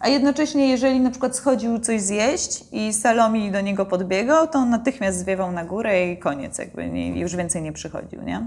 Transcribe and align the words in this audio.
a 0.00 0.08
jednocześnie 0.08 0.70
jeżeli 0.70 1.00
na 1.00 1.10
przykład 1.10 1.36
schodził 1.36 1.78
coś 1.78 2.00
zjeść 2.00 2.64
i 2.72 2.92
Salomi 2.92 3.52
do 3.52 3.60
niego 3.60 3.86
podbiegał, 3.86 4.48
to 4.48 4.58
on 4.58 4.70
natychmiast 4.70 5.18
zwiewał 5.18 5.52
na 5.52 5.64
górę 5.64 6.06
i 6.10 6.18
koniec, 6.18 6.58
jakby 6.58 6.88
nie, 6.88 7.20
już 7.20 7.36
więcej 7.36 7.62
nie 7.62 7.72
przychodził, 7.72 8.22
nie? 8.22 8.46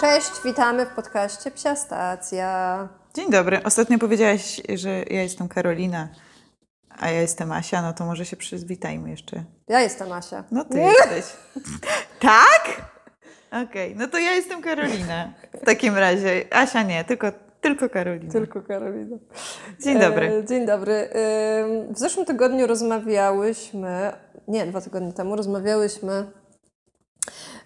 Cześć, 0.00 0.30
witamy 0.44 0.86
w 0.86 0.90
podcaście 0.90 1.50
Psia 1.50 1.76
Stacja. 1.76 2.88
Dzień 3.14 3.30
dobry. 3.30 3.62
Ostatnio 3.62 3.98
powiedziałaś, 3.98 4.60
że 4.74 4.90
ja 4.90 5.22
jestem 5.22 5.48
Karolina, 5.48 6.08
a 6.98 7.10
ja 7.10 7.20
jestem 7.20 7.52
Asia, 7.52 7.82
no 7.82 7.92
to 7.92 8.06
może 8.06 8.26
się 8.26 8.36
przywitajmy 8.36 9.10
jeszcze. 9.10 9.44
Ja 9.68 9.80
jestem 9.80 10.12
Asia. 10.12 10.44
No 10.50 10.64
ty 10.64 10.78
jesteś. 10.78 11.24
tak? 12.20 12.95
Okej, 13.50 13.96
no 13.96 14.08
to 14.08 14.18
ja 14.18 14.32
jestem 14.32 14.62
Karolina. 14.62 15.32
W 15.62 15.64
takim 15.64 15.96
razie. 15.96 16.44
Asia 16.50 16.82
nie, 16.82 17.04
tylko, 17.04 17.26
tylko 17.60 17.88
Karolina. 17.88 18.32
Tylko 18.32 18.62
Karolina. 18.62 19.16
Dzień 19.80 20.00
dobry. 20.00 20.26
E, 20.26 20.44
dzień 20.44 20.66
dobry. 20.66 20.92
Ym, 20.94 21.94
W 21.94 21.98
zeszłym 21.98 22.26
tygodniu 22.26 22.66
rozmawiałyśmy, 22.66 24.12
nie, 24.48 24.66
dwa 24.66 24.80
tygodnie 24.80 25.12
temu 25.12 25.36
rozmawiałyśmy 25.36 26.26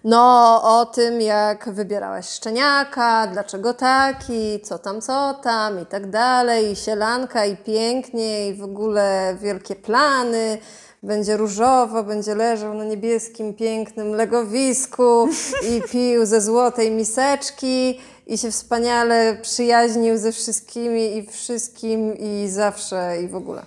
no 0.03 0.59
o 0.63 0.85
tym, 0.85 1.21
jak 1.21 1.69
wybierałaś 1.69 2.29
szczeniaka, 2.29 3.27
dlaczego 3.27 3.73
taki, 3.73 4.61
co 4.61 4.79
tam, 4.79 5.01
co 5.01 5.33
tam 5.33 5.81
i 5.81 5.85
tak 5.85 6.09
dalej, 6.09 6.71
i 6.71 6.75
sielanka, 6.75 7.45
i 7.45 7.57
pięknie, 7.57 8.47
i 8.47 8.53
w 8.53 8.63
ogóle 8.63 9.37
wielkie 9.41 9.75
plany. 9.75 10.57
Będzie 11.03 11.37
różowo, 11.37 12.03
będzie 12.03 12.35
leżał 12.35 12.73
na 12.73 12.83
niebieskim, 12.83 13.53
pięknym 13.53 14.11
legowisku 14.11 15.29
i 15.69 15.81
pił 15.91 16.25
ze 16.25 16.41
złotej 16.41 16.91
miseczki 16.91 17.99
i 18.27 18.37
się 18.37 18.51
wspaniale 18.51 19.37
przyjaźnił 19.41 20.17
ze 20.17 20.31
wszystkimi 20.31 21.17
i 21.17 21.27
wszystkim 21.27 22.17
i 22.17 22.49
zawsze 22.49 23.21
i 23.23 23.27
w 23.27 23.35
ogóle. 23.35 23.65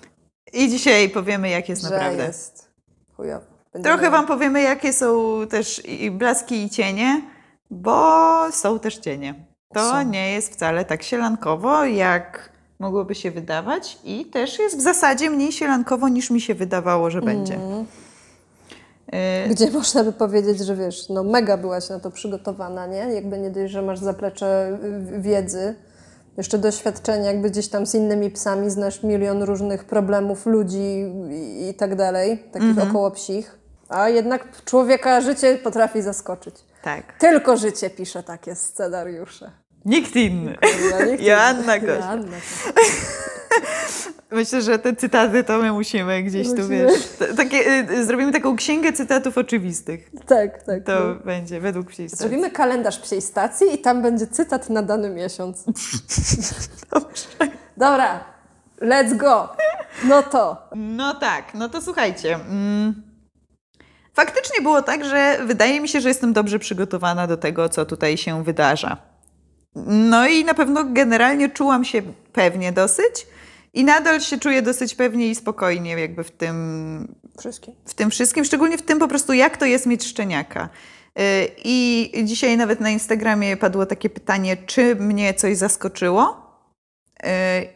I 0.53 0.69
dzisiaj 0.69 1.09
powiemy, 1.09 1.49
jak 1.49 1.69
jest 1.69 1.83
że 1.83 1.91
naprawdę. 1.91 2.27
jest 2.27 2.69
chujowo. 3.17 3.45
Trochę 3.83 4.11
Wam 4.11 4.27
powiemy, 4.27 4.63
jakie 4.63 4.93
są 4.93 5.41
też 5.51 5.89
i 5.89 6.11
blaski 6.11 6.65
i 6.65 6.71
cienie, 6.71 7.23
bo 7.71 8.53
są 8.53 8.79
też 8.79 8.99
cienie. 8.99 9.35
To 9.75 9.91
Są. 9.91 10.03
nie 10.03 10.33
jest 10.33 10.53
wcale 10.53 10.85
tak 10.85 11.03
sielankowo, 11.03 11.85
jak 11.85 12.54
mogłoby 12.79 13.15
się 13.15 13.31
wydawać 13.31 13.99
i 14.05 14.27
też 14.27 14.59
jest 14.59 14.77
w 14.79 14.81
zasadzie 14.81 15.31
mniej 15.31 15.53
sielankowo, 15.53 16.09
niż 16.09 16.31
mi 16.31 16.41
się 16.41 16.55
wydawało, 16.55 17.11
że 17.11 17.23
będzie. 17.23 17.55
Mhm. 17.55 17.87
Y, 19.47 19.49
Gdzie 19.49 19.71
można 19.71 20.05
by 20.05 20.13
powiedzieć, 20.13 20.59
że 20.59 20.77
wiesz, 20.77 21.09
no 21.09 21.25
mega 21.25 21.57
byłaś 21.57 21.89
na 21.89 22.01
to 22.01 22.11
przygotowana, 22.11 22.87
nie? 22.87 22.97
Jakby 22.97 23.39
nie 23.39 23.51
dość, 23.51 23.73
że 23.73 23.83
masz 23.83 23.99
zaplecze 23.99 24.79
y, 25.17 25.21
wiedzy, 25.21 25.75
jeszcze 26.37 26.59
doświadczenia, 26.59 27.25
jakby 27.33 27.51
gdzieś 27.51 27.69
tam 27.69 27.87
z 27.87 27.95
innymi 27.95 28.31
psami, 28.31 28.71
znasz 28.71 29.03
milion 29.03 29.43
różnych 29.43 29.85
problemów 29.85 30.47
ludzi 30.47 31.05
i, 31.31 31.69
i 31.69 31.75
tak 31.75 31.97
dalej, 31.97 32.39
takich 32.53 32.69
Mhm. 32.69 32.89
około 32.91 33.11
psich. 33.11 33.59
A 33.89 34.09
jednak 34.09 34.65
człowieka 34.65 35.21
życie 35.21 35.59
potrafi 35.59 36.03
zaskoczyć. 36.03 36.55
tak. 36.83 37.19
Tylko 37.19 37.57
życie 37.57 37.91
pisze 37.91 38.23
takie 38.23 38.55
scenariusze. 38.55 39.51
Nikt 39.85 40.17
inny. 40.17 40.57
Kurwa, 40.57 41.05
nikt 41.05 41.23
Joanna 41.29 41.79
Koś. 41.81 41.89
Myślę, 44.31 44.63
że 44.63 44.79
te 44.79 44.97
cytaty 44.97 45.45
to 45.45 45.59
my 45.59 45.73
musimy 45.73 46.23
gdzieś 46.23 46.47
tu, 46.49 46.55
Musimy. 46.55 46.87
wiesz, 46.87 47.07
t- 47.07 47.35
takie, 47.35 47.85
y, 47.91 48.05
zrobimy 48.05 48.33
taką 48.33 48.57
księgę 48.57 48.93
cytatów 48.93 49.39
oczywistych. 49.39 50.11
Tak, 50.27 50.63
tak. 50.63 50.85
To 50.85 51.01
no. 51.01 51.15
będzie 51.15 51.61
według 51.61 51.87
psiej 51.87 52.09
stacji. 52.09 52.29
Zrobimy 52.29 52.51
kalendarz 52.51 52.99
psiej 52.99 53.23
stacji 53.23 53.75
i 53.75 53.79
tam 53.79 54.03
będzie 54.03 54.27
cytat 54.27 54.71
na 54.71 54.83
dany 54.83 55.11
miesiąc. 55.11 55.65
Dobra, 57.77 58.25
let's 58.81 59.17
go. 59.17 59.49
No 60.05 60.23
to. 60.23 60.69
No 60.77 61.15
tak, 61.15 61.55
no 61.55 61.69
to 61.69 61.83
słuchajcie. 61.83 62.35
Mm, 62.35 63.03
faktycznie 64.15 64.61
było 64.61 64.83
tak, 64.83 65.05
że 65.05 65.39
wydaje 65.45 65.81
mi 65.81 65.89
się, 65.89 66.01
że 66.01 66.09
jestem 66.09 66.33
dobrze 66.33 66.59
przygotowana 66.59 67.27
do 67.27 67.37
tego, 67.37 67.69
co 67.69 67.85
tutaj 67.85 68.17
się 68.17 68.45
wydarza. 68.45 69.14
No 69.87 70.27
i 70.27 70.45
na 70.45 70.55
pewno 70.55 70.85
generalnie 70.85 71.49
czułam 71.49 71.85
się 71.85 72.03
pewnie 72.33 72.73
dosyć 72.73 73.27
i 73.75 73.85
nadal 73.85 74.21
się 74.21 74.39
czuję 74.39 74.63
dosyć 74.63 74.95
pewnie 74.95 75.29
i 75.29 75.35
spokojnie 75.35 75.91
jakby 75.91 76.25
w 76.25 76.31
tym, 76.31 77.15
Wszystkim. 77.39 77.75
w 77.85 77.95
tym 77.95 78.11
wszystkim, 78.11 78.45
szczególnie 78.45 78.79
w 78.79 78.83
tym 78.83 78.99
po 78.99 79.09
prostu, 79.09 79.33
jak 79.33 79.57
to 79.57 79.65
jest 79.65 79.87
mieć 79.87 80.05
szczeniaka. 80.05 80.69
Yy, 81.17 81.23
I 81.65 82.13
dzisiaj 82.25 82.57
nawet 82.57 82.81
na 82.81 82.91
Instagramie 82.91 83.57
padło 83.57 83.87
takie 83.87 84.11
pytanie, 84.11 84.57
czy 84.57 84.97
mnie 84.97 85.35
coś 85.35 85.57
zaskoczyło. 85.57 86.45
Yy, 87.23 87.29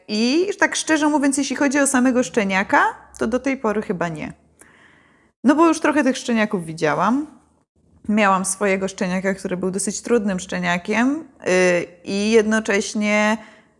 I 0.08 0.48
tak 0.58 0.76
szczerze 0.76 1.08
mówiąc, 1.08 1.38
jeśli 1.38 1.56
chodzi 1.56 1.78
o 1.78 1.86
samego 1.86 2.22
szczeniaka, 2.22 2.84
to 3.18 3.26
do 3.26 3.38
tej 3.38 3.56
pory 3.56 3.82
chyba 3.82 4.08
nie. 4.08 4.32
No 5.44 5.54
bo 5.54 5.68
już 5.68 5.80
trochę 5.80 6.04
tych 6.04 6.16
szczeniaków 6.16 6.64
widziałam. 6.64 7.37
Miałam 8.08 8.44
swojego 8.44 8.88
szczeniaka, 8.88 9.34
który 9.34 9.56
był 9.56 9.70
dosyć 9.70 10.00
trudnym 10.00 10.40
szczeniakiem 10.40 11.24
yy, 11.46 11.52
i 12.04 12.30
jednocześnie 12.30 13.38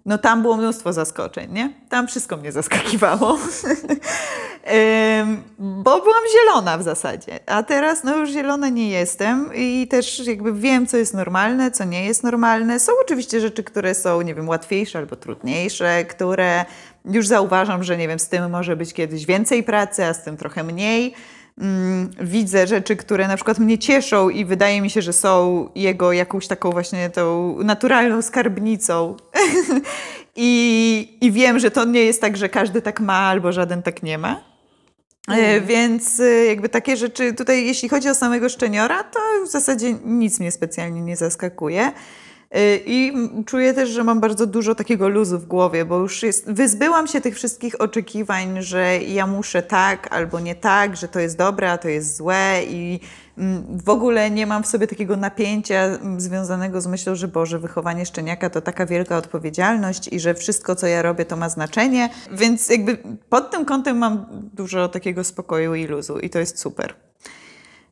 no 0.08 0.18
tam 0.18 0.42
było 0.42 0.56
mnóstwo 0.56 0.92
zaskoczeń, 0.92 1.52
nie? 1.52 1.72
Tam 1.88 2.08
wszystko 2.08 2.36
mnie 2.36 2.52
zaskakiwało. 2.52 3.38
Bo 5.58 6.00
byłam 6.00 6.22
zielona 6.32 6.78
w 6.78 6.82
zasadzie, 6.82 7.40
a 7.46 7.62
teraz 7.62 8.04
no 8.04 8.16
już 8.16 8.30
zielona 8.30 8.68
nie 8.68 8.90
jestem 8.90 9.50
i 9.54 9.88
też 9.90 10.26
jakby 10.26 10.52
wiem, 10.52 10.86
co 10.86 10.96
jest 10.96 11.14
normalne, 11.14 11.70
co 11.70 11.84
nie 11.84 12.06
jest 12.06 12.22
normalne. 12.22 12.80
Są 12.80 12.92
oczywiście 13.04 13.40
rzeczy, 13.40 13.64
które 13.64 13.94
są, 13.94 14.22
nie 14.22 14.34
wiem, 14.34 14.48
łatwiejsze 14.48 14.98
albo 14.98 15.16
trudniejsze, 15.16 16.04
które 16.04 16.64
już 17.04 17.26
zauważam, 17.26 17.84
że 17.84 17.96
nie 17.96 18.08
wiem, 18.08 18.18
z 18.18 18.28
tym 18.28 18.50
może 18.50 18.76
być 18.76 18.94
kiedyś 18.94 19.26
więcej 19.26 19.62
pracy, 19.62 20.04
a 20.04 20.14
z 20.14 20.22
tym 20.22 20.36
trochę 20.36 20.64
mniej. 20.64 21.14
Mm, 21.60 22.10
widzę 22.20 22.66
rzeczy, 22.66 22.96
które 22.96 23.28
na 23.28 23.36
przykład 23.36 23.58
mnie 23.58 23.78
cieszą 23.78 24.28
i 24.28 24.44
wydaje 24.44 24.80
mi 24.80 24.90
się, 24.90 25.02
że 25.02 25.12
są 25.12 25.68
jego 25.74 26.12
jakąś 26.12 26.46
taką 26.46 26.70
właśnie 26.70 27.10
tą 27.10 27.56
naturalną 27.64 28.22
skarbnicą. 28.22 29.16
I, 30.36 31.18
I 31.20 31.32
wiem, 31.32 31.58
że 31.58 31.70
to 31.70 31.84
nie 31.84 32.04
jest 32.04 32.20
tak, 32.20 32.36
że 32.36 32.48
każdy 32.48 32.82
tak 32.82 33.00
ma 33.00 33.14
albo 33.18 33.52
żaden 33.52 33.82
tak 33.82 34.02
nie 34.02 34.18
ma. 34.18 34.40
E, 35.28 35.60
Więc 35.60 36.20
e, 36.20 36.44
jakby 36.44 36.68
takie 36.68 36.96
rzeczy 36.96 37.34
tutaj, 37.34 37.66
jeśli 37.66 37.88
chodzi 37.88 38.08
o 38.08 38.14
samego 38.14 38.48
szczeniora, 38.48 39.04
to 39.04 39.18
w 39.46 39.48
zasadzie 39.48 39.94
nic 40.04 40.40
mnie 40.40 40.52
specjalnie 40.52 41.00
nie 41.00 41.16
zaskakuje. 41.16 41.92
E, 42.50 42.76
I 42.76 43.12
czuję 43.46 43.74
też, 43.74 43.88
że 43.88 44.04
mam 44.04 44.20
bardzo 44.20 44.46
dużo 44.46 44.74
takiego 44.74 45.08
luzu 45.08 45.38
w 45.38 45.46
głowie, 45.46 45.84
bo 45.84 45.98
już 45.98 46.22
jest, 46.22 46.52
wyzbyłam 46.52 47.06
się 47.06 47.20
tych 47.20 47.34
wszystkich 47.34 47.80
oczekiwań, 47.80 48.62
że 48.62 48.98
ja 48.98 49.26
muszę 49.26 49.62
tak 49.62 50.12
albo 50.12 50.40
nie 50.40 50.54
tak, 50.54 50.96
że 50.96 51.08
to 51.08 51.20
jest 51.20 51.38
dobre, 51.38 51.72
a 51.72 51.78
to 51.78 51.88
jest 51.88 52.16
złe 52.16 52.62
i 52.68 53.00
mm, 53.38 53.78
w 53.84 53.88
ogóle 53.88 54.30
nie 54.30 54.46
mam 54.46 54.62
w 54.62 54.66
sobie 54.66 54.86
takiego 54.86 55.16
napięcia 55.16 55.76
mm, 55.76 56.20
związanego 56.20 56.80
z 56.80 56.86
myślą, 56.86 57.14
że 57.14 57.28
Boże, 57.28 57.58
wychowanie 57.58 58.06
szczeniaka 58.06 58.50
to 58.50 58.60
taka 58.60 58.86
wielka 58.86 59.16
odpowiedzialność 59.16 60.08
i 60.12 60.20
że 60.20 60.34
wszystko, 60.34 60.76
co 60.76 60.86
ja 60.86 61.02
robię, 61.02 61.24
to 61.24 61.36
ma 61.36 61.48
znaczenie. 61.48 62.10
Więc 62.32 62.68
jakby 62.68 62.98
pod 63.28 63.50
tym 63.50 63.64
kątem 63.64 63.98
mam 63.98 64.26
dużo 64.54 64.88
takiego 64.88 65.24
spokoju 65.24 65.74
i 65.74 65.86
luzu 65.86 66.18
i 66.18 66.30
to 66.30 66.38
jest 66.38 66.58
super. 66.58 67.07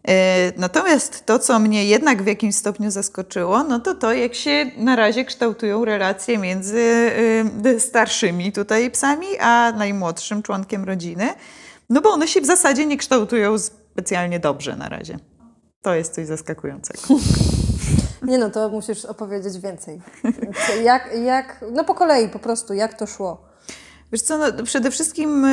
E, 0.09 0.53
Natomiast 0.57 1.27
to, 1.27 1.39
co 1.39 1.59
mnie 1.59 1.85
jednak 1.85 2.23
w 2.23 2.27
jakimś 2.27 2.57
stopniu 2.57 2.91
zaskoczyło, 2.91 3.63
no 3.63 3.81
to 3.81 3.95
to, 3.95 4.13
jak 4.13 4.35
się 4.35 4.71
na 4.77 4.97
razie 4.97 5.25
kształtują 5.25 5.85
relacje 5.85 6.39
między 6.39 7.11
y, 7.67 7.81
starszymi 7.81 8.53
tutaj 8.53 8.91
psami, 8.91 9.27
a 9.41 9.73
najmłodszym 9.77 10.43
członkiem 10.43 10.85
rodziny. 10.85 11.29
No 11.91 12.01
bo 12.01 12.11
one 12.11 12.29
się 12.29 12.41
w 12.41 12.47
zasadzie 12.47 12.87
nie 12.87 12.97
kształtują 12.97 13.59
specjalnie 13.59 14.41
dobrze 14.41 14.77
na 14.77 14.89
razie. 14.89 15.19
To 15.83 15.95
jest 15.95 16.15
coś 16.15 16.27
zaskakującego. 16.27 17.01
Nie 18.23 18.39
no, 18.39 18.51
to 18.51 18.69
musisz 18.69 19.05
opowiedzieć 19.05 19.59
więcej. 19.59 20.01
Jak, 20.83 21.11
jak, 21.25 21.65
no 21.73 21.85
po 21.85 21.95
kolei 21.95 22.29
po 22.29 22.39
prostu, 22.39 22.75
jak 22.75 22.95
to 22.95 23.07
szło. 23.07 23.45
Wiesz 24.13 24.23
co, 24.23 24.39
no, 24.39 24.65
przede 24.65 24.91
wszystkim, 24.91 25.47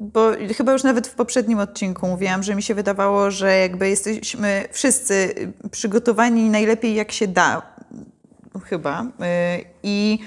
bo 0.00 0.30
chyba 0.56 0.72
już 0.72 0.84
nawet 0.84 1.06
w 1.06 1.14
poprzednim 1.14 1.58
odcinku 1.58 2.06
mówiłam, 2.06 2.42
że 2.42 2.54
mi 2.54 2.62
się 2.62 2.74
wydawało, 2.74 3.30
że 3.30 3.58
jakby 3.58 3.88
jesteśmy 3.88 4.64
wszyscy 4.72 5.14
y, 5.14 5.68
przygotowani 5.70 6.50
najlepiej 6.50 6.94
jak 6.94 7.12
się 7.12 7.28
da, 7.28 7.62
chyba. 8.64 9.02
Y, 9.02 9.06
I 9.82 10.18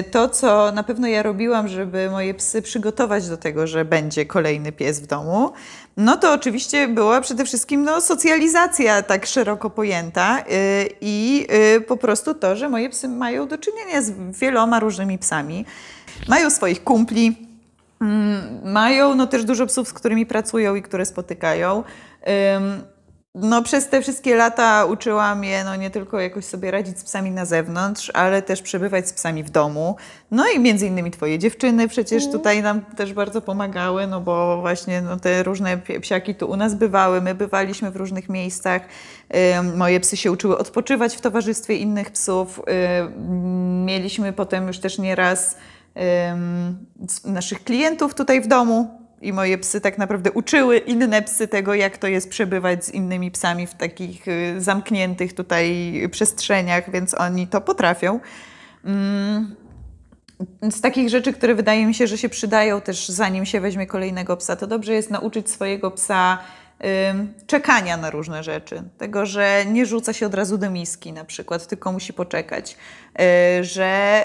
y, 0.00 0.02
to, 0.10 0.28
co 0.28 0.72
na 0.72 0.82
pewno 0.82 1.08
ja 1.08 1.22
robiłam, 1.22 1.68
żeby 1.68 2.10
moje 2.10 2.34
psy 2.34 2.62
przygotować 2.62 3.28
do 3.28 3.36
tego, 3.36 3.66
że 3.66 3.84
będzie 3.84 4.26
kolejny 4.26 4.72
pies 4.72 5.00
w 5.00 5.06
domu, 5.06 5.52
no 5.96 6.16
to 6.16 6.32
oczywiście 6.32 6.88
była 6.88 7.20
przede 7.20 7.44
wszystkim 7.44 7.84
no, 7.84 8.00
socjalizacja 8.00 9.02
tak 9.02 9.26
szeroko 9.26 9.70
pojęta 9.70 10.44
i 11.00 11.46
po 11.88 11.96
prostu 11.96 12.34
to, 12.34 12.56
że 12.56 12.68
moje 12.68 12.90
psy 12.90 13.08
mają 13.08 13.48
do 13.48 13.58
czynienia 13.58 14.02
z 14.02 14.12
wieloma 14.38 14.80
różnymi 14.80 15.18
psami. 15.18 15.64
Mają 16.28 16.50
swoich 16.50 16.84
kumpli, 16.84 17.36
mm, 18.00 18.72
mają 18.72 19.14
no, 19.14 19.26
też 19.26 19.44
dużo 19.44 19.66
psów, 19.66 19.88
z 19.88 19.92
którymi 19.92 20.26
pracują 20.26 20.74
i 20.74 20.82
które 20.82 21.06
spotykają. 21.06 21.84
No, 23.38 23.62
przez 23.62 23.88
te 23.88 24.02
wszystkie 24.02 24.36
lata 24.36 24.84
uczyłam 24.84 25.44
je 25.44 25.64
no, 25.64 25.76
nie 25.76 25.90
tylko 25.90 26.20
jakoś 26.20 26.44
sobie 26.44 26.70
radzić 26.70 26.98
z 26.98 27.04
psami 27.04 27.30
na 27.30 27.44
zewnątrz, 27.44 28.10
ale 28.14 28.42
też 28.42 28.62
przebywać 28.62 29.08
z 29.08 29.12
psami 29.12 29.42
w 29.44 29.50
domu. 29.50 29.96
No 30.30 30.44
i 30.48 30.60
między 30.60 30.86
innymi 30.86 31.10
twoje 31.10 31.38
dziewczyny 31.38 31.88
przecież 31.88 32.24
Mhm. 32.24 32.38
tutaj 32.38 32.62
nam 32.62 32.80
też 32.80 33.12
bardzo 33.12 33.40
pomagały, 33.40 34.06
no 34.06 34.20
bo 34.20 34.60
właśnie 34.60 35.02
no, 35.02 35.16
te 35.16 35.42
różne 35.42 35.78
psiaki 36.00 36.34
tu 36.34 36.50
u 36.50 36.56
nas 36.56 36.74
bywały, 36.74 37.20
my 37.20 37.34
bywaliśmy 37.34 37.90
w 37.90 37.96
różnych 37.96 38.28
miejscach. 38.28 38.82
Moje 39.76 40.00
psy 40.00 40.16
się 40.16 40.32
uczyły 40.32 40.58
odpoczywać 40.58 41.16
w 41.16 41.20
towarzystwie 41.20 41.76
innych 41.76 42.10
psów. 42.10 42.60
Mieliśmy 43.84 44.32
potem 44.32 44.66
już 44.66 44.78
też 44.78 44.98
nieraz 44.98 45.56
naszych 47.24 47.64
klientów 47.64 48.14
tutaj 48.14 48.40
w 48.40 48.46
domu. 48.46 49.00
I 49.20 49.32
moje 49.32 49.58
psy 49.58 49.80
tak 49.80 49.98
naprawdę 49.98 50.32
uczyły 50.32 50.78
inne 50.78 51.22
psy 51.22 51.48
tego, 51.48 51.74
jak 51.74 51.98
to 51.98 52.06
jest 52.06 52.30
przebywać 52.30 52.84
z 52.84 52.90
innymi 52.90 53.30
psami 53.30 53.66
w 53.66 53.74
takich 53.74 54.28
y, 54.28 54.54
zamkniętych 54.58 55.34
tutaj 55.34 55.92
przestrzeniach, 56.10 56.90
więc 56.90 57.14
oni 57.14 57.46
to 57.46 57.60
potrafią. 57.60 58.20
Z 60.70 60.80
takich 60.80 61.08
rzeczy, 61.08 61.32
które 61.32 61.54
wydaje 61.54 61.86
mi 61.86 61.94
się, 61.94 62.06
że 62.06 62.18
się 62.18 62.28
przydają 62.28 62.80
też 62.80 63.08
zanim 63.08 63.46
się 63.46 63.60
weźmie 63.60 63.86
kolejnego 63.86 64.36
psa, 64.36 64.56
to 64.56 64.66
dobrze 64.66 64.94
jest 64.94 65.10
nauczyć 65.10 65.50
swojego 65.50 65.90
psa 65.90 66.38
czekania 67.46 67.96
na 67.96 68.10
różne 68.10 68.42
rzeczy. 68.42 68.82
Tego, 68.98 69.26
że 69.26 69.64
nie 69.66 69.86
rzuca 69.86 70.12
się 70.12 70.26
od 70.26 70.34
razu 70.34 70.58
do 70.58 70.70
miski 70.70 71.12
na 71.12 71.24
przykład, 71.24 71.66
tylko 71.66 71.92
musi 71.92 72.12
poczekać. 72.12 72.76
Y, 73.60 73.64
że 73.64 74.22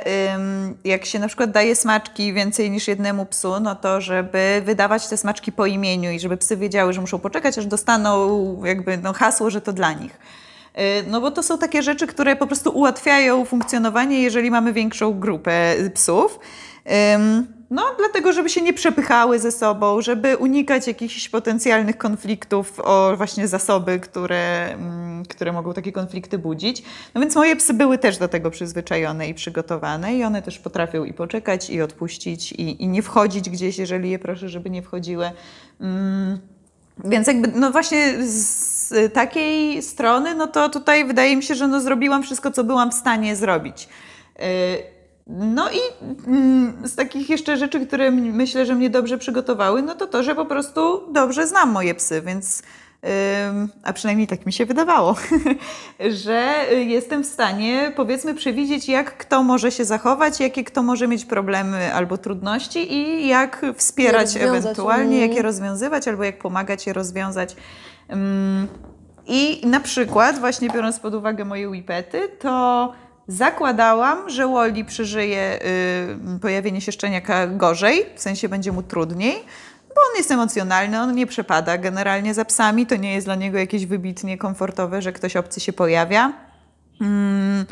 jak 0.84 1.06
się 1.06 1.20
na 1.20 1.28
przykład 1.28 1.52
daje 1.52 1.76
smaczki 1.76 2.34
więcej 2.34 2.72
niż 2.72 2.88
jednemu 2.88 3.26
psu, 3.26 3.60
no 3.60 3.76
to 3.76 4.02
żeby 4.02 4.62
wydawać 4.66 5.08
te 5.08 5.18
smaczki 5.18 5.52
po 5.52 5.66
imieniu 5.66 6.12
i 6.12 6.20
żeby 6.20 6.38
psy 6.38 6.58
wiedziały, 6.58 6.94
że 6.94 7.02
muszą 7.02 7.20
poczekać, 7.20 7.58
aż 7.58 7.66
dostaną 7.66 8.66
jakby 8.66 8.98
no, 8.98 9.14
hasło, 9.14 9.50
że 9.50 9.62
to 9.62 9.74
dla 9.74 9.94
nich. 9.94 10.20
Y, 10.78 10.82
No 11.08 11.22
bo 11.22 11.32
to 11.32 11.44
są 11.44 11.58
takie 11.58 11.84
rzeczy, 11.84 12.08
które 12.08 12.36
po 12.36 12.48
prostu 12.48 12.70
ułatwiają 12.70 13.46
funkcjonowanie, 13.46 14.22
jeżeli 14.22 14.52
mamy 14.52 14.74
większą 14.74 15.20
grupę 15.20 15.76
psów. 15.94 16.40
No, 17.72 17.84
dlatego, 17.98 18.34
żeby 18.34 18.50
się 18.50 18.62
nie 18.62 18.74
przepychały 18.74 19.40
ze 19.40 19.52
sobą, 19.52 20.02
żeby 20.02 20.38
unikać 20.38 20.88
jakichś 20.88 21.30
potencjalnych 21.30 21.98
konfliktów 21.98 22.80
o 22.80 23.18
właśnie 23.18 23.48
zasoby, 23.48 24.00
które, 24.00 24.74
mm, 24.74 25.26
które 25.26 25.52
mogą 25.52 25.74
takie 25.74 25.92
konflikty 25.92 26.38
budzić. 26.38 26.84
No 27.14 27.22
więc 27.22 27.36
moje 27.36 27.56
psy 27.56 27.74
były 27.74 27.98
też 27.98 28.18
do 28.18 28.28
tego 28.28 28.52
przyzwyczajone 28.52 29.28
i 29.28 29.34
przygotowane 29.34 30.16
i 30.16 30.24
one 30.24 30.42
też 30.42 30.60
potrafią 30.60 31.04
i 31.04 31.14
poczekać, 31.14 31.70
i 31.70 31.82
odpuścić, 31.82 32.52
i, 32.52 32.84
i 32.84 32.88
nie 32.88 33.02
wchodzić 33.02 33.50
gdzieś, 33.50 33.78
jeżeli 33.78 34.10
je 34.10 34.20
proszę, 34.20 34.50
żeby 34.50 34.70
nie 34.70 34.82
wchodziły. 34.82 35.32
Mm, 35.82 36.40
więc 37.04 37.28
jakby, 37.28 37.48
no 37.56 37.72
właśnie 37.72 38.28
z 38.28 39.14
takiej 39.14 39.82
strony, 39.82 40.36
no 40.36 40.48
to 40.48 40.70
tutaj 40.70 41.06
wydaje 41.06 41.36
mi 41.36 41.44
się, 41.44 41.56
że 41.56 41.68
no 41.68 41.82
zrobiłam 41.82 42.24
wszystko, 42.24 42.52
co 42.52 42.64
byłam 42.64 42.92
w 42.92 42.94
stanie 42.94 43.36
zrobić. 43.36 43.90
Yy, 44.40 44.46
No 45.28 45.70
i 45.72 46.08
mm, 46.28 46.74
z 46.88 46.96
takich 46.96 47.30
jeszcze 47.30 47.58
rzeczy, 47.58 47.88
które 47.88 48.12
myślę, 48.12 48.66
że 48.66 48.76
mnie 48.76 48.90
dobrze 48.90 49.18
przygotowały, 49.18 49.82
no 49.82 49.96
to 49.96 50.08
to, 50.08 50.24
że 50.24 50.36
po 50.36 50.46
prostu 50.46 51.02
dobrze 51.14 51.48
znam 51.48 51.72
moje 51.72 51.96
psy, 51.96 52.22
więc 52.26 52.64
a 53.84 53.94
przynajmniej 53.94 54.28
tak 54.28 54.46
mi 54.46 54.54
się 54.54 54.66
wydawało, 54.66 55.16
że 56.24 56.54
jestem 56.72 57.24
w 57.24 57.28
stanie 57.28 57.92
powiedzmy 57.96 58.34
przewidzieć, 58.34 58.90
jak 58.90 59.18
kto 59.18 59.44
może 59.44 59.72
się 59.72 59.86
zachować, 59.86 60.40
jakie 60.40 60.64
kto 60.64 60.84
może 60.84 61.08
mieć 61.08 61.26
problemy 61.26 61.94
albo 61.94 62.18
trudności 62.18 62.94
i 62.94 63.28
jak 63.28 63.66
wspierać 63.76 64.36
ewentualnie, 64.36 65.04
Mhm. 65.04 65.22
jak 65.22 65.36
je 65.36 65.42
rozwiązywać 65.42 66.08
albo 66.08 66.24
jak 66.24 66.40
pomagać 66.40 66.88
je 66.88 66.94
rozwiązać. 66.94 67.56
I 69.28 69.62
na 69.68 69.80
przykład, 69.80 70.40
właśnie 70.40 70.70
biorąc 70.70 71.00
pod 71.00 71.14
uwagę 71.14 71.46
moje 71.46 71.70
whipety, 71.70 72.30
to 72.40 72.94
zakładałam, 73.28 74.30
że 74.30 74.48
Wally 74.48 74.86
przeżyje 74.86 75.60
y, 76.36 76.40
pojawienie 76.40 76.82
się 76.82 76.92
szczeniaka 76.92 77.48
gorzej, 77.48 78.06
w 78.16 78.22
sensie 78.22 78.50
będzie 78.50 78.72
mu 78.72 78.84
trudniej, 78.84 79.36
bo 79.96 80.02
on 80.12 80.18
jest 80.18 80.32
emocjonalny, 80.32 81.00
on 81.02 81.16
nie 81.16 81.28
przepada 81.28 81.78
generalnie 81.78 82.34
za 82.34 82.46
psami, 82.46 82.86
to 82.86 82.96
nie 82.96 83.14
jest 83.14 83.28
dla 83.28 83.36
niego 83.36 83.58
jakieś 83.58 83.86
wybitnie 83.86 84.38
komfortowe, 84.38 85.02
że 85.02 85.12
ktoś 85.14 85.36
obcy 85.36 85.60
się 85.60 85.74
pojawia. 85.74 86.34
Mm, 87.02 87.66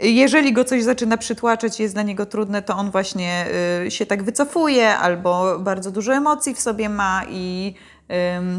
Jeżeli 0.00 0.52
go 0.52 0.64
coś 0.64 0.82
zaczyna 0.82 1.16
przytłaczać 1.16 1.80
i 1.80 1.82
jest 1.82 1.94
dla 1.94 2.02
niego 2.02 2.26
trudne, 2.26 2.62
to 2.62 2.76
on 2.76 2.90
właśnie 2.90 3.46
y, 3.86 3.90
się 3.90 4.06
tak 4.06 4.22
wycofuje 4.22 4.96
albo 4.98 5.58
bardzo 5.58 5.90
dużo 5.90 6.14
emocji 6.14 6.54
w 6.54 6.60
sobie 6.60 6.88
ma 6.88 7.22
i 7.28 7.74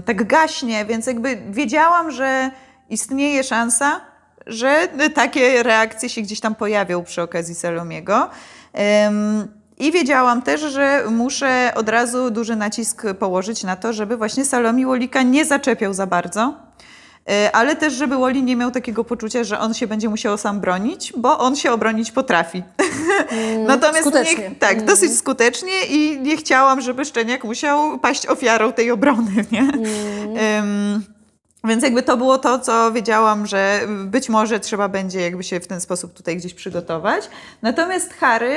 tak 0.06 0.28
gaśnie, 0.28 0.86
więc 0.86 1.08
jakby 1.08 1.42
wiedziałam, 1.50 2.12
że 2.12 2.52
istnieje 2.90 3.44
szansa, 3.44 4.02
że 4.46 4.88
takie 5.14 5.64
reakcje 5.64 6.10
się 6.10 6.22
gdzieś 6.22 6.40
tam 6.40 6.56
pojawią 6.56 7.04
przy 7.04 7.22
okazji 7.22 7.56
Salomiego. 7.56 8.30
I 9.80 9.92
wiedziałam 9.92 10.42
też, 10.42 10.62
że 10.62 11.04
muszę 11.10 11.72
od 11.76 11.90
razu 11.90 12.32
duży 12.32 12.56
nacisk 12.56 13.04
położyć 13.20 13.64
na 13.64 13.76
to, 13.76 13.94
żeby 13.94 14.18
właśnie 14.18 14.46
Salomi 14.46 14.86
Łolika 14.86 15.22
nie 15.22 15.46
zaczepiał 15.46 15.94
za 15.94 16.08
bardzo. 16.08 16.54
Y, 17.30 17.52
Ale 17.52 17.76
też, 17.76 17.94
żeby 17.94 18.18
Wally 18.18 18.42
nie 18.42 18.56
miał 18.56 18.72
takiego 18.72 19.04
poczucia, 19.04 19.44
że 19.44 19.60
on 19.60 19.74
się 19.74 19.88
będzie 19.88 20.10
musiał 20.10 20.38
sam 20.38 20.60
bronić, 20.60 21.14
bo 21.18 21.40
on 21.40 21.56
się 21.56 21.72
obronić 21.72 22.12
potrafi. 22.12 22.64
Natomiast 23.68 24.02
skutecznie. 24.02 24.50
Nie, 24.50 24.56
tak, 24.56 24.86
dosyć 24.86 25.18
skutecznie 25.18 25.86
i 25.90 26.20
nie 26.22 26.38
chciałam, 26.38 26.82
żeby 26.82 27.06
szczeniak 27.06 27.44
musiał 27.44 28.00
paść 28.00 28.28
ofiarą 28.28 28.74
tej 28.74 28.92
obrony, 28.92 29.46
nie? 29.52 29.62
Ym, 30.60 31.04
więc 31.64 31.84
jakby 31.84 32.04
to 32.04 32.18
było 32.18 32.38
to, 32.38 32.60
co 32.60 32.92
wiedziałam, 32.92 33.48
że 33.48 33.82
być 34.06 34.30
może 34.30 34.60
trzeba 34.60 34.90
będzie 34.90 35.22
jakby 35.22 35.44
się 35.44 35.60
w 35.60 35.68
ten 35.68 35.82
sposób 35.82 36.14
tutaj 36.14 36.38
gdzieś 36.38 36.54
przygotować. 36.54 37.30
Natomiast 37.62 38.14
Harry, 38.14 38.56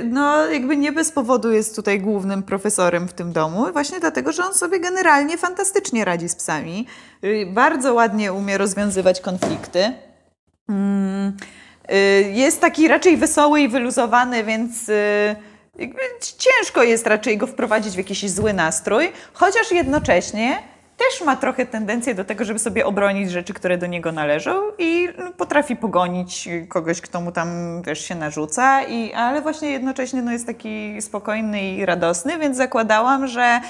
yy, 0.00 0.04
no 0.04 0.46
jakby 0.46 0.76
nie 0.76 0.92
bez 0.92 1.12
powodu 1.12 1.52
jest 1.52 1.76
tutaj 1.76 2.00
głównym 2.00 2.42
profesorem 2.42 3.08
w 3.08 3.12
tym 3.12 3.32
domu, 3.32 3.66
właśnie 3.72 4.00
dlatego, 4.00 4.32
że 4.32 4.44
on 4.44 4.54
sobie 4.54 4.80
generalnie 4.80 5.38
fantastycznie 5.38 6.04
radzi 6.04 6.28
z 6.28 6.34
psami. 6.36 6.86
Yy, 7.22 7.46
bardzo 7.46 7.94
ładnie 7.94 8.32
umie 8.32 8.58
rozwiązywać 8.58 9.20
konflikty. 9.20 9.92
Mm, 10.68 11.36
y, 11.92 12.30
Jest 12.32 12.60
taki 12.60 12.88
raczej 12.88 13.16
wesoły 13.16 13.60
i 13.60 13.68
wyluzowany, 13.68 14.44
więc 14.44 14.88
y, 14.88 15.36
ciężko 16.38 16.82
jest 16.82 17.06
raczej 17.06 17.38
go 17.38 17.46
wprowadzić 17.46 17.94
w 17.94 17.98
jakiś 17.98 18.30
zły 18.30 18.52
nastrój, 18.52 19.12
chociaż 19.32 19.72
jednocześnie 19.72 20.73
też 20.96 21.26
ma 21.26 21.36
trochę 21.36 21.66
tendencję 21.66 22.14
do 22.14 22.24
tego, 22.24 22.44
żeby 22.44 22.58
sobie 22.58 22.86
obronić 22.86 23.30
rzeczy, 23.30 23.54
które 23.54 23.78
do 23.78 23.86
niego 23.86 24.12
należą 24.12 24.62
i 24.78 25.08
no, 25.18 25.32
potrafi 25.32 25.76
pogonić 25.76 26.48
kogoś, 26.68 27.00
kto 27.00 27.20
mu 27.20 27.32
tam 27.32 27.48
wiesz, 27.82 28.00
się 28.00 28.14
narzuca, 28.14 28.82
i, 28.82 29.12
ale 29.12 29.42
właśnie 29.42 29.70
jednocześnie 29.70 30.22
no, 30.22 30.32
jest 30.32 30.46
taki 30.46 31.02
spokojny 31.02 31.62
i 31.62 31.86
radosny, 31.86 32.38
więc 32.38 32.56
zakładałam, 32.56 33.26
że 33.26 33.60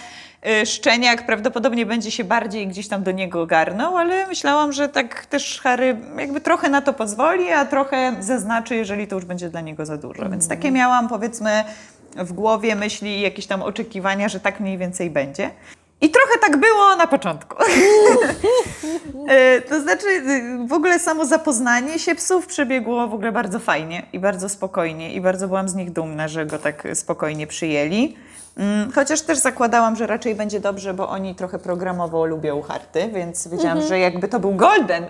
y, 0.62 0.66
szczeniak 0.66 1.26
prawdopodobnie 1.26 1.86
będzie 1.86 2.10
się 2.10 2.24
bardziej 2.24 2.68
gdzieś 2.68 2.88
tam 2.88 3.02
do 3.02 3.10
niego 3.10 3.46
garnął, 3.46 3.96
ale 3.96 4.26
myślałam, 4.26 4.72
że 4.72 4.88
tak 4.88 5.26
też 5.26 5.60
Harry 5.60 5.96
jakby 6.18 6.40
trochę 6.40 6.68
na 6.68 6.80
to 6.80 6.92
pozwoli, 6.92 7.52
a 7.52 7.64
trochę 7.64 8.16
zaznaczy, 8.20 8.76
jeżeli 8.76 9.06
to 9.06 9.16
już 9.16 9.24
będzie 9.24 9.48
dla 9.48 9.60
niego 9.60 9.86
za 9.86 9.96
dużo. 9.96 10.28
Więc 10.30 10.48
takie 10.48 10.70
miałam 10.70 11.08
powiedzmy 11.08 11.64
w 12.16 12.32
głowie 12.32 12.76
myśli 12.76 13.18
i 13.18 13.20
jakieś 13.20 13.46
tam 13.46 13.62
oczekiwania, 13.62 14.28
że 14.28 14.40
tak 14.40 14.60
mniej 14.60 14.78
więcej 14.78 15.10
będzie. 15.10 15.50
I 16.00 16.10
trochę 16.10 16.38
tak 16.40 16.56
było 16.56 16.96
na 16.96 17.06
początku. 17.06 17.56
E, 19.28 19.60
to 19.60 19.80
znaczy, 19.80 20.06
w 20.66 20.72
ogóle 20.72 20.98
samo 20.98 21.26
zapoznanie 21.26 21.98
się 21.98 22.14
psów 22.14 22.46
przebiegło 22.46 23.08
w 23.08 23.14
ogóle 23.14 23.32
bardzo 23.32 23.58
fajnie 23.58 24.06
i 24.12 24.18
bardzo 24.18 24.48
spokojnie 24.48 25.14
i 25.14 25.20
bardzo 25.20 25.48
byłam 25.48 25.68
z 25.68 25.74
nich 25.74 25.92
dumna, 25.92 26.28
że 26.28 26.46
go 26.46 26.58
tak 26.58 26.88
spokojnie 26.94 27.46
przyjęli. 27.46 28.16
Mm, 28.56 28.92
Chociaż 28.92 29.20
też 29.22 29.38
zakładałam, 29.38 29.96
że 29.96 30.06
raczej 30.06 30.34
będzie 30.34 30.60
dobrze, 30.60 30.94
bo 30.94 31.08
oni 31.08 31.34
trochę 31.34 31.58
programowo 31.58 32.24
lubią 32.26 32.62
harty, 32.62 33.10
więc 33.12 33.48
wiedziałam, 33.48 33.82
że 33.82 33.98
jakby 33.98 34.28
to 34.28 34.40
był 34.40 34.54
golden, 34.54 35.06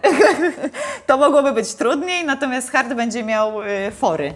to 1.06 1.16
mogłoby 1.16 1.52
być 1.52 1.74
trudniej, 1.74 2.24
natomiast 2.24 2.70
hart 2.70 2.94
będzie 2.94 3.22
miał 3.24 3.62
y, 3.62 3.90
fory. 3.90 4.34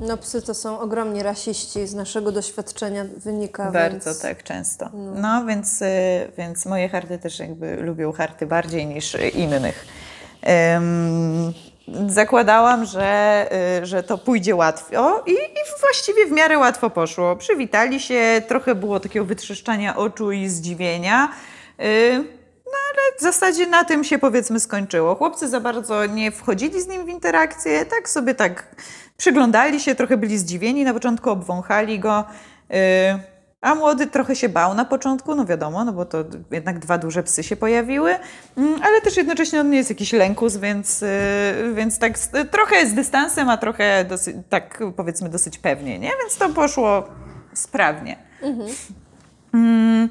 No 0.00 0.16
psy 0.16 0.42
to 0.42 0.54
są 0.54 0.80
ogromni 0.80 1.22
rasiści, 1.22 1.86
z 1.86 1.94
naszego 1.94 2.32
doświadczenia 2.32 3.04
wynika, 3.16 3.70
Bardzo 3.70 4.10
więc... 4.10 4.22
tak, 4.22 4.42
często. 4.42 4.90
No, 4.94 5.44
więc, 5.46 5.82
y, 5.82 5.86
więc 6.38 6.66
moje 6.66 6.88
harty 6.88 7.18
też 7.18 7.38
jakby 7.38 7.76
lubią 7.76 8.12
harty 8.12 8.46
bardziej 8.46 8.86
niż 8.86 9.16
innych. 9.34 9.86
Ym, 10.76 11.52
zakładałam, 12.06 12.84
że, 12.84 13.46
y, 13.82 13.86
że 13.86 14.02
to 14.02 14.18
pójdzie 14.18 14.56
łatwo 14.56 15.22
i, 15.26 15.32
i 15.32 15.80
właściwie 15.80 16.26
w 16.26 16.30
miarę 16.30 16.58
łatwo 16.58 16.90
poszło. 16.90 17.36
Przywitali 17.36 18.00
się, 18.00 18.42
trochę 18.48 18.74
było 18.74 19.00
takiego 19.00 19.24
wytrzeszczania 19.24 19.96
oczu 19.96 20.32
i 20.32 20.48
zdziwienia. 20.48 21.28
Y, 21.80 22.43
no 22.74 22.78
ale 22.90 23.18
w 23.18 23.20
zasadzie 23.22 23.66
na 23.66 23.84
tym 23.84 24.04
się 24.04 24.18
powiedzmy 24.18 24.60
skończyło. 24.60 25.14
Chłopcy 25.14 25.48
za 25.48 25.60
bardzo 25.60 26.06
nie 26.06 26.32
wchodzili 26.32 26.80
z 26.80 26.88
nim 26.88 27.04
w 27.04 27.08
interakcję, 27.08 27.84
tak 27.84 28.08
sobie 28.08 28.34
tak 28.34 28.76
przyglądali 29.16 29.80
się, 29.80 29.94
trochę 29.94 30.16
byli 30.16 30.38
zdziwieni, 30.38 30.84
na 30.84 30.94
początku 30.94 31.30
obwąchali 31.30 31.98
go. 31.98 32.24
y, 32.70 33.34
a 33.60 33.74
młody 33.74 34.06
trochę 34.06 34.36
się 34.36 34.48
bał 34.48 34.74
na 34.74 34.84
początku, 34.84 35.34
no 35.34 35.44
wiadomo, 35.44 35.84
no 35.84 35.92
bo 35.92 36.04
to 36.04 36.24
jednak 36.50 36.78
dwa 36.78 36.98
duże 36.98 37.22
psy 37.22 37.42
się 37.42 37.56
pojawiły, 37.56 38.16
mm, 38.56 38.80
ale 38.82 39.00
też 39.00 39.16
jednocześnie 39.16 39.60
on 39.60 39.70
nie 39.70 39.76
jest 39.76 39.90
jakiś 39.90 40.12
lękus, 40.12 40.56
więc, 40.56 41.02
y, 41.02 41.06
więc 41.74 41.98
tak 41.98 42.18
trochę 42.50 42.86
z 42.86 42.94
dystansem, 42.94 43.48
a 43.48 43.56
trochę 43.56 44.04
dosyć, 44.04 44.36
tak 44.48 44.82
powiedzmy 44.96 45.28
dosyć 45.28 45.58
pewnie, 45.58 45.98
nie? 45.98 46.10
Więc 46.22 46.36
to 46.38 46.48
poszło 46.48 47.08
sprawnie. 47.54 48.16
Mm, 49.54 50.04
y, 50.04 50.08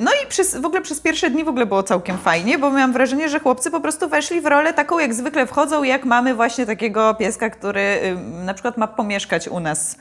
No 0.00 0.10
i 0.24 0.26
przez, 0.26 0.56
w 0.56 0.64
ogóle 0.64 0.82
przez 0.82 1.00
pierwsze 1.00 1.30
dni 1.30 1.44
w 1.44 1.48
ogóle 1.48 1.66
było 1.66 1.82
całkiem 1.82 2.18
fajnie, 2.18 2.58
bo 2.58 2.70
miałam 2.70 2.92
wrażenie, 2.92 3.28
że 3.28 3.40
chłopcy 3.40 3.70
po 3.70 3.80
prostu 3.80 4.08
weszli 4.08 4.40
w 4.40 4.46
rolę 4.46 4.72
taką, 4.72 4.98
jak 4.98 5.14
zwykle 5.14 5.46
wchodzą, 5.46 5.82
jak 5.82 6.04
mamy 6.04 6.34
właśnie 6.34 6.66
takiego 6.66 7.14
pieska, 7.14 7.50
który 7.50 7.80
y, 7.80 8.16
na 8.44 8.54
przykład 8.54 8.76
ma 8.76 8.86
pomieszkać 8.86 9.48
u 9.48 9.60
nas 9.60 9.96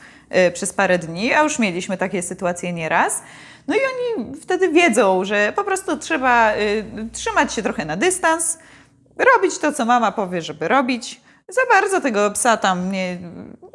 y, 0.48 0.52
przez 0.52 0.74
parę 0.74 1.00
dni, 1.00 1.34
a 1.34 1.44
już 1.44 1.60
mieliśmy 1.60 1.98
takie 1.98 2.22
sytuacje 2.22 2.74
nieraz. 2.74 3.22
No 3.68 3.76
i 3.76 3.80
oni 3.80 4.36
wtedy 4.42 4.70
wiedzą, 4.70 5.26
że 5.26 5.54
po 5.56 5.64
prostu 5.64 5.98
trzeba 5.98 6.54
y, 6.56 6.86
trzymać 7.14 7.54
się 7.54 7.62
trochę 7.62 7.86
na 7.86 7.98
dystans, 7.98 8.58
robić 9.18 9.58
to, 9.58 9.74
co 9.74 9.86
mama 9.86 10.12
powie, 10.12 10.42
żeby 10.42 10.68
robić. 10.68 11.22
Za 11.50 11.62
bardzo 11.74 12.02
tego 12.02 12.32
psa 12.32 12.58
tam 12.58 12.92
nie, 12.92 13.18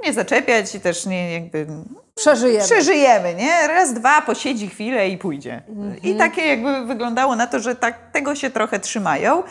nie 0.04 0.12
zaczepiać 0.12 0.74
i 0.74 0.80
też 0.80 1.06
nie 1.06 1.32
jakby 1.32 1.66
Przeżyjemy. 2.14 2.64
Przeżyjemy, 2.64 3.34
nie? 3.34 3.66
Raz, 3.68 3.94
dwa, 3.94 4.22
posiedzi 4.22 4.68
chwilę 4.68 5.08
i 5.08 5.18
pójdzie. 5.18 5.62
I 6.02 6.14
takie 6.16 6.46
jakby 6.46 6.86
wyglądało 6.86 7.36
na 7.36 7.46
to, 7.46 7.60
że 7.60 7.74
tak, 7.74 8.10
tego 8.12 8.34
się 8.34 8.50
trochę 8.50 8.80
trzymają. 8.80 9.42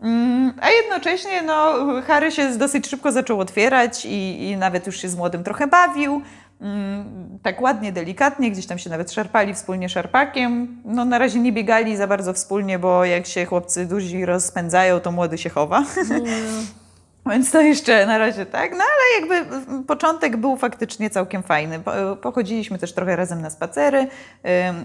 Mm, 0.00 0.52
A 0.60 0.70
jednocześnie 0.70 1.42
no, 1.42 1.74
Harry 2.06 2.30
się 2.32 2.48
dosyć 2.58 2.86
szybko 2.88 3.12
zaczął 3.12 3.40
otwierać 3.40 4.04
i, 4.04 4.42
i 4.50 4.56
nawet 4.56 4.86
już 4.86 4.96
się 4.96 5.08
z 5.08 5.16
młodym 5.16 5.44
trochę 5.44 5.66
bawił. 5.66 6.22
Mm, 6.60 7.38
Tak 7.42 7.60
ładnie, 7.60 7.92
delikatnie, 7.92 8.50
gdzieś 8.50 8.66
tam 8.66 8.78
się 8.78 8.90
nawet 8.90 9.12
szarpali 9.12 9.54
wspólnie 9.54 9.88
szarpakiem. 9.88 10.82
No 10.84 11.04
na 11.04 11.18
razie 11.18 11.40
nie 11.40 11.52
biegali 11.52 11.96
za 11.96 12.06
bardzo 12.06 12.32
wspólnie, 12.32 12.78
bo 12.78 13.04
jak 13.04 13.26
się 13.26 13.44
chłopcy 13.46 13.86
duzi 13.86 14.24
rozpędzają, 14.24 15.00
to 15.00 15.12
młody 15.12 15.38
się 15.38 15.50
chowa. 15.50 15.84
Więc 17.26 17.50
to 17.50 17.60
jeszcze 17.60 18.06
na 18.06 18.18
razie 18.18 18.46
tak, 18.46 18.72
no 18.72 18.78
ale 18.84 19.20
jakby 19.20 19.54
mm, 19.56 19.84
początek 19.84 20.36
był 20.36 20.56
faktycznie 20.56 21.10
całkiem 21.10 21.42
fajny. 21.42 21.80
Po- 21.80 22.16
Pochodziliśmy 22.22 22.78
też 22.78 22.92
trochę 22.92 23.16
razem 23.16 23.42
na 23.42 23.50
spacery. 23.50 24.06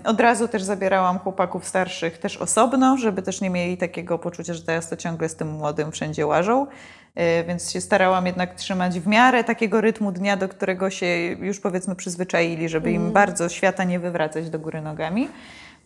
Od 0.06 0.20
razu 0.20 0.48
też 0.48 0.64
zabierałam 0.64 1.20
chłopaków 1.20 1.68
starszych 1.68 2.18
też 2.18 2.38
osobno, 2.38 2.98
żeby 2.98 3.22
też 3.22 3.42
nie 3.42 3.50
mieli 3.50 3.78
takiego 3.78 4.20
poczucia, 4.20 4.54
że 4.54 4.62
teraz 4.62 4.90
to 4.90 4.98
ciągle 4.98 5.30
z 5.30 5.36
tym 5.36 5.48
młodym 5.52 5.92
wszędzie 5.92 6.28
łażą. 6.28 6.68
Yy, 7.16 7.24
Więc 7.48 7.72
się 7.72 7.82
starałam 7.82 8.26
jednak 8.26 8.56
trzymać 8.56 9.00
w 9.00 9.08
miarę 9.08 9.44
takiego 9.44 9.82
rytmu 9.82 10.12
dnia, 10.12 10.38
do 10.38 10.50
którego 10.50 10.90
się 10.90 11.06
już 11.40 11.60
powiedzmy 11.60 11.96
przyzwyczaili, 11.96 12.70
żeby 12.70 12.92
im 12.92 13.12
bardzo 13.12 13.50
świata 13.50 13.84
nie 13.84 14.00
wywracać 14.00 14.50
do 14.50 14.60
góry 14.60 14.82
nogami. 14.82 15.28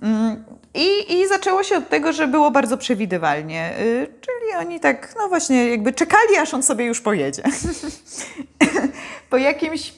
Mm, 0.01 0.43
I, 0.73 0.87
I 1.13 1.27
zaczęło 1.27 1.63
się 1.63 1.77
od 1.77 1.89
tego, 1.89 2.13
że 2.13 2.27
było 2.27 2.51
bardzo 2.51 2.77
przewidywalnie. 2.77 3.73
Y, 3.79 4.07
Oni 4.59 4.79
tak, 4.79 5.13
no 5.17 5.29
właśnie, 5.29 5.69
jakby 5.69 5.93
czekali, 5.93 6.37
aż 6.41 6.53
on 6.53 6.63
sobie 6.63 6.85
już 6.85 7.01
pojedzie. 7.01 7.43
po 9.29 9.37
jakimś, 9.37 9.93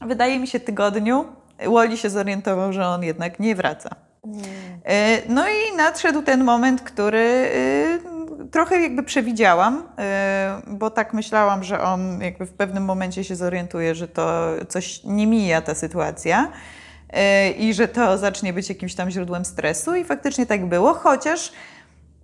wydaje 0.00 0.38
mi 0.38 0.46
się, 0.46 0.60
tygodniu 0.60 1.24
Woli 1.64 1.98
się 1.98 2.10
zorientował, 2.10 2.72
że 2.72 2.86
on 2.86 3.02
jednak 3.02 3.40
nie 3.40 3.54
wraca. 3.54 3.90
Y, 4.26 5.22
No 5.28 5.48
i 5.48 5.76
nadszedł 5.76 6.22
ten 6.22 6.44
moment, 6.44 6.82
który 6.82 7.18
y, 7.18 8.48
trochę 8.50 8.80
jakby 8.80 9.02
przewidziałam, 9.02 9.78
y, 9.78 10.76
bo 10.76 10.90
tak 10.90 11.14
myślałam, 11.14 11.64
że 11.64 11.80
on 11.80 12.20
jakby 12.20 12.46
w 12.46 12.52
pewnym 12.52 12.84
momencie 12.84 13.24
się 13.24 13.36
zorientuje, 13.36 13.94
że 13.94 14.08
to 14.08 14.48
coś 14.68 15.04
nie 15.04 15.26
mija 15.26 15.60
ta 15.60 15.74
sytuacja 15.74 16.48
y, 16.48 17.50
i 17.50 17.74
że 17.74 17.88
to 17.88 18.18
zacznie 18.18 18.52
być 18.52 18.68
jakimś 18.68 18.94
tam 18.94 19.10
źródłem 19.10 19.44
stresu 19.44 19.94
i 19.94 20.04
faktycznie 20.04 20.46
tak 20.46 20.66
było, 20.66 20.94
chociaż 20.94 21.52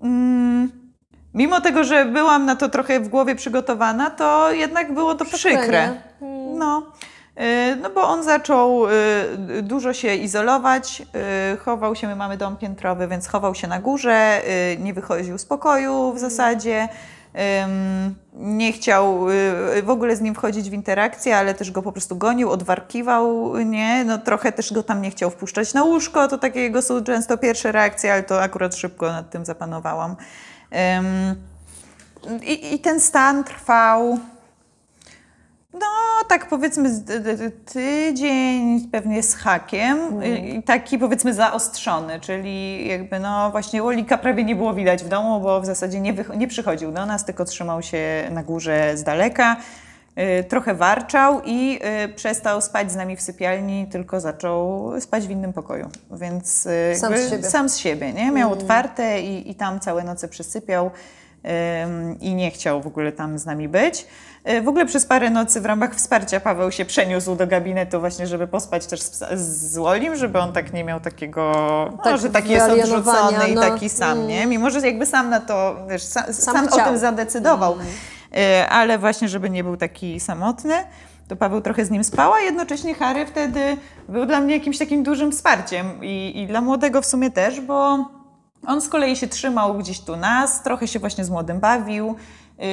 mm, 0.03 0.82
mimo 1.35 1.61
tego, 1.61 1.85
że 1.85 2.05
byłam 2.05 2.47
na 2.47 2.57
to 2.57 2.69
trochę 2.69 3.01
w 3.01 3.09
głowie 3.09 3.35
przygotowana, 3.35 4.11
to 4.11 4.53
jednak 4.53 4.95
było 4.95 5.15
to 5.15 5.25
przykre. 5.25 5.59
Przeklenie. 5.59 6.03
No. 6.55 6.83
Y, 7.41 7.77
No 7.77 7.91
bo 7.91 8.09
on 8.09 8.23
zaczął 8.23 8.87
y, 8.89 9.63
dużo 9.63 9.93
się 9.93 10.15
izolować, 10.15 11.03
y, 11.55 11.57
chował 11.57 11.97
się, 11.97 12.07
my 12.07 12.17
mamy 12.17 12.37
dom 12.37 12.57
piętrowy, 12.57 13.09
więc 13.09 13.29
chował 13.29 13.55
się 13.55 13.69
na 13.69 13.81
górze, 13.81 14.43
nie 14.79 14.95
wychodził 14.95 15.39
z 15.39 15.45
pokoju 15.45 16.13
w 16.13 16.19
zasadzie, 16.19 16.89
ym, 17.65 18.15
nie 18.35 18.73
chciał 18.73 19.27
w 19.83 19.91
ogóle 19.91 20.17
z 20.17 20.21
nim 20.21 20.35
wchodzić 20.35 20.71
w 20.71 20.73
interakcję, 20.73 21.37
ale 21.37 21.55
też 21.55 21.71
go 21.71 21.83
po 21.83 21.93
prostu 21.93 22.17
gonił, 22.17 22.51
odwarkiwał, 22.51 23.57
nie? 23.59 24.05
No 24.05 24.19
trochę 24.19 24.53
też 24.53 24.73
go 24.73 24.83
tam 24.83 25.03
nie 25.03 25.11
chciał 25.11 25.31
wpuszczać 25.31 25.75
na 25.75 25.85
łóżko, 25.85 26.29
to 26.29 26.39
takie 26.39 26.61
jego 26.61 26.83
są 26.83 27.05
często 27.05 27.39
pierwsze 27.39 27.73
reakcje, 27.73 28.13
ale 28.13 28.23
to 28.23 28.43
akurat 28.43 28.77
szybko 28.77 29.07
nad 29.07 29.31
tym 29.31 29.45
zapanowałam. 29.45 30.17
I, 32.43 32.75
I 32.75 32.79
ten 32.79 33.01
stan 33.01 33.45
trwał 33.45 34.19
no, 35.73 35.89
tak 36.29 36.49
powiedzmy 36.49 36.91
tydzień 37.73 38.89
pewnie 38.93 39.23
z 39.23 39.35
hakiem 39.35 40.25
i 40.25 40.63
taki 40.63 40.99
powiedzmy 40.99 41.35
zaostrzony, 41.35 42.21
czyli 42.21 42.89
jakby 42.89 43.21
no 43.21 43.51
właśnie 43.51 43.83
Łolika 43.83 44.19
prawie 44.19 44.45
nie 44.45 44.57
było 44.57 44.75
widać 44.75 45.05
w 45.05 45.09
domu, 45.09 45.41
bo 45.41 45.61
w 45.61 45.67
zasadzie 45.67 46.01
nie, 46.01 46.15
nie 46.37 46.49
przychodził 46.49 46.93
do 46.93 47.07
nas, 47.07 47.25
tylko 47.25 47.45
trzymał 47.45 47.83
się 47.83 48.29
na 48.31 48.43
górze 48.43 48.97
z 48.97 49.03
daleka. 49.03 49.57
Y, 50.19 50.45
Trochę 50.45 50.75
warczał 50.75 51.41
i 51.45 51.79
y, 52.05 52.09
przestał 52.09 52.61
spać 52.61 52.93
z 52.93 52.97
nami 52.97 53.17
w 53.17 53.21
sypialni, 53.21 53.87
tylko 53.87 54.21
zaczął 54.21 54.93
spać 55.01 55.27
w 55.27 55.31
innym 55.31 55.53
pokoju. 55.53 55.89
Więc 56.11 56.67
y, 56.67 56.97
Sam 56.97 57.17
z 57.17 57.31
siebie. 57.31 57.45
sam 57.51 57.69
z 57.69 57.77
siebie, 57.79 58.13
nie? 58.13 58.31
Miał 58.31 58.53
otwarte 58.53 59.21
i, 59.21 59.51
i 59.51 59.55
tam 59.55 59.81
całe 59.81 60.05
noce 60.05 60.29
przysypiał 60.29 60.91
ym, 61.85 62.21
i 62.21 62.35
nie 62.35 62.51
chciał 62.51 62.83
w 62.83 62.87
ogóle 62.87 63.13
tam 63.13 63.39
z 63.39 63.47
nami 63.47 63.69
być. 63.69 64.07
W 64.65 64.69
ogóle 64.69 64.87
przez 64.87 65.07
parę 65.07 65.31
nocy 65.31 65.61
w 65.61 65.67
ramach 65.67 65.95
wsparcia 65.95 66.41
Paweł 66.41 66.71
się 66.73 66.85
przeniósł 66.85 67.37
do 67.37 67.47
gabinetu 67.47 68.01
właśnie, 68.01 68.27
żeby 68.27 68.47
pospać 68.47 68.87
też 68.87 69.01
z, 69.03 69.19
z 69.41 69.77
Wolim, 69.77 70.17
żeby 70.17 70.39
on 70.39 70.53
tak 70.53 70.73
nie 70.73 70.85
miał 70.85 71.01
takiego, 71.01 71.53
no, 71.93 71.99
Tak, 72.05 72.21
że 72.21 72.31
taki 72.31 72.51
jest 72.51 72.71
odrzucony 72.71 73.49
i 73.49 73.55
no. 73.55 73.61
taki 73.61 73.89
sam, 73.89 74.27
nie? 74.27 74.47
Mimo, 74.47 74.71
że 74.71 74.81
jakby 74.81 75.07
sam 75.07 75.31
na 75.31 75.41
to, 75.41 75.77
wiesz, 75.89 76.03
sam, 76.03 76.33
sam, 76.33 76.65
o 76.67 76.71
chciał. 76.71 76.87
tym 76.87 76.99
zadecydował, 76.99 77.73
Y, 77.73 77.77
ale 78.69 78.99
właśnie, 78.99 79.29
żeby 79.29 79.51
nie 79.51 79.65
był 79.65 79.77
taki 79.77 80.21
samotny, 80.21 80.75
to 81.29 81.37
Paweł 81.37 81.61
trochę 81.61 81.85
z 81.85 81.91
nim 81.91 82.05
spał, 82.05 82.33
a 82.33 82.41
jednocześnie 82.41 82.95
Harry 82.95 83.27
wtedy 83.27 83.61
był 84.09 84.27
dla 84.27 84.41
mnie 84.41 84.55
jakimś 84.55 84.79
takim 84.79 85.03
dużym 85.03 85.33
wsparciem 85.33 85.87
i, 86.05 86.33
i 86.37 86.47
dla 86.47 86.61
młodego 86.61 87.03
w 87.03 87.07
sumie 87.07 87.31
też, 87.31 87.61
bo 87.61 87.99
on 88.67 88.81
z 88.81 88.89
kolei 88.89 89.17
się 89.17 89.27
trzymał 89.29 89.75
gdzieś 89.79 90.01
tu 90.01 90.17
nas, 90.17 90.63
trochę 90.63 90.89
się 90.89 90.99
właśnie 90.99 91.25
z 91.25 91.31
młodym 91.31 91.61
bawił. 91.61 92.17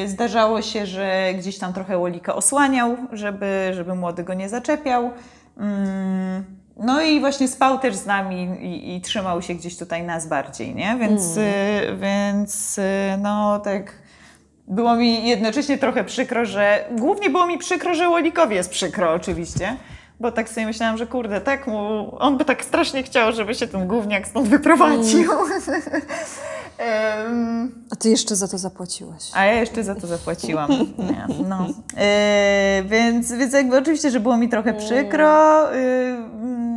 Y, 0.05 0.09
Zdarzało 0.09 0.61
się, 0.61 0.85
że 0.85 1.33
gdzieś 1.37 1.57
tam 1.57 1.73
trochę 1.73 1.97
Łolika 1.97 2.35
osłaniał, 2.35 2.97
żeby, 3.11 3.71
żeby 3.73 3.95
młody 3.95 4.23
go 4.23 4.33
nie 4.33 4.49
zaczepiał. 4.49 5.11
Mm, 5.57 6.45
No 6.77 7.01
i 7.01 7.19
właśnie 7.19 7.47
spał 7.47 7.79
też 7.79 7.95
z 7.95 8.05
nami 8.05 8.43
i, 8.61 8.95
i 8.95 9.01
trzymał 9.01 9.41
się 9.41 9.53
gdzieś 9.55 9.77
tutaj 9.77 10.03
nas 10.03 10.27
bardziej, 10.27 10.75
nie? 10.75 10.97
Więc, 10.99 11.37
y, 11.37 11.41
więc 12.01 12.79
no 13.17 13.59
tak 13.59 13.93
było 14.69 14.95
mi 14.95 15.27
jednocześnie 15.27 15.77
trochę 15.77 16.03
przykro, 16.03 16.45
że 16.45 16.85
głównie 16.97 17.29
było 17.29 17.47
mi 17.47 17.57
przykro, 17.57 17.93
że 17.95 18.09
Łolikowi 18.09 18.55
jest 18.55 18.69
przykro 18.69 19.13
oczywiście. 19.13 19.75
Bo 20.19 20.31
tak 20.31 20.49
sobie 20.49 20.65
myślałam, 20.65 20.97
że 20.97 21.07
kurde, 21.07 21.41
tak 21.41 21.67
mu, 21.67 22.15
on 22.19 22.37
by 22.37 22.45
tak 22.45 22.65
strasznie 22.65 23.03
chciał, 23.03 23.31
żeby 23.31 23.55
się 23.55 23.67
ten 23.67 23.87
gówniak 23.87 24.27
stąd 24.27 24.47
wyprowadził. 24.47 25.31
Em, 26.77 27.71
A 27.91 27.95
ty 27.95 28.09
jeszcze 28.09 28.35
za 28.35 28.47
to 28.47 28.57
zapłaciłeś. 28.57 29.23
a 29.33 29.45
ja 29.45 29.53
jeszcze 29.53 29.83
za 29.83 29.95
to 29.95 30.07
zapłaciłam. 30.07 30.69
Nie, 30.97 31.27
no. 31.49 31.67
E, 31.97 32.83
więc, 32.85 33.31
więc 33.33 33.53
jakby 33.53 33.77
oczywiście, 33.77 34.11
że 34.11 34.19
było 34.19 34.37
mi 34.37 34.49
trochę 34.49 34.73
przykro. 34.73 35.73
y, 35.73 35.77
mm, 35.77 36.68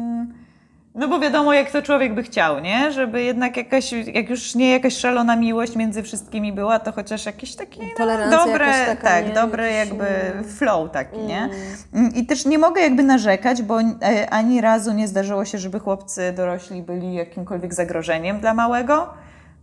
no 0.94 1.08
bo 1.08 1.20
wiadomo, 1.20 1.52
jak 1.52 1.70
to 1.70 1.82
człowiek 1.82 2.14
by 2.14 2.22
chciał, 2.22 2.60
nie? 2.60 2.92
Żeby 2.92 3.22
jednak 3.22 3.56
jakaś, 3.56 3.92
jak 3.92 4.30
już 4.30 4.54
nie 4.54 4.70
jakaś 4.70 4.96
szalona 4.96 5.36
miłość 5.36 5.76
między 5.76 6.02
wszystkimi 6.02 6.52
była, 6.52 6.78
to 6.78 6.92
chociaż 6.92 7.26
jakieś 7.26 7.56
takie 7.56 7.82
no, 7.82 7.88
Tolerancja 7.96 8.38
dobre, 8.38 8.66
jakaś 8.66 8.86
taka, 8.86 9.08
tak, 9.08 9.26
nie? 9.26 9.32
dobre 9.32 9.72
Jakiś, 9.72 9.88
jakby 9.90 10.06
mm. 10.06 10.44
flow 10.44 10.90
taki, 10.90 11.18
nie? 11.18 11.48
Mm, 11.94 12.14
I 12.14 12.26
też 12.26 12.44
nie 12.44 12.58
mogę 12.58 12.80
jakby 12.80 13.02
narzekać, 13.02 13.62
bo 13.62 13.80
e, 13.80 14.30
ani 14.30 14.60
razu 14.60 14.92
nie 14.92 15.08
zdarzyło 15.08 15.44
się, 15.44 15.58
żeby 15.58 15.78
chłopcy 15.78 16.32
dorośli 16.32 16.82
byli 16.82 17.14
jakimkolwiek 17.14 17.74
zagrożeniem 17.74 18.40
dla 18.40 18.54
małego. 18.54 19.08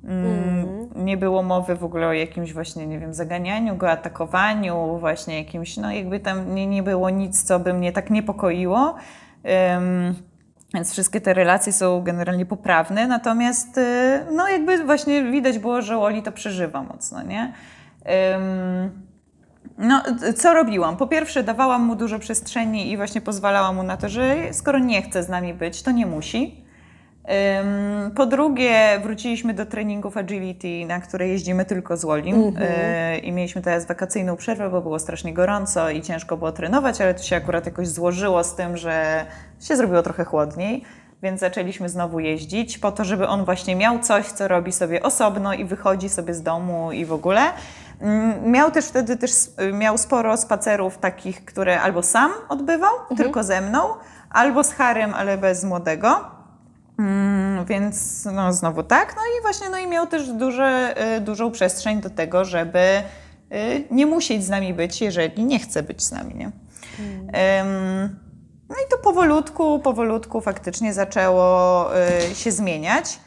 Mm, 0.03 0.89
Nie 0.95 1.17
było 1.17 1.43
mowy 1.43 1.75
w 1.75 1.83
ogóle 1.83 2.07
o 2.07 2.13
jakimś 2.13 2.53
właśnie, 2.53 2.87
nie 2.87 2.99
wiem, 2.99 3.13
zaganianiu 3.13 3.75
go, 3.75 3.91
atakowaniu, 3.91 4.97
właśnie 4.99 5.37
jakimś, 5.37 5.77
no 5.77 5.91
jakby 5.91 6.19
tam 6.19 6.55
nie, 6.55 6.67
nie 6.67 6.83
było 6.83 7.09
nic, 7.09 7.43
co 7.43 7.59
by 7.59 7.73
mnie 7.73 7.91
tak 7.91 8.09
niepokoiło. 8.09 8.95
Ym, 9.77 10.28
więc 10.73 10.91
wszystkie 10.91 11.21
te 11.21 11.33
relacje 11.33 11.73
są 11.73 12.01
generalnie 12.01 12.45
poprawne, 12.45 13.07
natomiast 13.07 13.77
y, 13.77 14.25
no 14.31 14.47
jakby 14.47 14.83
właśnie 14.83 15.23
widać 15.23 15.59
było, 15.59 15.81
że 15.81 15.97
Oli 15.97 16.23
to 16.23 16.31
przeżywa 16.31 16.83
mocno, 16.83 17.23
nie? 17.23 17.53
No, 19.77 20.03
co 20.35 20.53
robiłam? 20.53 20.97
Po 20.97 21.07
pierwsze, 21.07 21.43
dawałam 21.43 21.83
mu 21.83 21.95
dużo 21.95 22.19
przestrzeni 22.19 22.91
i 22.91 22.97
właśnie 22.97 23.21
pozwalałam 23.21 23.75
mu 23.75 23.83
na 23.83 23.97
to, 23.97 24.09
że 24.09 24.35
skoro 24.51 24.79
nie 24.79 25.01
chce 25.01 25.23
z 25.23 25.29
nami 25.29 25.53
być, 25.53 25.83
to 25.83 25.91
nie 25.91 26.05
musi. 26.05 26.65
Po 28.15 28.25
drugie, 28.25 28.99
wróciliśmy 29.03 29.53
do 29.53 29.65
treningów 29.65 30.17
agility, 30.17 30.85
na 30.87 30.99
które 30.99 31.27
jeździmy 31.27 31.65
tylko 31.65 31.97
z 31.97 32.05
Wolim 32.05 32.41
yy, 32.41 33.17
i 33.17 33.31
mieliśmy 33.31 33.61
teraz 33.61 33.85
wakacyjną 33.85 34.35
przerwę, 34.35 34.69
bo 34.69 34.81
było 34.81 34.99
strasznie 34.99 35.33
gorąco 35.33 35.89
i 35.89 36.01
ciężko 36.01 36.37
było 36.37 36.51
trenować, 36.51 37.01
ale 37.01 37.13
to 37.13 37.23
się 37.23 37.35
akurat 37.35 37.65
jakoś 37.65 37.87
złożyło 37.87 38.43
z 38.43 38.55
tym, 38.55 38.77
że 38.77 39.25
się 39.61 39.75
zrobiło 39.75 40.01
trochę 40.01 40.25
chłodniej, 40.25 40.83
więc 41.23 41.39
zaczęliśmy 41.39 41.89
znowu 41.89 42.19
jeździć 42.19 42.77
po 42.77 42.91
to, 42.91 43.03
żeby 43.05 43.27
on 43.27 43.45
właśnie 43.45 43.75
miał 43.75 43.99
coś, 43.99 44.25
co 44.25 44.47
robi 44.47 44.71
sobie 44.71 45.03
osobno 45.03 45.53
i 45.53 45.65
wychodzi 45.65 46.09
sobie 46.09 46.33
z 46.33 46.43
domu 46.43 46.91
i 46.91 47.05
w 47.05 47.13
ogóle. 47.13 47.41
Mm, 48.01 48.51
Miał 48.51 48.71
też 48.71 48.85
wtedy 48.85 49.17
też 49.17 49.31
miał 49.73 49.97
sporo 49.97 50.37
spacerów 50.37 50.97
takich, 50.97 51.45
które 51.45 51.81
albo 51.81 52.03
sam 52.03 52.31
odbywał, 52.49 52.93
tylko 53.17 53.43
ze 53.43 53.61
mną, 53.61 53.79
albo 54.29 54.63
z 54.63 54.73
Harem, 54.73 55.13
ale 55.13 55.37
bez 55.37 55.63
młodego. 55.63 56.38
Mm, 56.99 57.65
więc 57.65 58.25
no 58.25 58.53
znowu 58.53 58.83
tak. 58.83 59.15
No 59.15 59.21
i 59.21 59.41
właśnie 59.41 59.69
no 59.69 59.77
i 59.77 59.87
miał 59.87 60.07
też 60.07 60.27
duże, 60.27 60.95
y, 61.17 61.21
dużą 61.21 61.51
przestrzeń 61.51 62.01
do 62.01 62.09
tego, 62.09 62.45
żeby 62.45 62.79
y, 62.79 63.03
nie 63.91 64.05
musieć 64.05 64.45
z 64.45 64.49
nami 64.49 64.73
być, 64.73 65.01
jeżeli 65.01 65.45
nie 65.45 65.59
chce 65.59 65.83
być 65.83 66.03
z 66.03 66.11
nami, 66.11 66.35
nie? 66.35 66.45
Ym, 66.45 68.19
no 68.69 68.75
i 68.75 68.89
to 68.91 68.97
powolutku, 68.97 69.79
powolutku 69.79 70.41
faktycznie 70.41 70.93
zaczęło 70.93 71.89
y, 72.31 72.35
się 72.35 72.51
zmieniać. 72.51 73.19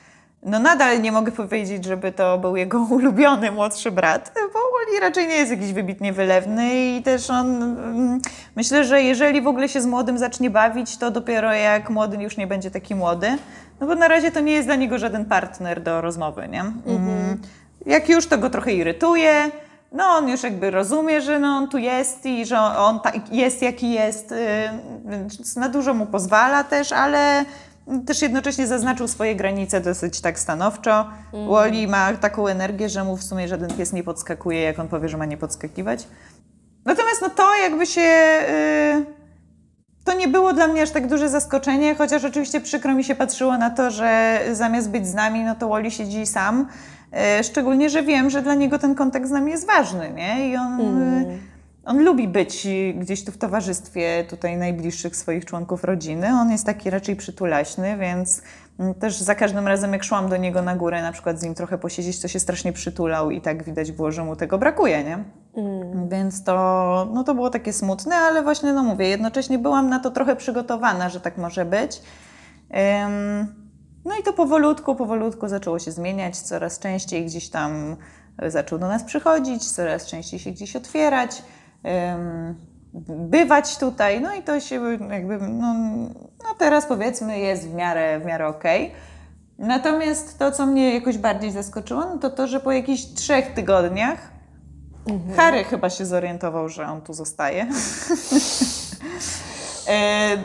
No 0.42 0.58
nadal 0.58 1.00
nie 1.02 1.12
mogę 1.12 1.32
powiedzieć, 1.32 1.84
żeby 1.84 2.12
to 2.12 2.38
był 2.38 2.56
jego 2.56 2.80
ulubiony 2.90 3.52
młodszy 3.52 3.90
brat, 3.90 4.32
bo 4.34 4.58
Wally 4.58 5.00
raczej 5.00 5.28
nie 5.28 5.34
jest 5.34 5.50
jakiś 5.50 5.72
wybitnie 5.72 6.12
wylewny 6.12 6.74
i 6.74 7.02
też 7.02 7.30
on, 7.30 7.62
mm, 7.62 8.20
myślę, 8.56 8.84
że 8.84 9.02
jeżeli 9.02 9.42
w 9.42 9.46
ogóle 9.46 9.68
się 9.68 9.80
z 9.80 9.86
młodym 9.86 10.18
zacznie 10.18 10.50
bawić, 10.50 10.96
to 10.96 11.10
dopiero 11.10 11.52
jak 11.52 11.90
młody 11.90 12.16
już 12.22 12.36
nie 12.36 12.46
będzie 12.46 12.70
taki 12.70 12.94
młody, 12.94 13.38
no 13.80 13.86
bo 13.86 13.94
na 13.94 14.08
razie 14.08 14.30
to 14.30 14.40
nie 14.40 14.52
jest 14.52 14.68
dla 14.68 14.76
niego 14.76 14.98
żaden 14.98 15.24
partner 15.24 15.82
do 15.82 16.00
rozmowy, 16.00 16.48
nie? 16.48 16.60
Mm, 16.60 17.40
Jak 17.86 18.08
już, 18.08 18.26
to 18.26 18.38
go 18.38 18.50
trochę 18.50 18.72
irytuje, 18.72 19.50
no 19.92 20.04
on 20.04 20.28
już 20.28 20.42
jakby 20.42 20.70
rozumie, 20.70 21.20
że 21.20 21.38
no 21.38 21.48
on 21.48 21.68
tu 21.68 21.78
jest 21.78 22.26
i 22.26 22.46
że 22.46 22.58
on 22.58 23.00
tak 23.00 23.32
jest 23.32 23.62
jaki 23.62 23.92
jest, 23.92 24.32
y, 24.32 24.36
więc 25.04 25.56
na 25.56 25.68
dużo 25.68 25.94
mu 25.94 26.06
pozwala 26.06 26.64
też, 26.64 26.92
ale 26.92 27.44
też 28.06 28.22
jednocześnie 28.22 28.66
zaznaczył 28.66 29.08
swoje 29.08 29.36
granice 29.36 29.80
dosyć 29.80 30.20
tak 30.20 30.38
stanowczo. 30.38 31.10
Wally 31.48 31.88
ma 31.88 32.12
taką 32.12 32.46
energię, 32.46 32.88
że 32.88 33.04
mu 33.04 33.16
w 33.16 33.24
sumie 33.24 33.48
żaden 33.48 33.70
pies 33.70 33.92
nie 33.92 34.02
podskakuje, 34.02 34.60
jak 34.60 34.78
on 34.78 34.88
powie, 34.88 35.08
że 35.08 35.16
ma 35.16 35.24
nie 35.24 35.36
podskakiwać. 35.36 36.08
Natomiast 36.84 37.22
no 37.22 37.30
to 37.30 37.56
jakby 37.62 37.86
się... 37.86 38.00
y, 38.00 39.22
to 40.04 40.14
nie 40.14 40.28
było 40.28 40.52
dla 40.52 40.68
mnie 40.68 40.82
aż 40.82 40.90
tak 40.90 41.06
duże 41.06 41.28
zaskoczenie, 41.28 41.94
chociaż 41.94 42.24
oczywiście 42.24 42.60
przykro 42.60 42.94
mi 42.94 43.04
się 43.04 43.14
patrzyło 43.14 43.58
na 43.58 43.70
to, 43.70 43.90
że 43.90 44.40
zamiast 44.52 44.90
być 44.90 45.06
z 45.06 45.14
nami, 45.14 45.44
no 45.44 45.54
to 45.54 45.68
Wally 45.68 45.90
siedzi 45.90 46.26
sam. 46.26 46.68
E, 47.12 47.44
Szczególnie, 47.44 47.90
że 47.90 48.02
wiem, 48.02 48.30
że 48.30 48.42
dla 48.42 48.54
niego 48.54 48.78
ten 48.78 48.94
kontakt 48.94 49.26
z 49.28 49.30
nami 49.30 49.50
jest 49.50 49.66
ważny, 49.66 50.12
nie? 50.16 50.48
I 50.48 50.56
on, 50.56 51.02
e, 51.02 51.24
on 51.84 52.04
lubi 52.04 52.28
być 52.28 52.66
gdzieś 52.94 53.24
tu 53.24 53.32
w 53.32 53.38
towarzystwie 53.38 54.24
tutaj 54.30 54.56
najbliższych 54.56 55.16
swoich 55.16 55.44
członków 55.44 55.84
rodziny. 55.84 56.28
On 56.28 56.50
jest 56.50 56.66
taki 56.66 56.90
raczej 56.90 57.16
przytulaśny, 57.16 57.96
więc 57.96 58.42
mm, 58.78 58.94
też 58.94 59.16
za 59.16 59.34
każdym 59.34 59.66
razem, 59.66 59.92
jak 59.92 60.04
szłam 60.04 60.28
do 60.28 60.36
niego 60.36 60.62
na 60.62 60.76
górę, 60.76 61.02
na 61.02 61.12
przykład 61.12 61.40
z 61.40 61.42
nim 61.42 61.54
trochę 61.54 61.78
posiedzieć, 61.78 62.20
to 62.20 62.28
się 62.28 62.40
strasznie 62.40 62.72
przytulał 62.72 63.30
i 63.30 63.40
tak 63.40 63.64
widać 63.64 63.92
było, 63.92 64.12
że 64.12 64.24
mu 64.24 64.36
tego 64.36 64.58
brakuje, 64.58 65.04
nie? 65.04 65.24
Więc 66.08 66.44
to, 66.44 67.08
no 67.14 67.24
to 67.24 67.34
było 67.34 67.50
takie 67.50 67.72
smutne, 67.72 68.16
ale 68.16 68.42
właśnie, 68.42 68.72
no 68.72 68.82
mówię, 68.82 69.08
jednocześnie 69.08 69.58
byłam 69.58 69.88
na 69.88 69.98
to 69.98 70.10
trochę 70.10 70.36
przygotowana, 70.36 71.08
że 71.08 71.20
tak 71.20 71.38
może 71.38 71.64
być. 71.64 72.02
Ym, 73.06 73.62
no 74.04 74.14
i 74.20 74.22
to 74.22 74.32
powolutku, 74.32 74.94
powolutku 74.94 75.48
zaczęło 75.48 75.78
się 75.78 75.92
zmieniać, 75.92 76.38
coraz 76.38 76.78
częściej 76.78 77.26
gdzieś 77.26 77.50
tam 77.50 77.96
zaczął 78.46 78.78
do 78.78 78.88
nas 78.88 79.04
przychodzić, 79.04 79.72
coraz 79.72 80.06
częściej 80.06 80.40
się 80.40 80.50
gdzieś 80.50 80.76
otwierać, 80.76 81.42
bywać 83.06 83.78
tutaj, 83.78 84.20
no 84.20 84.34
i 84.34 84.42
to 84.42 84.60
się 84.60 84.80
jakby, 85.10 85.38
no, 85.38 85.74
no 86.44 86.54
teraz 86.58 86.86
powiedzmy 86.86 87.38
jest 87.38 87.68
w 87.68 87.74
miarę, 87.74 88.20
w 88.20 88.24
miarę 88.24 88.48
okej. 88.48 88.92
Natomiast 89.58 90.38
to, 90.38 90.52
co 90.52 90.66
mnie 90.66 90.94
jakoś 90.94 91.18
bardziej 91.18 91.50
zaskoczyło, 91.50 92.00
no 92.00 92.18
to 92.18 92.30
to, 92.30 92.46
że 92.46 92.60
po 92.60 92.72
jakichś 92.72 93.04
trzech 93.04 93.54
tygodniach 93.54 94.32
Harry 95.36 95.64
chyba 95.64 95.90
się 95.90 96.06
zorientował, 96.06 96.68
że 96.68 96.86
on 96.86 97.00
tu 97.00 97.14
zostaje. 97.14 97.66
E, 99.88 100.38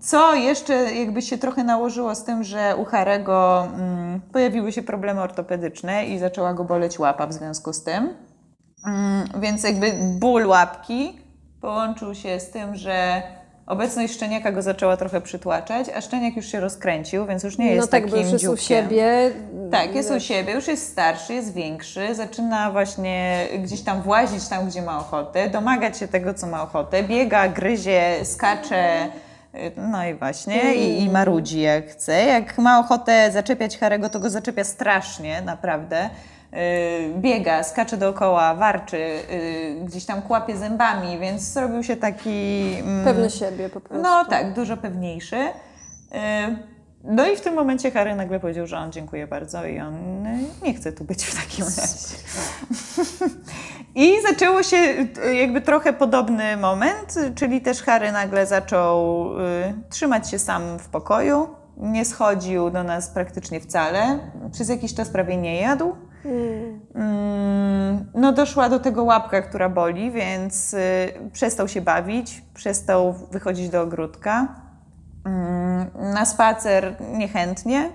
Co 0.00 0.34
jeszcze 0.34 0.74
jakby 0.74 1.22
się 1.22 1.38
trochę 1.38 1.64
nałożyło 1.64 2.14
z 2.14 2.24
tym, 2.24 2.44
że 2.44 2.76
u 2.76 2.84
Harego 2.84 3.68
mm, 3.74 4.20
pojawiły 4.32 4.72
się 4.72 4.82
problemy 4.82 5.20
ortopedyczne 5.20 6.06
i 6.06 6.18
zaczęła 6.18 6.54
go 6.54 6.64
boleć 6.64 6.98
łapa 6.98 7.26
w 7.26 7.32
związku 7.32 7.72
z 7.72 7.82
tym. 7.82 8.14
Mm, 8.86 9.28
więc 9.40 9.64
jakby 9.64 9.92
ból 10.18 10.46
łapki 10.46 11.18
połączył 11.60 12.14
się 12.14 12.40
z 12.40 12.50
tym, 12.50 12.76
że 12.76 13.22
obecność 13.66 14.14
szczeniaka 14.14 14.52
go 14.52 14.62
zaczęła 14.62 14.96
trochę 14.96 15.20
przytłaczać, 15.20 15.88
a 15.96 16.00
szczeniak 16.00 16.36
już 16.36 16.46
się 16.46 16.60
rozkręcił, 16.60 17.26
więc 17.26 17.42
już 17.42 17.58
nie 17.58 17.66
jest 17.72 17.80
no 17.80 17.86
tak, 17.86 18.04
takim 18.04 18.18
już 18.18 18.32
jest 18.32 18.44
u 18.44 18.46
dzióbkiem. 18.46 18.84
siebie. 18.84 19.30
Tak, 19.70 19.94
jest 19.94 20.10
u 20.10 20.20
siebie, 20.20 20.52
już 20.52 20.68
jest 20.68 20.92
starszy, 20.92 21.34
jest 21.34 21.54
większy, 21.54 22.14
zaczyna 22.14 22.70
właśnie 22.70 23.46
gdzieś 23.62 23.82
tam 23.82 24.02
włazić 24.02 24.48
tam, 24.48 24.68
gdzie 24.68 24.82
ma 24.82 24.98
ochotę, 24.98 25.50
domagać 25.50 25.98
się 25.98 26.08
tego, 26.08 26.34
co 26.34 26.46
ma 26.46 26.62
ochotę, 26.62 27.02
biega, 27.02 27.48
gryzie, 27.48 28.16
skacze, 28.24 29.08
no 29.76 30.06
i 30.06 30.14
właśnie, 30.14 30.74
i, 30.74 31.02
i 31.02 31.10
marudzi 31.10 31.60
jak 31.60 31.86
chce. 31.86 32.24
Jak 32.24 32.58
ma 32.58 32.78
ochotę 32.78 33.30
zaczepiać 33.32 33.78
Harego, 33.78 34.08
to 34.08 34.20
go 34.20 34.30
zaczepia 34.30 34.64
strasznie, 34.64 35.42
naprawdę. 35.42 36.10
Y, 36.54 37.14
Biega, 37.20 37.62
skacze 37.62 37.96
dookoła, 37.96 38.54
warczy, 38.54 38.96
y, 38.96 39.76
gdzieś 39.84 40.04
tam 40.04 40.22
kłapie 40.22 40.56
zębami, 40.56 41.18
więc 41.18 41.42
zrobił 41.42 41.82
się 41.82 41.96
taki... 41.96 42.74
mm, 42.80 43.04
Pewny 43.04 43.30
siebie 43.30 43.68
po 43.68 43.80
prostu. 43.80 44.02
no 44.04 44.24
tak, 44.24 44.52
dużo 44.54 44.76
pewniejszy. 44.76 45.36
Y, 45.36 45.50
No 47.04 47.26
i 47.28 47.36
w 47.36 47.40
tym 47.40 47.54
momencie 47.54 47.90
Harry 47.90 48.14
nagle 48.14 48.40
powiedział, 48.40 48.66
że 48.66 48.78
on 48.78 48.92
dziękuję 48.92 49.26
bardzo 49.26 49.66
i 49.66 49.80
on 49.80 50.22
nie 50.62 50.74
chce 50.74 50.92
tu 50.92 51.04
być 51.04 51.24
w 51.24 51.34
takim 51.42 51.64
razie. 51.64 52.16
I 53.94 54.12
zaczęło 54.28 54.62
się 54.62 54.76
jakby 55.32 55.60
trochę 55.60 55.92
podobny 55.92 56.56
moment, 56.56 57.14
czyli 57.34 57.60
też 57.60 57.82
Harry 57.82 58.12
nagle 58.12 58.46
zaczął 58.46 59.26
trzymać 59.90 60.30
się 60.30 60.38
sam 60.38 60.78
w 60.78 60.88
pokoju. 60.88 61.48
Nie 61.76 62.04
schodził 62.04 62.70
do 62.70 62.82
nas 62.82 63.08
praktycznie 63.08 63.60
wcale. 63.60 64.18
Przez 64.52 64.68
jakiś 64.68 64.94
czas 64.94 65.08
prawie 65.08 65.36
nie 65.36 65.60
jadł. 65.60 65.96
Mm, 66.24 68.06
No 68.14 68.32
doszła 68.32 68.68
do 68.68 68.78
tego 68.80 69.04
łapka, 69.04 69.42
która 69.42 69.68
boli, 69.68 70.10
więc 70.10 70.74
y, 70.74 71.12
przestał 71.32 71.68
się 71.68 71.80
bawić, 71.80 72.42
przestał 72.54 73.12
wychodzić 73.12 73.68
do 73.68 73.82
ogródka. 73.82 74.48
Mm, 75.24 75.90
Na 76.14 76.24
spacer 76.24 76.96
niechętnie. 77.12 77.90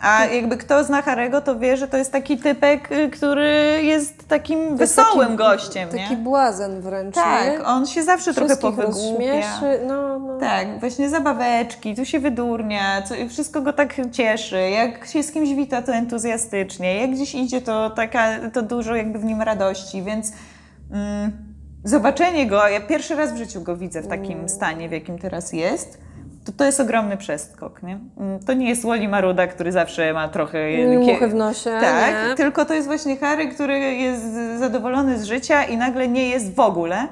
A 0.00 0.24
jakby 0.24 0.56
kto 0.56 0.84
zna 0.84 1.02
Harego, 1.02 1.40
to 1.40 1.58
wie, 1.58 1.76
że 1.76 1.88
to 1.88 1.96
jest 1.96 2.12
taki 2.12 2.38
typek, 2.38 2.92
y, 2.92 3.08
który 3.10 3.80
jest 3.82 4.28
takim 4.28 4.58
jest 4.64 4.74
wesołym 4.76 5.26
taki- 5.26 5.36
gościem, 5.36 5.88
Taki 5.88 6.10
nie? 6.10 6.16
błazen 6.16 6.80
wręcz, 6.80 7.16
nie? 7.16 7.22
Tak, 7.22 7.62
on 7.64 7.86
się 7.86 8.02
zawsze 8.02 8.34
trochę 8.34 8.48
Wszystkich 8.48 8.70
powygłupia. 8.76 8.96
rozśmieszy, 9.08 9.80
no, 9.86 10.18
no. 10.18 10.38
Tak, 10.38 10.80
właśnie 10.80 11.08
zabaweczki, 11.10 11.94
tu 11.96 12.04
się 12.04 12.18
wydurnia, 12.20 13.02
co, 13.02 13.14
wszystko 13.28 13.62
go 13.62 13.72
tak 13.72 13.94
cieszy. 14.12 14.60
Jak 14.70 15.06
się 15.06 15.22
z 15.22 15.32
kimś 15.32 15.54
wita, 15.54 15.82
to 15.82 15.92
entuzjastycznie. 15.92 17.00
Jak 17.00 17.10
gdzieś 17.10 17.34
idzie, 17.34 17.60
to, 17.60 17.90
taka, 17.90 18.28
to 18.52 18.62
dużo 18.62 18.94
jakby 18.94 19.18
w 19.18 19.24
nim 19.24 19.42
radości, 19.42 20.02
więc 20.02 20.32
mm, 20.92 21.32
zobaczenie 21.84 22.46
go, 22.46 22.68
ja 22.68 22.80
pierwszy 22.80 23.14
raz 23.14 23.32
w 23.32 23.36
życiu 23.36 23.60
go 23.60 23.76
widzę 23.76 24.02
w 24.02 24.06
takim 24.08 24.48
stanie, 24.48 24.88
w 24.88 24.92
jakim 24.92 25.18
teraz 25.18 25.52
jest, 25.52 25.98
to 26.48 26.52
to 26.52 26.64
jest 26.64 26.80
ogromny 26.80 27.16
przeskok, 27.16 27.82
nie? 27.82 27.98
Mm, 28.18 28.38
To 28.40 28.52
nie 28.52 28.68
jest 28.68 28.82
Wally 28.82 29.08
Maruda, 29.08 29.46
który 29.46 29.72
zawsze 29.72 30.12
ma 30.12 30.28
trochę... 30.28 30.58
Muchy 30.98 31.28
w 31.28 31.34
nosie, 31.34 31.70
Tak, 31.80 32.28
nie? 32.28 32.34
tylko 32.34 32.64
to 32.64 32.74
jest 32.74 32.86
właśnie 32.86 33.16
Harry, 33.16 33.48
który 33.48 33.78
jest 33.78 34.24
zadowolony 34.58 35.18
z 35.18 35.24
życia 35.24 35.64
i 35.64 35.76
nagle 35.76 36.08
nie 36.08 36.28
jest 36.28 36.54
w 36.54 36.60
ogóle. 36.60 37.08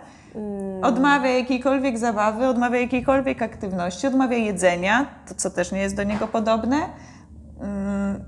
Odmawia 0.82 1.30
jakiejkolwiek 1.30 1.98
zabawy, 1.98 2.46
odmawia 2.46 2.80
jakiejkolwiek 2.80 3.42
aktywności, 3.42 4.06
odmawia 4.06 4.36
jedzenia, 4.36 5.06
to 5.28 5.34
co 5.34 5.50
też 5.50 5.72
nie 5.72 5.80
jest 5.80 5.96
do 5.96 6.02
niego 6.04 6.28
podobne. 6.28 6.76
Mm, 7.60 8.24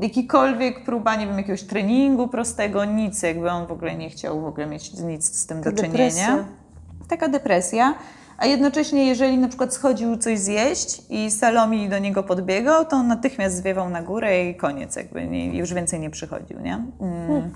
Jakikolwiek 0.00 0.84
próba, 0.84 1.16
nie 1.16 1.26
wiem, 1.26 1.38
jakiegoś 1.38 1.62
treningu 1.62 2.28
prostego, 2.28 2.84
nic, 2.84 3.22
jakby 3.22 3.50
on 3.50 3.66
w 3.66 3.72
ogóle 3.72 3.94
nie 3.94 4.10
chciał 4.10 4.40
w 4.40 4.44
ogóle 4.46 4.66
mieć 4.66 4.94
nic 4.94 5.24
z 5.40 5.46
tym 5.46 5.60
do 5.62 5.70
czynienia. 5.72 5.88
depresja. 5.88 6.44
Taka 7.08 7.28
depresja. 7.28 7.94
A 8.38 8.46
jednocześnie, 8.46 9.06
jeżeli 9.06 9.38
na 9.38 9.48
przykład 9.48 9.74
schodził 9.74 10.16
coś 10.16 10.38
zjeść 10.38 11.02
i 11.10 11.30
Salomi 11.30 11.88
do 11.88 11.98
niego 11.98 12.22
podbiegał, 12.22 12.84
to 12.84 12.96
on 12.96 13.06
natychmiast 13.06 13.56
zwiewał 13.56 13.90
na 13.90 14.02
górę 14.02 14.50
i 14.50 14.54
koniec, 14.54 14.96
jakby 14.96 15.26
nie, 15.26 15.58
już 15.58 15.74
więcej 15.74 16.00
nie 16.00 16.10
przychodził, 16.10 16.60
nie? 16.60 16.84
Mm. 17.00 17.50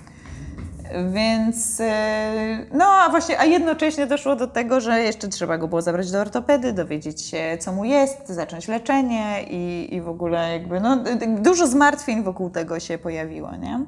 Więc 1.13 1.81
e, 1.81 2.67
no, 2.73 2.85
a 2.85 3.11
właśnie, 3.11 3.41
a 3.41 3.45
jednocześnie 3.45 4.07
doszło 4.07 4.37
do 4.37 4.47
tego, 4.47 4.81
że 4.81 5.01
jeszcze 5.01 5.29
trzeba 5.29 5.59
go 5.59 5.69
było 5.69 5.83
zabrać 5.83 6.11
do 6.11 6.21
ortopedy, 6.21 6.73
dowiedzieć 6.73 7.23
się, 7.23 7.59
co 7.61 7.73
mu 7.73 7.85
jest, 7.85 8.29
zacząć 8.29 8.69
leczenie 8.69 9.45
i, 9.51 9.95
i 9.95 10.01
w 10.01 10.09
ogóle 10.09 10.53
jakby, 10.53 10.81
no, 10.81 11.05
dużo 11.39 11.67
zmartwień 11.67 12.23
wokół 12.23 12.51
tego 12.51 12.81
się 12.81 12.99
pojawiło, 12.99 13.57
nie? 13.57 13.75
Ym, 13.75 13.87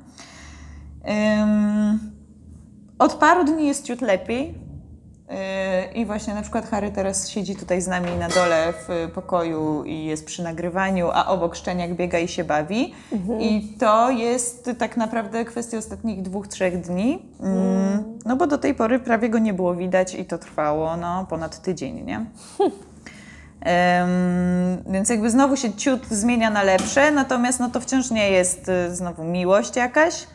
od 2.99 3.15
paru 3.15 3.45
dni 3.45 3.67
jest 3.67 3.85
ciut 3.85 4.01
lepiej. 4.01 4.72
Yy, 5.33 5.93
I 5.95 6.07
właśnie 6.07 6.35
na 6.35 6.43
przykład 6.43 6.71
Harry 6.71 6.91
teraz 6.91 7.29
siedzi 7.29 7.57
tutaj 7.57 7.81
z 7.81 7.87
nami 7.89 8.17
na 8.17 8.29
dole 8.29 8.73
w 8.89 9.11
pokoju 9.15 9.85
i 9.85 10.05
jest 10.05 10.27
przy 10.27 10.43
nagrywaniu, 10.43 11.11
a 11.13 11.27
obok 11.27 11.57
szczeniak 11.57 11.95
biega 11.95 12.19
i 12.19 12.29
się 12.29 12.45
bawi. 12.45 12.95
I 13.41 13.77
to 13.79 14.11
jest 14.11 14.71
tak 14.79 14.97
naprawdę 14.97 15.45
kwestia 15.45 15.79
ostatnich 15.79 16.23
dwóch, 16.23 16.49
trzech 16.49 16.81
dni. 16.81 17.23
Mm, 17.41 18.19
No 18.25 18.37
bo 18.37 18.47
do 18.47 18.59
tej 18.59 18.75
pory 18.75 18.99
prawie 18.99 19.29
go 19.29 19.39
nie 19.39 19.53
było 19.55 19.75
widać 19.75 20.15
i 20.15 20.25
to 20.25 20.39
trwało 20.39 20.97
no, 20.97 21.27
ponad 21.31 21.63
tydzień, 21.63 22.05
nie? 22.05 22.25
Em, 23.61 24.83
więc 24.93 25.09
jakby 25.09 25.31
znowu 25.31 25.57
się 25.57 25.73
ciut 25.73 26.07
zmienia 26.09 26.51
na 26.51 26.63
lepsze, 26.63 27.11
natomiast 27.11 27.61
no 27.61 27.71
to 27.71 27.81
wciąż 27.81 28.11
nie 28.11 28.31
jest 28.31 28.69
y, 28.69 28.95
znowu 28.97 29.25
miłość 29.25 29.77
jakaś, 29.77 30.27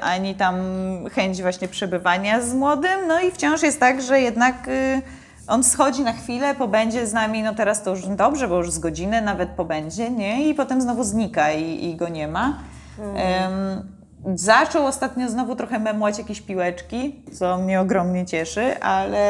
ani 0.00 0.34
tam 0.34 0.56
chęć 1.12 1.42
właśnie 1.42 1.68
przebywania 1.68 2.40
z 2.40 2.54
młodym, 2.54 3.06
no 3.08 3.20
i 3.20 3.30
wciąż 3.30 3.62
jest 3.62 3.80
tak, 3.80 4.02
że 4.02 4.20
jednak 4.20 4.68
y, 4.68 5.02
on 5.46 5.64
schodzi 5.64 6.02
na 6.02 6.12
chwilę, 6.12 6.54
pobędzie 6.54 7.06
z 7.06 7.12
nami, 7.12 7.42
no 7.42 7.54
teraz 7.54 7.82
to 7.82 7.90
już 7.90 8.06
dobrze, 8.06 8.48
bo 8.48 8.56
już 8.56 8.70
z 8.70 8.78
godziny 8.78 9.22
nawet 9.22 9.48
pobędzie, 9.48 10.10
nie? 10.10 10.48
I 10.48 10.54
potem 10.54 10.80
znowu 10.80 11.04
znika 11.04 11.52
i, 11.52 11.84
i 11.84 11.96
go 11.96 12.08
nie 12.08 12.28
ma. 12.28 12.58
Em, 13.16 14.00
Zaczął 14.34 14.86
ostatnio 14.86 15.28
znowu 15.28 15.56
trochę 15.56 15.78
memłać 15.78 16.18
jakieś 16.18 16.40
piłeczki, 16.40 17.22
co 17.32 17.58
mnie 17.58 17.80
ogromnie 17.80 18.26
cieszy, 18.26 18.80
ale, 18.80 19.24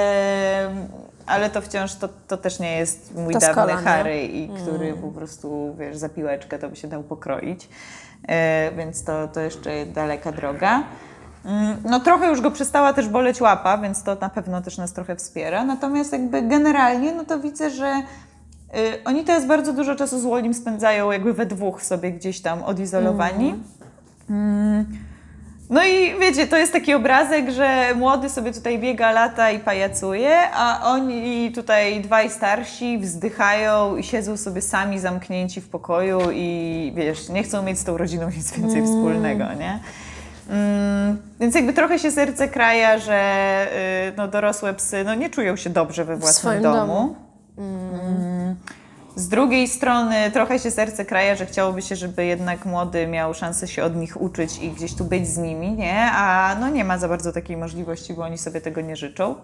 ale 1.26 1.50
to 1.50 1.60
wciąż 1.60 1.94
to, 1.94 2.08
to 2.28 2.36
też 2.36 2.60
nie 2.60 2.78
jest 2.78 3.14
mój 3.14 3.34
To 3.34 3.40
dawny? 3.40 3.54
Harry, 3.72 4.22
i 4.22 4.48
który 4.48 4.94
po 4.94 5.08
prostu, 5.08 5.76
wiesz, 5.78 5.96
za 5.96 6.08
piłeczkę 6.08 6.58
to 6.58 6.68
by 6.68 6.76
się 6.76 6.88
dał 6.88 7.02
pokroić. 7.02 7.68
E, 8.28 8.70
więc 8.76 9.04
to, 9.04 9.28
to 9.28 9.40
jeszcze 9.40 9.86
daleka 9.86 10.32
droga. 10.32 10.82
Mm, 11.44 11.76
No 11.84 12.00
trochę 12.00 12.28
już 12.28 12.40
go 12.40 12.50
przestała 12.50 12.92
też 12.92 13.08
boleć 13.08 13.40
łapa, 13.40 13.78
więc 13.78 14.02
to 14.02 14.14
na 14.14 14.28
pewno 14.28 14.62
też 14.62 14.78
nas 14.78 14.92
trochę 14.92 15.16
wspiera. 15.16 15.64
Natomiast 15.64 16.12
jakby 16.12 16.42
generalnie, 16.42 17.12
no 17.12 17.24
to 17.24 17.40
widzę, 17.40 17.70
że 17.70 18.02
y, 18.76 19.04
oni 19.04 19.24
teraz 19.24 19.46
bardzo 19.46 19.72
dużo 19.72 19.94
czasu 19.96 20.20
z 20.20 20.22
Wolim 20.24 20.54
spędzają 20.54 21.10
jakby 21.12 21.32
we 21.34 21.46
dwóch 21.46 21.82
sobie 21.82 22.12
gdzieś 22.12 22.40
tam 22.40 22.62
odizolowani. 22.62 23.54
Mm. 24.30 24.86
No 25.70 25.84
i 25.84 26.18
wiecie, 26.20 26.46
to 26.46 26.56
jest 26.56 26.72
taki 26.72 26.94
obrazek, 26.94 27.50
że 27.50 27.94
młody 27.94 28.28
sobie 28.28 28.52
tutaj 28.52 28.78
biega, 28.78 29.12
lata 29.12 29.50
i 29.50 29.58
pajacuje, 29.58 30.38
a 30.54 30.80
oni 30.84 31.52
tutaj 31.52 32.00
dwaj 32.00 32.30
starsi 32.30 32.98
wzdychają 32.98 33.96
i 33.96 34.02
siedzą 34.02 34.36
sobie 34.36 34.62
sami 34.62 34.98
zamknięci 34.98 35.60
w 35.60 35.68
pokoju 35.68 36.20
i 36.32 36.92
wiesz, 36.96 37.28
nie 37.28 37.42
chcą 37.42 37.62
mieć 37.62 37.78
z 37.78 37.84
tą 37.84 37.96
rodziną 37.96 38.30
nic 38.36 38.52
więcej 38.52 38.82
wspólnego, 38.82 39.44
nie? 39.58 39.80
Mm, 40.48 41.18
więc 41.40 41.54
jakby 41.54 41.72
trochę 41.72 41.98
się 41.98 42.10
serce 42.10 42.48
kraja, 42.48 42.98
że 42.98 43.66
y, 44.08 44.16
no, 44.16 44.28
dorosłe 44.28 44.74
psy 44.74 45.04
no, 45.04 45.14
nie 45.14 45.30
czują 45.30 45.56
się 45.56 45.70
dobrze 45.70 46.04
we 46.04 46.16
własnym 46.16 46.62
domu. 46.62 46.76
domu. 46.76 47.14
Mm. 47.58 48.56
Z 49.16 49.28
drugiej 49.28 49.68
strony 49.68 50.30
trochę 50.32 50.58
się 50.58 50.70
serce 50.70 51.04
kraja, 51.04 51.34
że 51.36 51.46
chciałoby 51.46 51.82
się, 51.82 51.96
żeby 51.96 52.24
jednak 52.24 52.66
młody 52.66 53.06
miał 53.06 53.34
szansę 53.34 53.68
się 53.68 53.84
od 53.84 53.96
nich 53.96 54.20
uczyć 54.20 54.58
i 54.58 54.70
gdzieś 54.70 54.94
tu 54.94 55.04
być 55.04 55.28
z 55.28 55.38
nimi, 55.38 55.72
nie? 55.72 56.02
A 56.12 56.56
no 56.60 56.68
nie 56.68 56.84
ma 56.84 56.98
za 56.98 57.08
bardzo 57.08 57.32
takiej 57.32 57.56
możliwości, 57.56 58.14
bo 58.14 58.22
oni 58.22 58.38
sobie 58.38 58.60
tego 58.60 58.80
nie 58.80 58.96
życzą. 58.96 59.34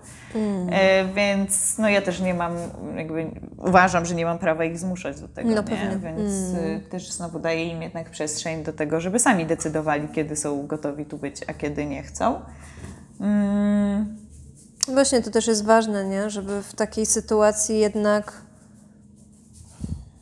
E, 0.70 1.05
więc 1.05 1.79
no 1.79 1.88
ja 1.88 2.02
też 2.02 2.20
nie 2.20 2.35
mam, 2.35 2.52
jakby 2.96 3.31
uważam, 3.59 4.07
że 4.07 4.14
nie 4.14 4.24
mam 4.24 4.38
prawa 4.38 4.64
ich 4.64 4.79
zmuszać 4.79 5.20
do 5.20 5.29
tego, 5.29 5.48
No 5.48 5.57
nie? 5.57 5.62
pewnie. 5.62 5.98
Więc 5.98 6.33
y, 6.55 6.81
też 6.90 7.12
znowu 7.12 7.38
daję 7.38 7.64
im 7.64 7.83
jednak 7.83 8.11
przestrzeń 8.11 8.64
do 8.64 8.72
tego, 8.72 9.00
żeby 9.00 9.18
sami 9.18 9.46
decydowali, 9.46 10.09
kiedy 10.09 10.37
są 10.37 10.66
gotowi 10.66 11.05
tu 11.05 11.18
być, 11.18 11.40
a 11.46 11.55
kiedy 11.55 11.87
nie 11.87 12.02
chcą. 12.02 12.40
Mm. 13.20 14.16
Właśnie 14.88 15.22
to 15.22 15.31
też 15.31 15.46
jest 15.46 15.64
ważne, 15.64 16.05
nie? 16.05 16.31
Żeby 16.31 16.62
w 16.62 16.74
takiej 16.74 17.07
sytuacji 17.07 17.79
jednak 17.79 18.45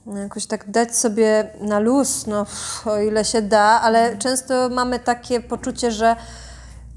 jakoś 0.07 0.47
tak 0.47 0.71
dać 0.71 0.97
sobie 0.97 1.51
na 1.61 1.79
luz, 1.79 2.27
no 2.27 2.47
o 2.85 2.99
ile 2.99 3.25
się 3.25 3.43
da, 3.43 3.81
ale 3.81 4.17
często 4.17 4.69
mamy 4.69 4.99
takie 4.99 5.41
poczucie, 5.41 5.91
że 5.91 6.17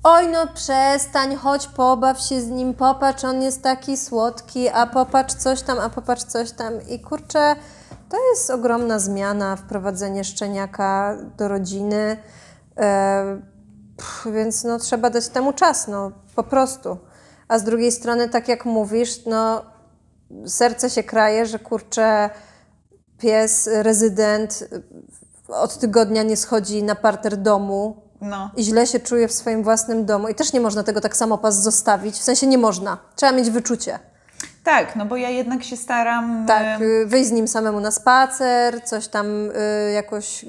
oj 0.04 0.28
no 0.28 0.48
przestań, 0.48 1.36
chodź 1.36 1.68
pobaw 1.68 2.22
się 2.22 2.42
z 2.42 2.48
nim, 2.48 2.74
popatrz, 2.74 3.24
on 3.24 3.42
jest 3.42 3.64
taki 3.64 3.98
słodki, 3.98 4.70
a 4.70 4.88
popatrz 4.88 5.36
coś 5.36 5.62
tam, 5.62 5.80
a 5.80 5.90
popatrz 5.90 6.24
coś 6.24 6.52
tam 6.52 6.74
i 6.90 7.00
kurczę, 7.00 7.56
to 8.10 8.18
jest 8.30 8.50
ogromna 8.50 9.00
zmiana, 9.00 9.56
wprowadzenie 9.56 10.24
szczeniaka 10.24 11.18
do 11.38 11.48
rodziny, 11.48 12.18
e, 12.78 13.42
pff, 13.98 14.28
więc 14.34 14.64
no 14.64 14.80
trzeba 14.80 15.10
dać 15.10 15.28
temu 15.28 15.54
czas, 15.54 15.88
no 15.88 16.12
po 16.36 16.44
prostu. 16.44 16.98
A 17.48 17.60
z 17.60 17.64
drugiej 17.64 17.92
strony, 17.92 18.30
tak 18.30 18.48
jak 18.48 18.66
mówisz, 18.66 19.26
no 19.26 19.66
serce 20.46 20.90
się 20.90 21.04
kraje, 21.04 21.46
że 21.46 21.60
kurczę, 21.60 22.30
pies, 23.20 23.70
rezydent 23.74 24.68
od 25.48 25.78
tygodnia 25.80 26.24
nie 26.24 26.38
schodzi 26.38 26.84
na 26.84 26.96
parter 26.96 27.38
domu 27.38 27.96
No. 28.22 28.52
i 28.58 28.64
źle 28.64 28.88
się 28.88 29.00
czuje 29.00 29.28
w 29.28 29.32
swoim 29.34 29.64
własnym 29.64 30.06
domu. 30.06 30.28
I 30.28 30.36
też 30.36 30.54
nie 30.54 30.60
można 30.60 30.84
tego 30.84 31.02
tak 31.02 31.18
samo 31.18 31.38
pas 31.38 31.56
zostawić. 31.62 32.16
W 32.16 32.24
sensie 32.24 32.48
nie 32.48 32.58
można. 32.58 32.98
Trzeba 33.16 33.32
mieć 33.32 33.50
wyczucie. 33.50 34.00
Tak, 34.64 34.96
no 34.96 35.06
bo 35.06 35.18
ja 35.18 35.30
jednak 35.30 35.64
się 35.64 35.78
staram. 35.78 36.46
Tak, 36.48 36.82
y, 36.82 37.06
wyjść 37.06 37.30
z 37.30 37.32
nim 37.32 37.48
samemu 37.48 37.80
na 37.80 37.92
spacer, 37.92 38.84
coś 38.84 39.08
tam 39.08 39.26
y, 39.52 39.92
jakoś 39.94 40.46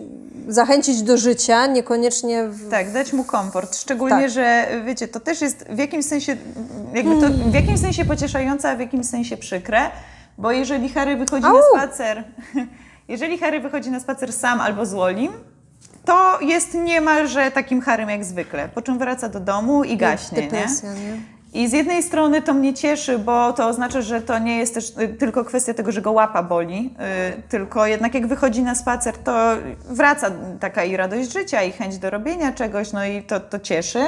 zachęcić 0.49 1.03
do 1.03 1.17
życia, 1.17 1.67
niekoniecznie 1.67 2.45
w... 2.49 2.71
Tak, 2.71 2.93
dać 2.93 3.13
mu 3.13 3.25
komfort. 3.25 3.77
Szczególnie, 3.77 4.23
Tak. 4.23 4.31
że 4.31 4.67
wiecie, 4.85 5.09
to 5.09 5.21
też 5.21 5.41
jest 5.41 5.65
w 5.71 5.79
jakimś 5.79 6.05
sensie, 6.05 6.37
jakby 6.95 7.21
to 7.21 7.27
w 7.51 7.55
jakimś 7.55 7.81
sensie 7.81 8.05
pocieszające, 8.05 8.71
a 8.71 8.77
w 8.77 8.81
jakimś 8.81 9.07
sensie 9.07 9.37
przykre, 9.37 9.91
bo 10.39 10.53
jeżeli 10.53 10.89
Harry 10.89 11.17
wychodzi 11.17 11.43
na 11.43 11.49
Au! 11.49 11.63
spacer, 11.77 12.25
jeżeli 13.09 13.39
Harry 13.39 13.61
wychodzi 13.61 13.91
na 13.91 14.01
spacer 14.01 14.33
sam 14.33 14.61
albo 14.61 14.87
z 14.87 14.93
Wolim, 14.93 15.33
to 16.05 16.41
jest 16.41 16.75
niemalże 16.75 17.51
takim 17.51 17.81
Harrym 17.81 18.11
jak 18.11 18.25
zwykle, 18.25 18.69
po 18.69 18.83
czym 18.83 18.99
wraca 18.99 19.29
do 19.29 19.41
domu 19.41 19.85
i 19.85 19.97
gaśnie, 19.97 20.39
nie? 20.39 20.49
depresja, 20.49 20.95
nie? 20.95 21.39
I 21.53 21.69
z 21.69 21.73
jednej 21.73 22.03
strony 22.03 22.43
to 22.43 22.55
mnie 22.55 22.75
cieszy, 22.75 23.19
bo 23.19 23.53
to 23.53 23.69
oznacza, 23.69 24.01
że 24.01 24.21
to 24.21 24.39
nie 24.39 24.59
jest 24.59 24.75
też 24.75 24.91
y, 24.99 25.09
tylko 25.09 25.45
kwestia 25.45 25.75
tego, 25.75 25.93
że 25.93 26.03
go 26.03 26.13
łapa 26.13 26.43
boli, 26.43 26.95
y, 27.39 27.43
tylko 27.43 27.87
jednak 27.87 28.15
jak 28.15 28.27
wychodzi 28.27 28.63
na 28.63 28.75
spacer, 28.75 29.19
to 29.19 29.57
wraca 29.89 30.31
taka 30.61 30.85
i 30.85 30.97
radość 30.97 31.33
życia, 31.33 31.63
i 31.63 31.73
chęć 31.73 31.99
do 31.99 32.11
robienia 32.11 32.53
czegoś, 32.53 32.93
no 32.93 33.07
i 33.07 33.23
to, 33.23 33.41
to 33.41 33.59
cieszy. 33.59 34.01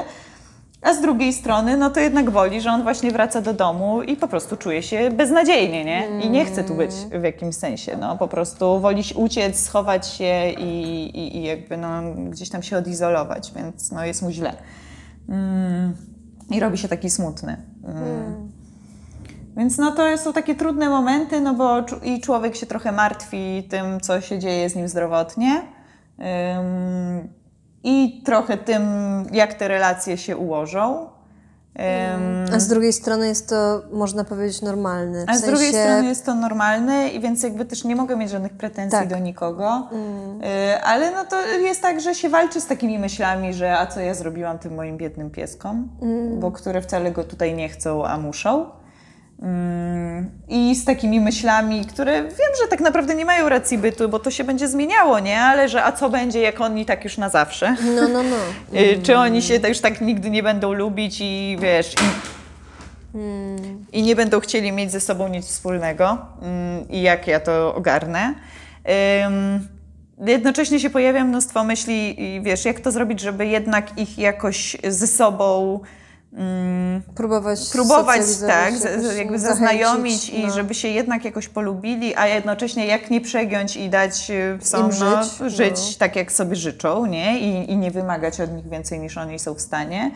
A 0.83 0.95
z 0.95 1.01
drugiej 1.01 1.33
strony, 1.33 1.77
no 1.77 1.90
to 1.90 2.01
jednak 2.01 2.31
boli, 2.31 2.61
że 2.61 2.71
on 2.71 2.83
właśnie 2.83 3.11
wraca 3.11 3.40
do 3.40 3.53
domu 3.53 4.03
i 4.03 4.16
po 4.16 4.29
prostu 4.29 4.57
czuje 4.57 4.83
się 4.83 5.11
beznadziejnie, 5.11 5.85
nie? 5.85 6.21
I 6.23 6.31
nie 6.31 6.45
chce 6.45 6.64
tu 6.64 6.75
być 6.75 6.90
w 6.90 7.23
jakimś 7.23 7.55
sensie, 7.55 7.97
no 7.97 8.19
po 8.19 8.29
prostu 8.29 8.81
woli 8.81 9.03
uciec, 9.14 9.61
schować 9.61 10.07
się 10.07 10.51
i, 10.59 11.05
i, 11.14 11.37
i 11.37 11.43
jakby 11.43 11.77
no, 11.77 12.03
gdzieś 12.31 12.49
tam 12.51 12.62
się 12.62 12.77
odizolować, 12.77 13.53
więc 13.57 13.93
no 13.93 14.05
jest 14.05 14.23
mu 14.23 14.31
źle. 14.31 14.53
Mm. 15.29 15.97
I 16.51 16.61
robi 16.61 16.79
się 16.79 16.88
taki 16.88 17.11
smutny. 17.11 17.57
Mm. 17.85 18.51
Więc 19.57 19.79
no 19.79 19.93
to 19.93 20.19
są 20.19 20.33
takie 20.33 20.55
trudne 20.55 20.88
momenty, 20.88 21.40
no 21.40 21.55
bo 21.55 21.85
i 22.05 22.21
człowiek 22.21 22.57
się 22.57 22.66
trochę 22.66 22.93
martwi 22.93 23.66
tym, 23.71 24.01
co 24.01 24.21
się 24.21 24.38
dzieje 24.38 24.71
z 24.71 24.77
nim 24.77 24.88
zdrowotnie. 24.88 25.62
Ym, 26.19 27.39
I 27.85 28.23
trochę 28.25 28.57
tym, 28.57 28.83
jak 29.33 29.55
te 29.55 29.69
relacje 29.69 30.19
się 30.19 30.37
ułożą. 30.37 31.09
A 32.55 32.61
z 32.61 32.69
drugiej 32.69 32.93
strony 32.93 33.27
jest 33.27 33.49
to, 33.49 33.83
można 33.93 34.25
powiedzieć, 34.25 34.62
normalne. 34.62 35.27
W 35.27 35.31
a 35.31 35.35
z 35.37 35.43
drugiej 35.43 35.73
sensie- 35.73 35.83
strony 35.83 36.09
jest 36.09 36.27
to 36.27 36.35
normalne 36.35 37.09
i 37.09 37.21
więc 37.21 37.43
jakby 37.43 37.64
też 37.64 37.85
nie 37.85 37.97
mogę 37.97 38.16
mieć 38.16 38.31
żadnych 38.31 38.53
pretensji 38.53 38.99
Tak. 38.99 39.09
do 39.09 39.19
nikogo. 39.19 39.88
Y, 40.75 40.83
ale 40.83 41.11
no 41.11 41.25
to 41.25 41.47
jest 41.47 41.83
tak, 41.83 42.01
że 42.01 42.14
się 42.14 42.29
walczy 42.29 42.61
z 42.61 42.66
takimi 42.66 42.99
myślami, 42.99 43.55
że 43.55 43.79
a 43.79 43.87
co 43.87 44.01
ja 44.01 44.14
zrobiłam 44.14 44.59
tym 44.59 44.75
moim 44.75 44.97
biednym 44.97 45.31
pieskom, 45.31 45.88
bo 46.38 46.53
które 46.53 46.83
wcale 46.83 47.12
go 47.12 47.25
tutaj 47.25 47.55
nie 47.55 47.69
chcą, 47.69 48.07
a 48.07 48.19
muszą. 48.19 48.66
Mm, 49.42 50.31
I 50.48 50.74
z 50.74 50.85
takimi 50.85 51.20
myślami, 51.20 51.85
które 51.85 52.22
wiem, 52.22 52.50
że 52.62 52.68
tak 52.70 52.81
naprawdę 52.81 53.14
nie 53.14 53.24
mają 53.24 53.48
racji 53.48 53.79
bytu, 53.79 54.09
bo 54.09 54.18
to 54.18 54.31
się 54.31 54.44
będzie 54.44 54.68
zmieniało, 54.68 55.20
nie? 55.20 55.40
Ale 55.40 55.68
że 55.68 55.85
a 55.85 55.92
co 55.92 56.11
będzie, 56.11 56.40
jak 56.40 56.61
oni 56.61 56.87
tak 56.87 57.05
już 57.05 57.18
na 57.18 57.29
zawsze? 57.29 57.76
No, 57.96 58.09
no, 58.09 58.22
no. 58.22 58.37
Y, 58.81 59.03
Czy 59.03 59.16
oni 59.16 59.42
się 59.42 59.55
już 59.68 59.81
tak 59.81 60.00
nigdy 60.00 60.31
nie 60.31 60.42
będą 60.42 60.72
lubić 60.72 61.16
i 61.20 61.59
wiesz, 61.61 61.94
i, 61.94 61.98
i 63.98 64.03
nie 64.03 64.16
będą 64.16 64.40
chcieli 64.40 64.72
mieć 64.72 64.92
ze 64.92 65.00
sobą 65.00 65.29
nic 65.29 65.46
wspólnego 65.46 66.18
mm, 66.42 66.88
i 66.88 67.03
jak 67.03 67.26
ja 67.26 67.40
to 67.40 67.74
ogarnę. 67.74 68.35
Jednocześnie 70.26 70.81
się 70.81 70.90
pojawia 70.90 71.24
mnóstwo 71.24 71.64
myśli 71.64 72.24
i 72.24 72.40
wiesz, 72.40 72.64
jak 72.64 72.81
to 72.81 72.92
zrobić, 72.92 73.20
żeby 73.20 73.46
jednak 73.46 73.98
ich 73.98 74.18
jakoś 74.18 74.76
ze 74.88 75.07
sobą 75.07 75.81
mm, 76.33 77.03
Próbować 77.14 77.71
próbować 77.73 78.21
tak, 78.47 78.75
jakoś 78.75 79.16
jakby 79.16 79.38
zaznajomić 79.38 80.29
i 80.29 80.47
no. 80.47 80.55
żeby 80.55 80.75
się 80.75 80.88
jednak 80.88 81.25
jakoś 81.25 81.49
polubili, 81.49 82.14
a 82.16 82.27
jednocześnie 82.27 82.87
jak 82.87 83.11
nie 83.11 83.21
przegiąć 83.21 83.77
i 83.77 83.90
dać 83.90 84.31
y, 84.31 84.59
są, 84.61 84.79
Im 84.79 84.95
no, 85.01 85.25
żyć, 85.25 85.55
żyć 85.57 85.77
no. 85.77 85.99
tak, 85.99 86.16
jak 86.16 86.33
sobie 86.33 86.57
życzą, 86.57 87.07
nie? 87.07 87.40
I, 87.40 87.71
I 87.73 87.77
nie 87.77 87.90
wymagać 87.90 88.40
od 88.40 88.53
nich 88.53 88.69
więcej 88.69 89.01
niż 89.01 89.19
oni 89.19 89.38
są 89.38 89.55
w 89.55 89.61
stanie. 89.61 90.11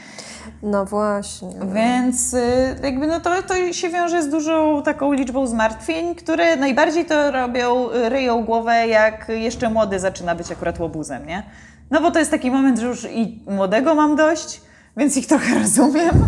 No 0.62 0.84
właśnie. 0.84 1.54
Więc 1.74 2.34
y, 2.34 2.76
jakby 2.82 3.06
no 3.06 3.20
to, 3.20 3.42
to 3.42 3.72
się 3.72 3.88
wiąże 3.88 4.22
z 4.22 4.28
dużą 4.28 4.82
taką 4.82 5.12
liczbą 5.12 5.46
zmartwień, 5.46 6.14
które 6.14 6.56
najbardziej 6.56 7.04
to 7.04 7.30
robią, 7.30 7.90
y, 7.90 8.08
ryją 8.08 8.44
głowę, 8.44 8.88
jak 8.88 9.28
jeszcze 9.28 9.70
młody 9.70 10.00
zaczyna 10.00 10.34
być 10.34 10.52
akurat 10.52 10.80
łobuzem, 10.80 11.26
nie? 11.26 11.42
No 11.90 12.00
bo 12.00 12.10
to 12.10 12.18
jest 12.18 12.30
taki 12.30 12.50
moment, 12.50 12.78
że 12.78 12.86
już 12.86 13.04
i 13.04 13.42
młodego 13.46 13.94
mam 13.94 14.16
dość, 14.16 14.60
więc 14.96 15.16
ich 15.16 15.26
trochę 15.26 15.54
rozumiem. 15.62 16.24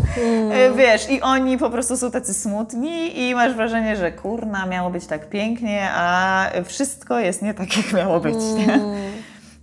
Y, 0.73 0.77
Wiesz, 0.77 1.11
i 1.11 1.21
oni 1.23 1.59
po 1.59 1.71
prostu 1.71 1.97
są 1.97 2.11
tacy 2.11 2.35
smutni 2.35 3.21
i 3.21 3.35
masz 3.35 3.55
wrażenie, 3.55 3.97
że 3.97 4.13
kurna, 4.13 4.67
miało 4.67 4.91
być 4.91 5.07
tak 5.07 5.29
pięknie, 5.29 5.89
a 5.95 6.47
wszystko 6.65 7.19
jest 7.21 7.43
nie 7.43 7.55
tak, 7.55 7.77
jak 7.77 7.93
miało 7.93 8.21
być, 8.21 8.35
nie? 8.57 8.81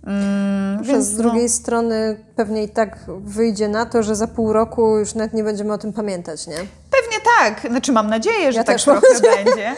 Mm, 0.06 0.82
Przez 0.82 0.92
więc 0.94 1.04
z 1.06 1.16
no- 1.16 1.22
drugiej 1.22 1.48
strony 1.48 2.16
pewnie 2.36 2.62
i 2.62 2.68
tak 2.68 2.98
wyjdzie 3.08 3.68
na 3.68 3.86
to, 3.86 4.02
że 4.02 4.16
za 4.16 4.26
pół 4.26 4.52
roku 4.52 4.98
już 4.98 5.14
nawet 5.14 5.34
nie 5.34 5.44
będziemy 5.44 5.72
o 5.72 5.78
tym 5.78 5.92
pamiętać, 5.92 6.46
nie? 6.46 6.56
Pewnie 6.90 7.18
tak, 7.38 7.70
znaczy 7.70 7.92
mam 7.92 8.06
nadzieję, 8.10 8.52
że 8.52 8.58
Ja 8.58 8.64
tak 8.64 8.80
trochę 8.80 9.00
będzie. 9.36 9.72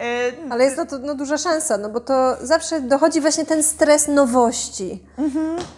Y, 0.00 0.52
Ale 0.52 0.64
jest 0.64 0.76
na 0.76 0.86
to 0.86 0.98
no, 0.98 1.14
duża 1.14 1.38
szansa, 1.38 1.78
no 1.78 1.88
bo 1.88 2.00
to 2.00 2.36
zawsze 2.42 2.80
dochodzi 2.80 3.20
właśnie 3.20 3.44
ten 3.44 3.62
stres 3.62 4.08
nowości. 4.08 5.02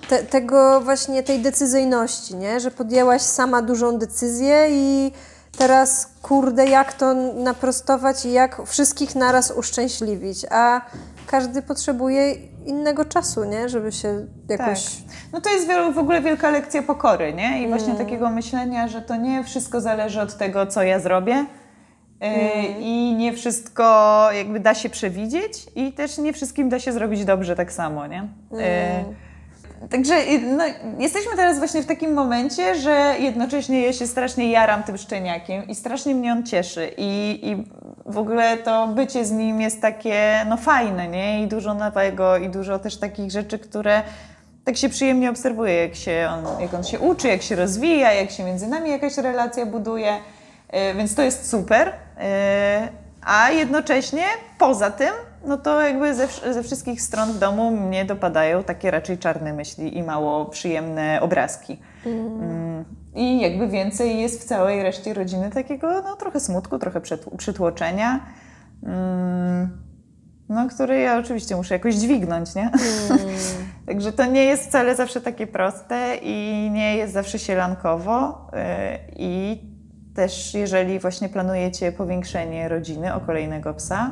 Te, 0.09 0.23
tego 0.23 0.81
właśnie, 0.81 1.23
tej 1.23 1.41
decyzyjności, 1.41 2.37
nie? 2.37 2.61
Że 2.61 2.71
podjęłaś 2.71 3.23
sama 3.23 3.63
dużą 3.63 3.99
decyzję 3.99 4.67
i 4.71 5.13
teraz, 5.59 6.11
kurde, 6.23 6.67
jak 6.67 6.93
to 6.93 7.15
naprostować 7.35 8.25
i 8.25 8.33
jak 8.33 8.67
wszystkich 8.67 9.15
naraz 9.15 9.51
uszczęśliwić, 9.51 10.47
a 10.51 10.81
każdy 11.27 11.63
potrzebuje 11.63 12.35
innego 12.67 13.05
czasu, 13.05 13.45
nie? 13.45 13.69
Żeby 13.69 13.93
się 13.93 14.27
jakoś... 14.49 14.85
Tak. 14.85 14.95
No 15.33 15.41
to 15.41 15.51
jest 15.51 15.69
w 15.95 15.99
ogóle 15.99 16.21
wielka 16.21 16.51
lekcja 16.51 16.83
pokory, 16.83 17.35
nie? 17.35 17.63
I 17.63 17.69
właśnie 17.69 17.95
takiego 17.95 18.31
myślenia, 18.31 18.89
że 18.89 19.03
to 19.03 19.17
nie 19.17 19.45
wszystko 19.45 19.81
zależy 19.81 20.21
od 20.21 20.37
tego, 20.37 20.67
co 20.67 20.83
ja 20.83 21.01
zrobię. 21.01 21.47
Yy, 22.21 22.29
I 22.81 23.15
nie 23.15 23.33
wszystko 23.33 24.29
jakby 24.33 24.61
da 24.61 24.75
się 24.75 24.89
przewidzieć 24.89 25.67
i 25.77 25.93
też 25.93 26.19
nie 26.19 26.33
wszystkim 26.33 26.69
da 26.69 26.79
się 26.79 26.93
zrobić 26.93 27.25
dobrze 27.25 27.57
tak 27.57 27.73
samo, 27.73 28.07
nie? 28.07 28.29
Yy, 28.53 28.59
Także 29.91 30.15
yy, 30.25 30.41
no, 30.41 30.65
jesteśmy 30.99 31.37
teraz 31.37 31.59
właśnie 31.59 31.83
w 31.83 31.87
takim 31.87 32.13
momencie, 32.15 32.75
że 32.75 33.15
jednocześnie 33.21 33.81
ja 33.83 33.93
się 33.93 34.07
strasznie 34.07 34.51
jaram 34.51 34.83
tym 34.83 34.99
szczeniakiem 34.99 35.69
i 35.69 35.75
strasznie 35.75 36.15
mnie 36.15 36.33
on 36.33 36.43
cieszy 36.43 36.91
i, 36.97 37.41
i 37.43 37.65
w 38.07 38.19
ogóle 38.19 38.57
to 38.57 38.89
bycie 38.89 39.25
z 39.25 39.31
nim 39.31 39.61
jest 39.61 39.83
takie 39.83 40.47
no 40.49 40.57
fajne, 40.57 41.09
nie? 41.09 41.43
I 41.43 41.47
dużo 41.47 41.75
nowego 41.75 42.37
i 42.37 42.49
dużo 42.49 42.79
też 42.79 42.97
takich 42.97 43.31
rzeczy, 43.31 43.59
które 43.59 44.03
tak 44.65 44.77
się 44.77 44.89
przyjemnie 44.89 45.31
obserwuje, 45.31 45.75
jak, 45.75 45.95
się 45.95 46.29
on, 46.31 46.61
jak 46.61 46.75
on 46.75 46.85
się 46.85 46.99
uczy, 46.99 47.29
jak 47.29 47.43
się 47.43 47.57
rozwija, 47.57 48.13
jak 48.13 48.31
się 48.31 48.45
między 48.45 48.67
nami 48.67 48.91
jakaś 48.91 49.17
relacja 49.17 49.67
buduje, 49.67 50.19
Yy, 50.73 50.95
więc 50.95 51.15
to 51.15 51.23
jest 51.23 51.51
super. 51.51 51.93
Yy, 52.19 52.25
A 53.23 53.51
jednocześnie 53.51 54.23
poza 54.59 54.91
tym, 54.91 55.11
no 55.47 55.57
to 55.57 55.81
jakby 55.81 56.15
ze, 56.15 56.27
ze 56.53 56.63
wszystkich 56.63 57.03
stron 57.03 57.33
w 57.33 57.39
domu 57.39 57.71
mnie 57.71 58.05
dopadają 58.05 58.65
takie 58.65 58.91
raczej 58.91 59.19
czarne 59.19 59.53
myśli 59.53 59.99
i 59.99 60.03
mało 60.03 60.45
przyjemne 60.47 61.19
obrazki. 61.23 61.79
Mm. 62.07 62.85
I 63.15 63.41
jakby 63.41 63.69
więcej 63.69 64.21
jest 64.21 64.43
w 64.43 64.45
całej 64.45 64.83
reszcie 64.83 65.15
rodziny 65.15 65.51
takiego 65.51 66.03
no, 66.03 66.17
trochę 66.17 66.41
smutku, 66.41 66.79
trochę 66.79 67.01
przytł- 67.01 67.37
przytłoczenia. 67.37 68.21
Mm, 68.83 69.79
no, 70.49 70.69
który 70.69 71.01
ja 71.01 71.19
oczywiście 71.19 71.57
muszę 71.57 71.75
jakoś 71.75 71.95
dźwignąć, 71.95 72.55
nie? 72.55 72.71
Także 73.87 74.13
to 74.13 74.27
nie 74.27 74.45
jest 74.45 74.65
wcale 74.69 74.95
zawsze 74.97 75.21
takie 75.21 75.47
proste 75.47 76.17
i 76.23 76.69
nie 76.73 76.97
jest 76.97 77.13
zawsze 77.13 77.39
sielankowo. 77.39 78.47
yy, 78.53 78.59
I 79.17 79.63
też 80.19 80.55
jeżeli 80.55 80.99
właśnie 80.99 81.29
planujecie 81.29 81.93
powiększenie 81.93 82.69
rodziny 82.69 83.15
o 83.15 83.21
kolejnego 83.21 83.75
psa, 83.75 84.11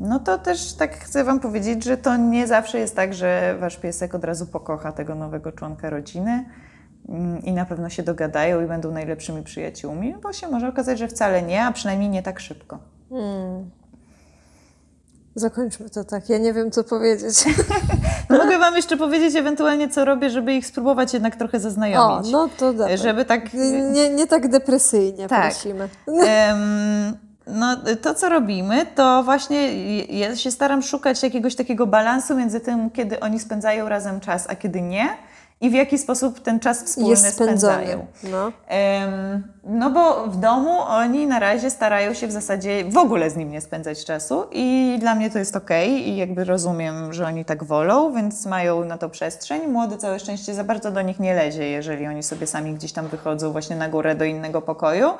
no 0.00 0.18
to 0.18 0.38
też 0.38 0.74
tak 0.74 0.96
chcę 0.96 1.24
Wam 1.24 1.40
powiedzieć, 1.40 1.84
że 1.84 1.96
to 1.96 2.16
nie 2.16 2.46
zawsze 2.46 2.78
jest 2.78 2.96
tak, 2.96 3.14
że 3.14 3.56
Wasz 3.60 3.76
piesek 3.76 4.14
od 4.14 4.24
razu 4.24 4.46
pokocha 4.46 4.92
tego 4.92 5.14
nowego 5.14 5.52
członka 5.52 5.90
rodziny 5.90 6.44
mm, 7.08 7.42
i 7.42 7.52
na 7.52 7.64
pewno 7.64 7.88
się 7.88 8.02
dogadają 8.02 8.64
i 8.64 8.66
będą 8.66 8.92
najlepszymi 8.92 9.42
przyjaciółmi, 9.42 10.14
bo 10.22 10.32
się 10.32 10.48
może 10.48 10.68
okazać, 10.68 10.98
że 10.98 11.08
wcale 11.08 11.42
nie, 11.42 11.64
a 11.64 11.72
przynajmniej 11.72 12.10
nie 12.10 12.22
tak 12.22 12.40
szybko. 12.40 12.78
Zakończmy 15.44 15.90
to 15.90 16.04
tak, 16.04 16.28
ja 16.28 16.38
nie 16.38 16.52
wiem 16.52 16.70
co 16.70 16.84
powiedzieć. 16.84 17.44
Mogę 18.30 18.58
Wam 18.58 18.76
jeszcze 18.76 18.96
powiedzieć 18.96 19.36
ewentualnie, 19.36 19.88
co 19.88 20.04
robię, 20.04 20.30
żeby 20.30 20.54
ich 20.54 20.66
spróbować 20.66 21.14
jednak 21.14 21.36
trochę 21.36 21.56
O, 21.56 21.60
zaznajomić. 21.60 22.30
no 22.32 22.48
to 22.58 22.72
dobra. 22.72 22.96
Żeby 22.96 23.24
tak 23.24 23.54
Nie, 23.92 24.08
nie 24.10 24.26
tak 24.26 24.48
depresyjnie 24.48 25.28
Tak. 25.28 25.42
prosimy. 25.52 25.88
Em, 26.26 27.16
no, 27.46 27.76
to, 28.02 28.14
co 28.14 28.28
robimy, 28.28 28.86
to 28.94 29.22
właśnie 29.22 29.84
ja 30.18 30.36
się 30.36 30.50
staram 30.50 30.82
szukać 30.82 31.22
jakiegoś 31.22 31.54
takiego 31.56 31.86
balansu 31.86 32.36
między 32.36 32.60
tym, 32.60 32.90
kiedy 32.90 33.20
oni 33.20 33.40
spędzają 33.40 33.88
razem 33.88 34.20
czas, 34.20 34.46
a 34.50 34.54
kiedy 34.56 34.80
nie. 34.82 35.08
I 35.60 35.70
w 35.70 35.72
jaki 35.72 35.98
sposób 35.98 36.40
ten 36.40 36.60
czas 36.60 36.82
wspólny 36.82 37.10
Jest 37.10 37.22
spędzony. 37.22 37.46
spędzają. 37.58 38.06
No. 38.22 38.52
Em, 38.66 39.42
no 39.64 39.90
bo 39.90 40.26
w 40.26 40.36
domu 40.36 40.80
oni 40.80 41.26
na 41.26 41.38
razie 41.38 41.70
starają 41.70 42.14
się 42.14 42.26
w 42.26 42.32
zasadzie 42.32 42.84
w 42.84 42.96
ogóle 42.96 43.30
z 43.30 43.36
nim 43.36 43.50
nie 43.50 43.60
spędzać 43.60 44.04
czasu 44.04 44.44
i 44.52 44.96
dla 45.00 45.14
mnie 45.14 45.30
to 45.30 45.38
jest 45.38 45.56
okej 45.56 46.08
i 46.08 46.16
jakby 46.16 46.44
rozumiem, 46.44 47.12
że 47.12 47.26
oni 47.26 47.44
tak 47.44 47.64
wolą, 47.64 48.12
więc 48.12 48.46
mają 48.46 48.84
na 48.84 48.98
to 48.98 49.08
przestrzeń. 49.08 49.66
Młody 49.66 49.96
całe 49.96 50.18
szczęście 50.18 50.54
za 50.54 50.64
bardzo 50.64 50.90
do 50.90 51.02
nich 51.02 51.20
nie 51.20 51.34
lezie, 51.34 51.68
jeżeli 51.68 52.06
oni 52.06 52.22
sobie 52.22 52.46
sami 52.46 52.74
gdzieś 52.74 52.92
tam 52.92 53.08
wychodzą 53.08 53.52
właśnie 53.52 53.76
na 53.76 53.88
górę 53.88 54.14
do 54.14 54.24
innego 54.24 54.62
pokoju. 54.62 55.10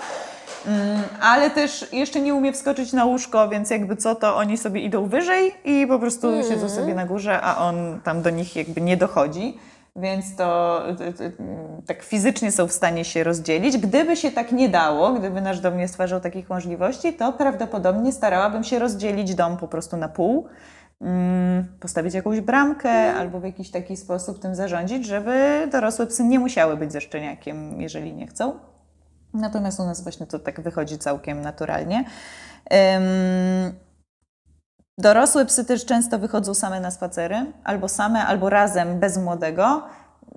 Mm, 0.66 1.02
ale 1.20 1.50
też 1.50 1.92
jeszcze 1.92 2.20
nie 2.20 2.34
umie 2.34 2.52
wskoczyć 2.52 2.92
na 2.92 3.04
łóżko, 3.04 3.48
więc 3.48 3.70
jakby 3.70 3.96
co, 3.96 4.14
to 4.14 4.36
oni 4.36 4.58
sobie 4.58 4.80
idą 4.80 5.06
wyżej 5.06 5.54
i 5.64 5.86
po 5.86 5.98
prostu 5.98 6.42
siedzą 6.48 6.68
sobie 6.68 6.94
na 6.94 7.06
górze, 7.06 7.40
a 7.40 7.56
on 7.68 8.00
tam 8.04 8.22
do 8.22 8.30
nich 8.30 8.56
jakby 8.56 8.80
nie 8.80 8.96
dochodzi. 8.96 9.58
Więc 10.00 10.36
to 10.36 10.82
t- 10.98 11.12
t- 11.12 11.32
tak 11.86 12.02
fizycznie 12.02 12.52
są 12.52 12.66
w 12.66 12.72
stanie 12.72 13.04
się 13.04 13.24
rozdzielić. 13.24 13.78
Gdyby 13.78 14.16
się 14.16 14.30
tak 14.30 14.52
nie 14.52 14.68
dało, 14.68 15.12
gdyby 15.12 15.40
nasz 15.40 15.60
dom 15.60 15.76
nie 15.76 15.88
stwarzał 15.88 16.20
takich 16.20 16.50
możliwości, 16.50 17.12
to 17.12 17.32
prawdopodobnie 17.32 18.12
starałabym 18.12 18.64
się 18.64 18.78
rozdzielić 18.78 19.34
dom 19.34 19.56
po 19.56 19.68
prostu 19.68 19.96
na 19.96 20.08
pół. 20.08 20.46
Mm, 21.00 21.64
Postawić 21.80 22.14
jakąś 22.14 22.40
bramkę 22.40 23.14
albo 23.14 23.40
w 23.40 23.44
jakiś 23.44 23.70
taki 23.70 23.96
sposób 23.96 24.38
tym 24.38 24.54
zarządzić, 24.54 25.06
żeby 25.06 25.68
dorosłe 25.72 26.06
psy 26.06 26.24
nie 26.24 26.38
musiały 26.38 26.76
być 26.76 26.92
ze 26.92 27.00
szczeniakiem, 27.00 27.80
jeżeli 27.80 28.12
nie 28.12 28.26
chcą. 28.26 28.58
Natomiast 29.34 29.80
u 29.80 29.84
nas 29.84 30.02
właśnie 30.02 30.26
to 30.26 30.38
tak 30.38 30.60
wychodzi 30.60 30.98
całkiem 30.98 31.40
naturalnie. 31.40 32.04
Dorosłe 35.00 35.44
psy 35.44 35.64
też 35.64 35.84
często 35.84 36.18
wychodzą 36.18 36.54
same 36.54 36.80
na 36.80 36.90
spacery, 36.90 37.36
albo 37.64 37.88
same, 37.88 38.26
albo 38.26 38.50
razem, 38.50 38.98
bez 38.98 39.18
młodego, 39.18 39.82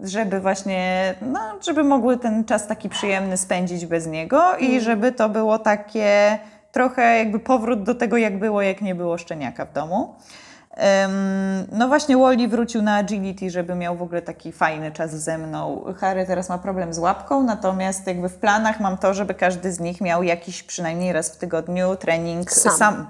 żeby 0.03 0.39
właśnie, 0.39 1.13
no, 1.21 1.39
żeby 1.61 1.83
mogły 1.83 2.17
ten 2.17 2.45
czas 2.45 2.67
taki 2.67 2.89
przyjemny 2.89 3.37
spędzić 3.37 3.85
bez 3.85 4.07
niego 4.07 4.57
i 4.57 4.81
żeby 4.81 5.11
to 5.11 5.29
było 5.29 5.59
takie 5.59 6.39
trochę 6.71 7.17
jakby 7.17 7.39
powrót 7.39 7.83
do 7.83 7.95
tego, 7.95 8.17
jak 8.17 8.39
było, 8.39 8.61
jak 8.61 8.81
nie 8.81 8.95
było 8.95 9.17
szczeniaka 9.17 9.65
w 9.65 9.73
domu. 9.73 10.15
No 11.71 11.87
właśnie 11.87 12.17
Wally 12.17 12.47
wrócił 12.47 12.81
na 12.81 12.95
agility, 12.95 13.49
żeby 13.49 13.75
miał 13.75 13.95
w 13.97 14.01
ogóle 14.01 14.21
taki 14.21 14.51
fajny 14.51 14.91
czas 14.91 15.11
ze 15.11 15.37
mną. 15.37 15.83
Harry 15.97 16.25
teraz 16.25 16.49
ma 16.49 16.57
problem 16.57 16.93
z 16.93 16.99
łapką, 16.99 17.43
natomiast 17.43 18.07
jakby 18.07 18.29
w 18.29 18.35
planach 18.35 18.79
mam 18.79 18.97
to, 18.97 19.13
żeby 19.13 19.33
każdy 19.33 19.71
z 19.71 19.79
nich 19.79 20.01
miał 20.01 20.23
jakiś 20.23 20.63
przynajmniej 20.63 21.13
raz 21.13 21.29
w 21.29 21.37
tygodniu 21.37 21.95
trening 21.95 22.51
Sam. 22.51 22.77
sam. 22.77 23.07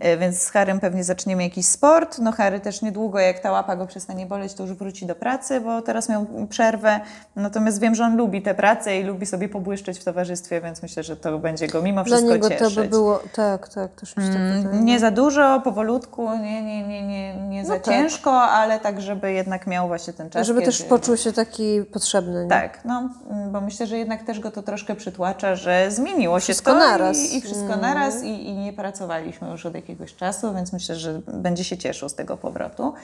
E, 0.00 0.16
Więc 0.16 0.42
z 0.42 0.50
Harrym 0.50 0.80
pewnie 0.80 1.04
zaczniemy 1.04 1.42
jakiś 1.42 1.66
sport. 1.66 2.18
No 2.18 2.32
Harry 2.32 2.60
też 2.60 2.82
niedługo, 2.82 3.18
jak 3.18 3.38
ta 3.40 3.52
łapa 3.52 3.76
go 3.76 3.86
przestanie 3.86 4.26
boleć, 4.26 4.54
to 4.54 4.62
już 4.62 4.72
wróci 4.72 5.06
do 5.06 5.14
pracy, 5.14 5.60
bo 5.60 5.82
teraz 5.82 6.08
miał 6.08 6.26
przerwę. 6.48 7.00
Natomiast 7.36 7.80
wiem, 7.80 7.94
że 7.94 8.04
on 8.04 8.16
lubi 8.16 8.42
tę 8.42 8.54
pracę 8.54 8.98
i 9.00 9.02
lubi 9.04 9.26
sobie 9.26 9.48
pobłyszczeć 9.48 9.98
w 9.98 10.04
towarzystwie, 10.04 10.60
więc 10.60 10.82
myślę, 10.82 11.02
że 11.02 11.16
to 11.16 11.38
będzie 11.38 11.68
go 11.68 11.82
mimo 11.82 12.04
Dla 12.04 12.16
wszystko 12.16 12.32
niego 12.32 12.48
cieszyć. 12.48 12.74
to 12.74 12.80
by 12.82 12.88
było, 12.88 13.20
tak, 13.34 13.68
tak, 13.68 14.00
też 14.00 14.14
wydaje. 14.14 14.38
Mm, 14.38 14.84
Nie 14.84 14.98
za 15.00 15.10
dużo, 15.10 15.60
powolutku, 15.64 16.36
nie, 16.38 16.62
nie, 16.62 16.88
nie, 16.88 16.89
nie, 16.90 17.34
nie 17.34 17.64
za 17.64 17.74
No 17.74 17.80
tak. 17.80 17.94
ciężko, 17.94 18.42
ale 18.42 18.80
tak, 18.80 19.00
żeby 19.00 19.32
jednak 19.32 19.66
miał 19.66 19.88
właśnie 19.88 20.12
ten 20.12 20.30
czas. 20.30 20.46
Żeby 20.46 20.62
też 20.62 20.78
kiedy- 20.78 20.90
poczuł 20.90 21.16
się 21.16 21.32
taki 21.32 21.82
potrzebny. 21.92 22.42
Nie? 22.42 22.48
Tak, 22.48 22.84
no, 22.84 23.10
mm, 23.30 23.52
bo 23.52 23.60
myślę, 23.60 23.86
że 23.86 23.98
jednak 23.98 24.22
też 24.22 24.40
go 24.40 24.50
to 24.50 24.62
troszkę 24.62 24.94
przytłacza, 24.94 25.56
że 25.56 25.90
zmieniło 25.90 26.40
Wszystko 26.40 26.70
się 26.70 26.78
to 26.78 26.86
naraz. 26.86 27.18
I, 27.18 27.36
i 27.36 27.40
wszystko 27.40 27.76
naraz 27.76 28.22
i, 28.22 28.48
i 28.48 28.52
nie 28.52 28.72
pracowaliśmy 28.72 29.50
już 29.50 29.66
od 29.66 29.74
jakiegoś 29.74 30.14
czasu, 30.14 30.54
więc 30.54 30.72
myślę, 30.72 30.96
że 30.96 31.20
będzie 31.26 31.64
się 31.64 31.78
cieszył 31.78 32.08
z 32.08 32.14
tego 32.14 32.36
powrotu. 32.36 32.94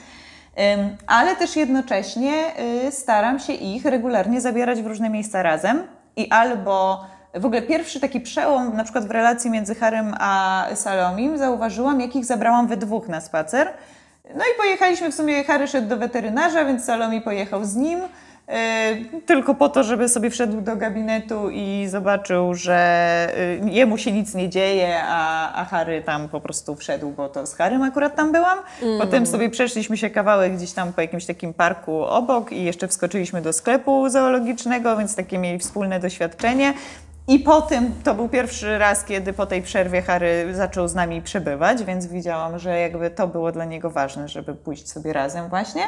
Ale 1.07 1.35
też 1.35 1.55
jednocześnie 1.55 2.53
y, 2.87 2.91
staram 2.91 3.39
się 3.39 3.53
ich 3.53 3.85
regularnie 3.85 4.41
zabierać 4.41 4.81
w 4.81 4.87
różne 4.87 5.09
miejsca 5.09 5.43
razem 5.43 5.83
i 6.15 6.29
albo 6.29 7.05
w 7.33 7.45
ogóle 7.45 7.61
pierwszy 7.61 7.99
taki 7.99 8.19
przełom 8.21 8.75
na 8.77 8.83
przykład 8.83 9.07
w 9.07 9.11
relacji 9.11 9.49
między 9.51 9.75
Harem 9.75 10.13
a 10.19 10.65
Salomim 10.75 11.37
zauważyłam, 11.37 12.01
jak 12.01 12.15
ich 12.15 12.25
zabrałam 12.25 12.67
we 12.67 12.77
dwóch 12.77 13.07
na 13.07 13.21
spacer. 13.21 13.67
No 14.35 14.43
i 14.43 14.57
pojechaliśmy 14.57 15.11
w 15.11 15.15
sumie, 15.15 15.43
Harry 15.43 15.67
szedł 15.67 15.87
do 15.87 15.97
weterynarza, 15.97 16.65
więc 16.65 16.85
Salomi 16.85 17.21
pojechał 17.21 17.65
z 17.65 17.75
nim. 17.75 17.99
y, 17.99 19.21
Tylko 19.25 19.55
po 19.55 19.69
to, 19.69 19.83
żeby 19.83 20.09
sobie 20.09 20.29
wszedł 20.29 20.61
do 20.61 20.75
gabinetu 20.75 21.49
i 21.49 21.87
zobaczył, 21.89 22.53
że 22.53 23.27
y, 23.65 23.69
jemu 23.69 23.97
się 23.97 24.11
nic 24.11 24.35
nie 24.35 24.49
dzieje, 24.49 24.99
a, 25.03 25.53
a 25.61 25.65
Harry 25.65 26.01
tam 26.01 26.29
po 26.29 26.41
prostu 26.41 26.75
wszedł, 26.75 27.09
bo 27.11 27.29
to 27.29 27.45
z 27.45 27.55
Harrym 27.55 27.81
akurat 27.83 28.15
tam 28.15 28.31
byłam. 28.31 28.59
Potem 28.99 29.25
sobie 29.25 29.49
przeszliśmy 29.49 29.97
się 29.97 30.09
kawałek 30.09 30.55
gdzieś 30.55 30.71
tam 30.73 30.93
po 30.93 31.01
jakimś 31.01 31.25
takim 31.25 31.53
parku 31.53 32.03
obok 32.03 32.51
i 32.51 32.63
jeszcze 32.63 32.87
wskoczyliśmy 32.87 33.41
do 33.41 33.53
sklepu 33.53 34.09
zoologicznego, 34.09 34.97
więc 34.97 35.15
takie 35.15 35.37
mieli 35.37 35.59
wspólne 35.59 35.99
doświadczenie. 35.99 36.73
I 37.29 37.39
potem 37.39 37.91
to 38.03 38.13
był 38.15 38.29
pierwszy 38.29 38.77
raz, 38.77 39.03
kiedy 39.03 39.33
po 39.33 39.45
tej 39.45 39.61
przerwie 39.61 40.01
Harry 40.01 40.55
zaczął 40.55 40.87
z 40.87 40.95
nami 40.95 41.21
przebywać, 41.21 41.83
więc 41.83 42.05
widziałam, 42.05 42.59
że 42.59 42.79
jakby 42.79 43.09
to 43.09 43.27
było 43.27 43.51
dla 43.51 43.65
niego 43.65 43.89
ważne, 43.89 44.27
żeby 44.27 44.55
pójść 44.55 44.89
sobie 44.89 45.13
razem 45.13 45.49
właśnie. 45.49 45.81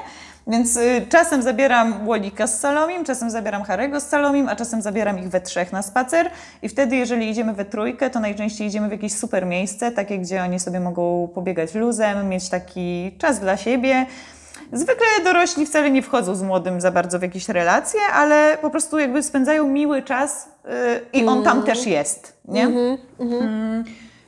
Więc 0.48 0.78
y, 0.78 1.06
czasem 1.10 1.42
zabieram 1.42 2.08
Łolika 2.08 2.48
z 2.48 2.60
Salomim, 2.60 3.06
czasem 3.06 3.32
zabieram 3.32 3.64
Harego 3.64 4.00
z 4.00 4.08
Salomim, 4.08 4.50
a 4.50 4.56
czasem 4.56 4.82
zabieram 4.82 5.20
ich 5.20 5.30
we 5.30 5.42
trzech 5.42 5.72
na 5.72 5.82
spacer. 5.82 6.30
I 6.62 6.70
wtedy, 6.70 6.96
jeżeli 6.96 7.30
idziemy 7.30 7.54
we 7.54 7.66
trójkę, 7.66 8.10
to 8.10 8.20
najczęściej 8.20 8.68
idziemy 8.68 8.88
w 8.88 8.92
jakieś 8.92 9.14
super 9.14 9.46
miejsce, 9.46 9.92
takie, 9.92 10.20
gdzie 10.20 10.44
oni 10.44 10.60
sobie 10.60 10.80
mogą 10.80 11.28
pobiegać 11.36 11.76
luzem, 11.76 12.30
mieć 12.30 12.50
taki 12.50 13.16
czas 13.18 13.40
dla 13.40 13.58
siebie. 13.58 14.06
Zwykle 14.74 15.06
dorośli 15.24 15.66
wcale 15.66 15.92
nie 15.92 16.02
wchodzą 16.02 16.36
z 16.36 16.42
młodym 16.42 16.82
za 16.82 16.92
bardzo 16.92 17.20
w 17.20 17.22
jakieś 17.22 17.50
relacje, 17.50 18.00
ale 18.14 18.58
po 18.62 18.70
prostu 18.70 19.00
jakby 19.00 19.24
spędzają 19.24 19.68
miły 19.68 20.04
czas 20.04 20.48
yy, 20.66 20.72
i 21.22 21.26
on 21.26 21.44
tam 21.44 21.64
też 21.64 21.86
jest, 21.88 22.38
nie? 22.46 22.64
Mm, 22.64 22.98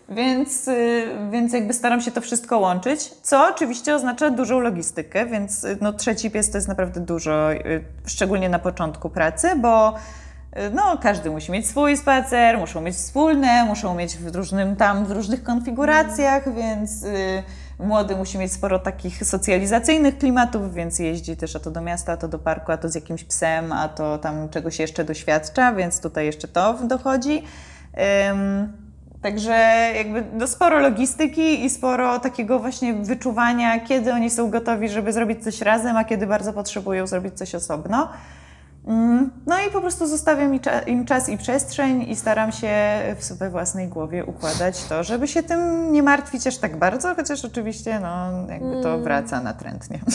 Więc, 0.09 0.67
y, 0.67 1.07
więc 1.31 1.53
jakby 1.53 1.73
staram 1.73 2.01
się 2.01 2.11
to 2.11 2.21
wszystko 2.21 2.59
łączyć, 2.59 3.11
co 3.21 3.47
oczywiście 3.47 3.95
oznacza 3.95 4.29
dużą 4.29 4.59
logistykę, 4.59 5.25
więc 5.25 5.63
y, 5.63 5.77
no, 5.81 5.93
trzeci 5.93 6.31
pies 6.31 6.51
to 6.51 6.57
jest 6.57 6.67
naprawdę 6.67 6.99
dużo, 6.99 7.53
y, 7.53 7.83
szczególnie 8.05 8.49
na 8.49 8.59
początku 8.59 9.09
pracy, 9.09 9.47
bo 9.55 9.93
no, 10.73 10.97
każdy 11.01 11.29
musi 11.29 11.51
mieć 11.51 11.67
swój 11.67 11.97
spacer, 11.97 12.57
muszą 12.57 12.81
mieć 12.81 12.95
wspólne, 12.95 13.65
muszą 13.65 13.95
mieć 13.95 14.17
w 14.17 14.35
różnym 14.35 14.75
tam, 14.75 15.05
w 15.05 15.11
różnych 15.11 15.43
konfiguracjach, 15.43 16.55
więc 16.55 17.03
y, 17.03 17.43
młody 17.81 18.15
musi 18.15 18.37
mieć 18.37 18.53
sporo 18.53 18.79
takich 18.79 19.25
socjalizacyjnych 19.25 20.17
klimatów, 20.17 20.73
więc 20.73 20.99
jeździ 20.99 21.37
też 21.37 21.55
a 21.55 21.59
to 21.59 21.71
do 21.71 21.81
miasta, 21.81 22.13
a 22.13 22.17
to 22.17 22.27
do 22.27 22.39
parku, 22.39 22.71
a 22.71 22.77
to 22.77 22.89
z 22.89 22.95
jakimś 22.95 23.23
psem, 23.23 23.71
a 23.71 23.89
to 23.89 24.17
tam 24.17 24.49
czegoś 24.49 24.79
jeszcze 24.79 25.03
doświadcza, 25.03 25.73
więc 25.73 26.01
tutaj 26.01 26.25
jeszcze 26.25 26.47
to 26.47 26.73
dochodzi. 26.73 27.43
Ym, 28.29 28.81
Także 29.21 29.53
jakby 29.95 30.23
no 30.33 30.47
sporo 30.47 30.79
logistyki 30.79 31.65
i 31.65 31.69
sporo 31.69 32.19
takiego 32.19 32.59
właśnie 32.59 32.93
wyczuwania, 32.93 33.79
kiedy 33.79 34.13
oni 34.13 34.29
są 34.29 34.49
gotowi, 34.49 34.89
żeby 34.89 35.13
zrobić 35.13 35.43
coś 35.43 35.61
razem, 35.61 35.97
a 35.97 36.03
kiedy 36.03 36.27
bardzo 36.27 36.53
potrzebują 36.53 37.07
zrobić 37.07 37.37
coś 37.37 37.55
osobno. 37.55 38.09
Mm, 38.87 39.29
No 39.47 39.55
i 39.67 39.71
po 39.71 39.81
prostu 39.81 40.07
zostawiam 40.07 40.53
im 40.53 40.59
cza- 40.59 40.87
im 40.87 41.05
czas 41.05 41.29
i 41.29 41.37
przestrzeń 41.37 42.01
i 42.09 42.15
staram 42.15 42.51
się 42.51 42.69
w 43.17 43.23
sobie 43.23 43.49
własnej 43.49 43.87
głowie 43.87 44.25
układać 44.25 44.83
to, 44.83 45.03
żeby 45.03 45.27
się 45.27 45.43
tym 45.43 45.91
nie 45.93 46.03
martwić 46.03 46.47
aż 46.47 46.57
tak 46.57 46.77
bardzo, 46.77 47.15
chociaż 47.15 47.45
oczywiście 47.45 47.99
no, 47.99 48.31
jakby 48.53 48.83
to 48.83 48.99
wraca 48.99 49.41
natrętnie. 49.41 49.99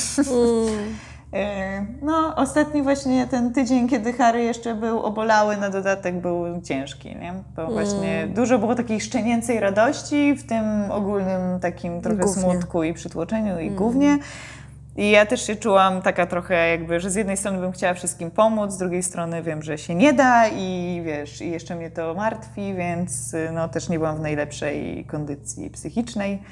E, 1.33 1.87
No, 2.03 2.35
ostatni 2.37 2.83
właśnie 2.83 3.27
ten 3.27 3.53
tydzień, 3.53 3.89
kiedy 3.89 4.13
Harry 4.13 4.43
jeszcze 4.45 4.75
był 4.75 5.03
obolały, 5.03 5.57
na 5.57 5.71
dodatek 5.71 6.21
był 6.21 6.45
ciężki, 6.63 7.17
nie? 7.17 7.35
Bo 7.57 7.67
właśnie 7.67 8.27
dużo 8.35 8.59
było 8.59 8.75
takiej 8.75 9.01
szczenięcej 9.01 9.61
radości, 9.61 10.35
w 10.35 10.47
tym 10.47 10.65
ogólnym 10.91 11.61
takim 11.61 12.01
trochę 12.01 12.23
Gównie. 12.23 12.43
smutku 12.43 12.83
i 12.83 12.95
przytłoczeniu 12.95 13.61
i 13.61 13.71
głównie. 13.71 14.19
I 14.97 15.11
ja 15.11 15.27
też 15.27 15.47
się 15.47 15.57
czułam 15.57 16.03
taka 16.03 16.27
trochę 16.27 16.69
jakby, 16.69 17.01
że 17.01 17.11
z 17.11 17.15
jednej 17.15 17.37
strony 17.37 17.59
bym 17.59 17.73
chciała 17.73 17.95
wszystkim 17.95 18.31
pomóc, 18.31 18.73
z 18.73 18.79
drugiej 18.79 19.03
strony 19.03 19.43
wiem, 19.43 19.63
że 19.63 19.79
się 19.79 19.95
nie 19.95 20.13
da 20.13 20.49
i 20.49 21.03
wiesz, 21.05 21.41
i 21.41 21.51
jeszcze 21.51 21.75
mnie 21.75 21.91
to 21.91 22.15
martwi, 22.15 22.75
więc 22.75 23.35
y, 23.35 23.51
no 23.53 23.69
też 23.69 23.89
nie 23.89 23.99
byłam 23.99 24.17
w 24.17 24.21
najlepszej 24.21 25.05
kondycji 25.05 25.71
psychicznej. 25.71 26.43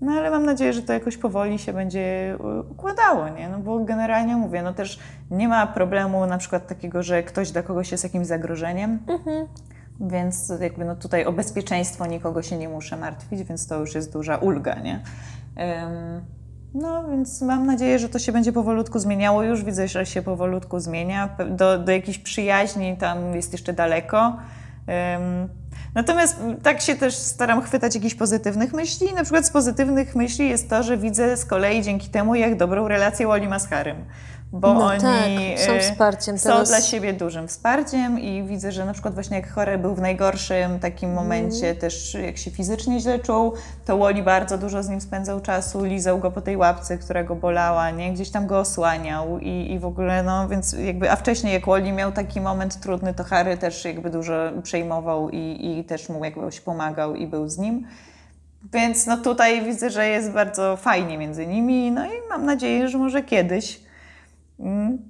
No 0.00 0.12
ale 0.12 0.30
mam 0.30 0.44
nadzieję, 0.44 0.72
że 0.72 0.82
to 0.82 0.92
jakoś 0.92 1.16
powoli 1.16 1.58
się 1.58 1.72
będzie 1.72 2.34
y, 2.34 2.70
układało, 2.70 3.28
nie? 3.28 3.48
No 3.48 3.58
bo 3.58 3.84
generalnie 3.84 4.36
mówię, 4.36 4.62
no 4.62 4.74
też 4.74 4.98
nie 5.30 5.48
ma 5.48 5.66
problemu 5.66 6.26
na 6.26 6.38
przykład 6.38 6.66
takiego, 6.66 7.02
że 7.02 7.22
ktoś 7.22 7.50
dla 7.50 7.62
kogoś 7.62 7.92
jest 7.92 8.04
jakimś 8.04 8.26
zagrożeniem. 8.26 8.98
Więc 10.00 10.52
jakby 10.60 10.84
no 10.84 10.96
tutaj 10.96 11.24
o 11.24 11.32
bezpieczeństwo 11.32 12.06
nikogo 12.06 12.42
się 12.42 12.56
nie 12.56 12.68
muszę 12.68 12.96
martwić, 12.96 13.42
więc 13.42 13.66
to 13.66 13.80
już 13.80 13.94
jest 13.94 14.12
duża 14.12 14.36
ulga, 14.36 14.74
nie? 14.74 14.94
Ym, 14.94 16.20
no 16.74 17.08
więc 17.08 17.42
mam 17.42 17.66
nadzieję, 17.66 17.98
że 17.98 18.08
to 18.08 18.18
się 18.18 18.32
będzie 18.32 18.52
powolutku 18.52 18.98
zmieniało. 18.98 19.42
Już 19.42 19.64
widzę, 19.64 19.88
że 19.88 20.06
się 20.06 20.22
powolutku 20.22 20.80
zmienia. 20.80 21.28
Do, 21.50 21.78
do 21.78 21.92
jakiejś 21.92 22.18
przyjaźni 22.18 22.96
tam 22.96 23.34
jest 23.34 23.52
jeszcze 23.52 23.72
daleko. 23.72 24.36
Ym, 25.16 25.48
Natomiast 25.94 26.40
tak 26.62 26.80
się 26.80 26.96
też 26.96 27.14
staram 27.14 27.62
chwytać 27.62 27.94
jakichś 27.94 28.14
pozytywnych 28.14 28.72
myśli. 28.72 29.12
Na 29.12 29.22
przykład 29.22 29.46
z 29.46 29.50
pozytywnych 29.50 30.16
myśli 30.16 30.48
jest 30.48 30.70
to, 30.70 30.82
że 30.82 30.96
widzę 30.96 31.36
z 31.36 31.44
kolei 31.44 31.82
dzięki 31.82 32.08
temu, 32.08 32.34
jak 32.34 32.56
dobrą 32.56 32.88
relację 32.88 33.26
Woli 33.26 33.48
ma 33.48 33.58
z. 33.58 34.04
Bo 34.56 34.74
No 34.74 34.86
oni 34.86 35.00
tak, 35.00 35.60
są 35.66 35.72
e, 35.72 35.80
wsparciem 35.80 36.38
są 36.38 36.50
teraz. 36.50 36.68
dla 36.68 36.80
siebie 36.80 37.12
dużym 37.12 37.48
wsparciem 37.48 38.20
i 38.20 38.42
widzę, 38.42 38.72
że 38.72 38.84
na 38.84 38.92
przykład 38.92 39.14
właśnie 39.14 39.36
jak 39.36 39.50
chory 39.52 39.78
był 39.78 39.94
w 39.94 40.00
najgorszym 40.00 40.78
takim 40.80 41.08
Mhm. 41.08 41.26
momencie, 41.26 41.74
też 41.74 42.14
jak 42.14 42.38
się 42.38 42.50
fizycznie 42.50 43.00
źle 43.00 43.18
czuł, 43.18 43.52
to 43.84 43.96
Woli 43.98 44.22
bardzo 44.22 44.58
dużo 44.58 44.82
z 44.82 44.88
nim 44.88 45.00
spędzał 45.00 45.40
czasu, 45.40 45.84
lizał 45.84 46.18
go 46.18 46.30
po 46.30 46.40
tej 46.40 46.56
łapce, 46.56 46.98
która 46.98 47.24
go 47.24 47.34
bolała, 47.36 47.90
nie? 47.90 48.12
Gdzieś 48.12 48.30
tam 48.30 48.46
go 48.46 48.58
osłaniał 48.58 49.38
i, 49.38 49.72
i 49.72 49.78
w 49.78 49.84
ogóle, 49.84 50.22
no 50.22 50.48
więc 50.48 50.72
jakby, 50.72 51.10
a 51.10 51.16
wcześniej 51.16 51.52
jak 51.52 51.66
Woli 51.66 51.92
miał 51.92 52.12
taki 52.12 52.40
moment 52.40 52.80
trudny, 52.80 53.14
to 53.14 53.24
Harry 53.24 53.56
też 53.56 53.84
jakby 53.84 54.10
dużo 54.10 54.34
przejmował 54.62 55.30
i, 55.30 55.76
i 55.80 55.84
też 55.84 56.08
mu 56.08 56.24
jakby 56.24 56.40
pomagał 56.64 57.14
i 57.14 57.26
był 57.26 57.48
z 57.48 57.58
nim. 57.58 57.86
Więc 58.72 59.06
no 59.06 59.16
tutaj 59.16 59.64
widzę, 59.64 59.90
że 59.90 60.08
jest 60.08 60.30
bardzo 60.30 60.76
fajnie 60.76 61.18
między 61.18 61.46
nimi, 61.46 61.90
no 61.90 62.06
i 62.06 62.10
mam 62.28 62.44
nadzieję, 62.46 62.88
że 62.88 62.98
może 62.98 63.22
kiedyś 63.22 63.76
mm, 63.76 63.83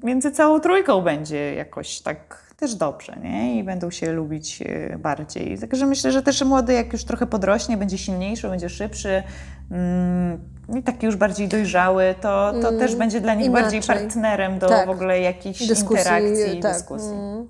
między 0.02 0.33
całą 0.33 0.61
trójką 0.61 1.00
będzie 1.02 1.54
jakoś 1.54 2.00
tak 2.00 2.44
też 2.57 2.74
dobrze, 2.74 3.16
nie? 3.22 3.59
I 3.59 3.64
będą 3.64 3.90
się 3.90 4.12
lubić 4.12 4.62
e, 4.62 4.98
bardziej. 4.98 5.59
Także 5.59 5.87
myślę, 5.87 6.12
że 6.12 6.22
też 6.22 6.42
młody, 6.42 6.72
jak 6.72 6.92
już 6.92 7.04
trochę 7.04 7.26
podrośnie, 7.26 7.76
będzie 7.76 7.98
silniejszy, 7.98 8.48
będzie 8.48 8.68
szybszy 8.68 9.22
mm, 9.70 10.38
i 10.78 10.83
taki 10.83 11.07
już 11.07 11.16
bardziej 11.16 11.48
dojrzały, 11.48 12.14
to, 12.20 12.52
to 12.62 12.72
też 12.72 12.96
będzie 12.96 13.20
dla 13.20 13.35
nich 13.35 13.50
bardziej 13.50 13.78
inaczej. 13.78 13.96
partnerem 13.96 14.59
do 14.59 14.68
Tak. 14.68 14.87
w 14.87 14.90
ogóle 14.90 15.20
jakichś 15.20 15.66
Dyskusji, 15.66 15.98
interakcji 15.98 16.59
i 16.59 16.61
tak. 16.61 16.72
dyskusji. 16.72 17.12
Mm. 17.12 17.48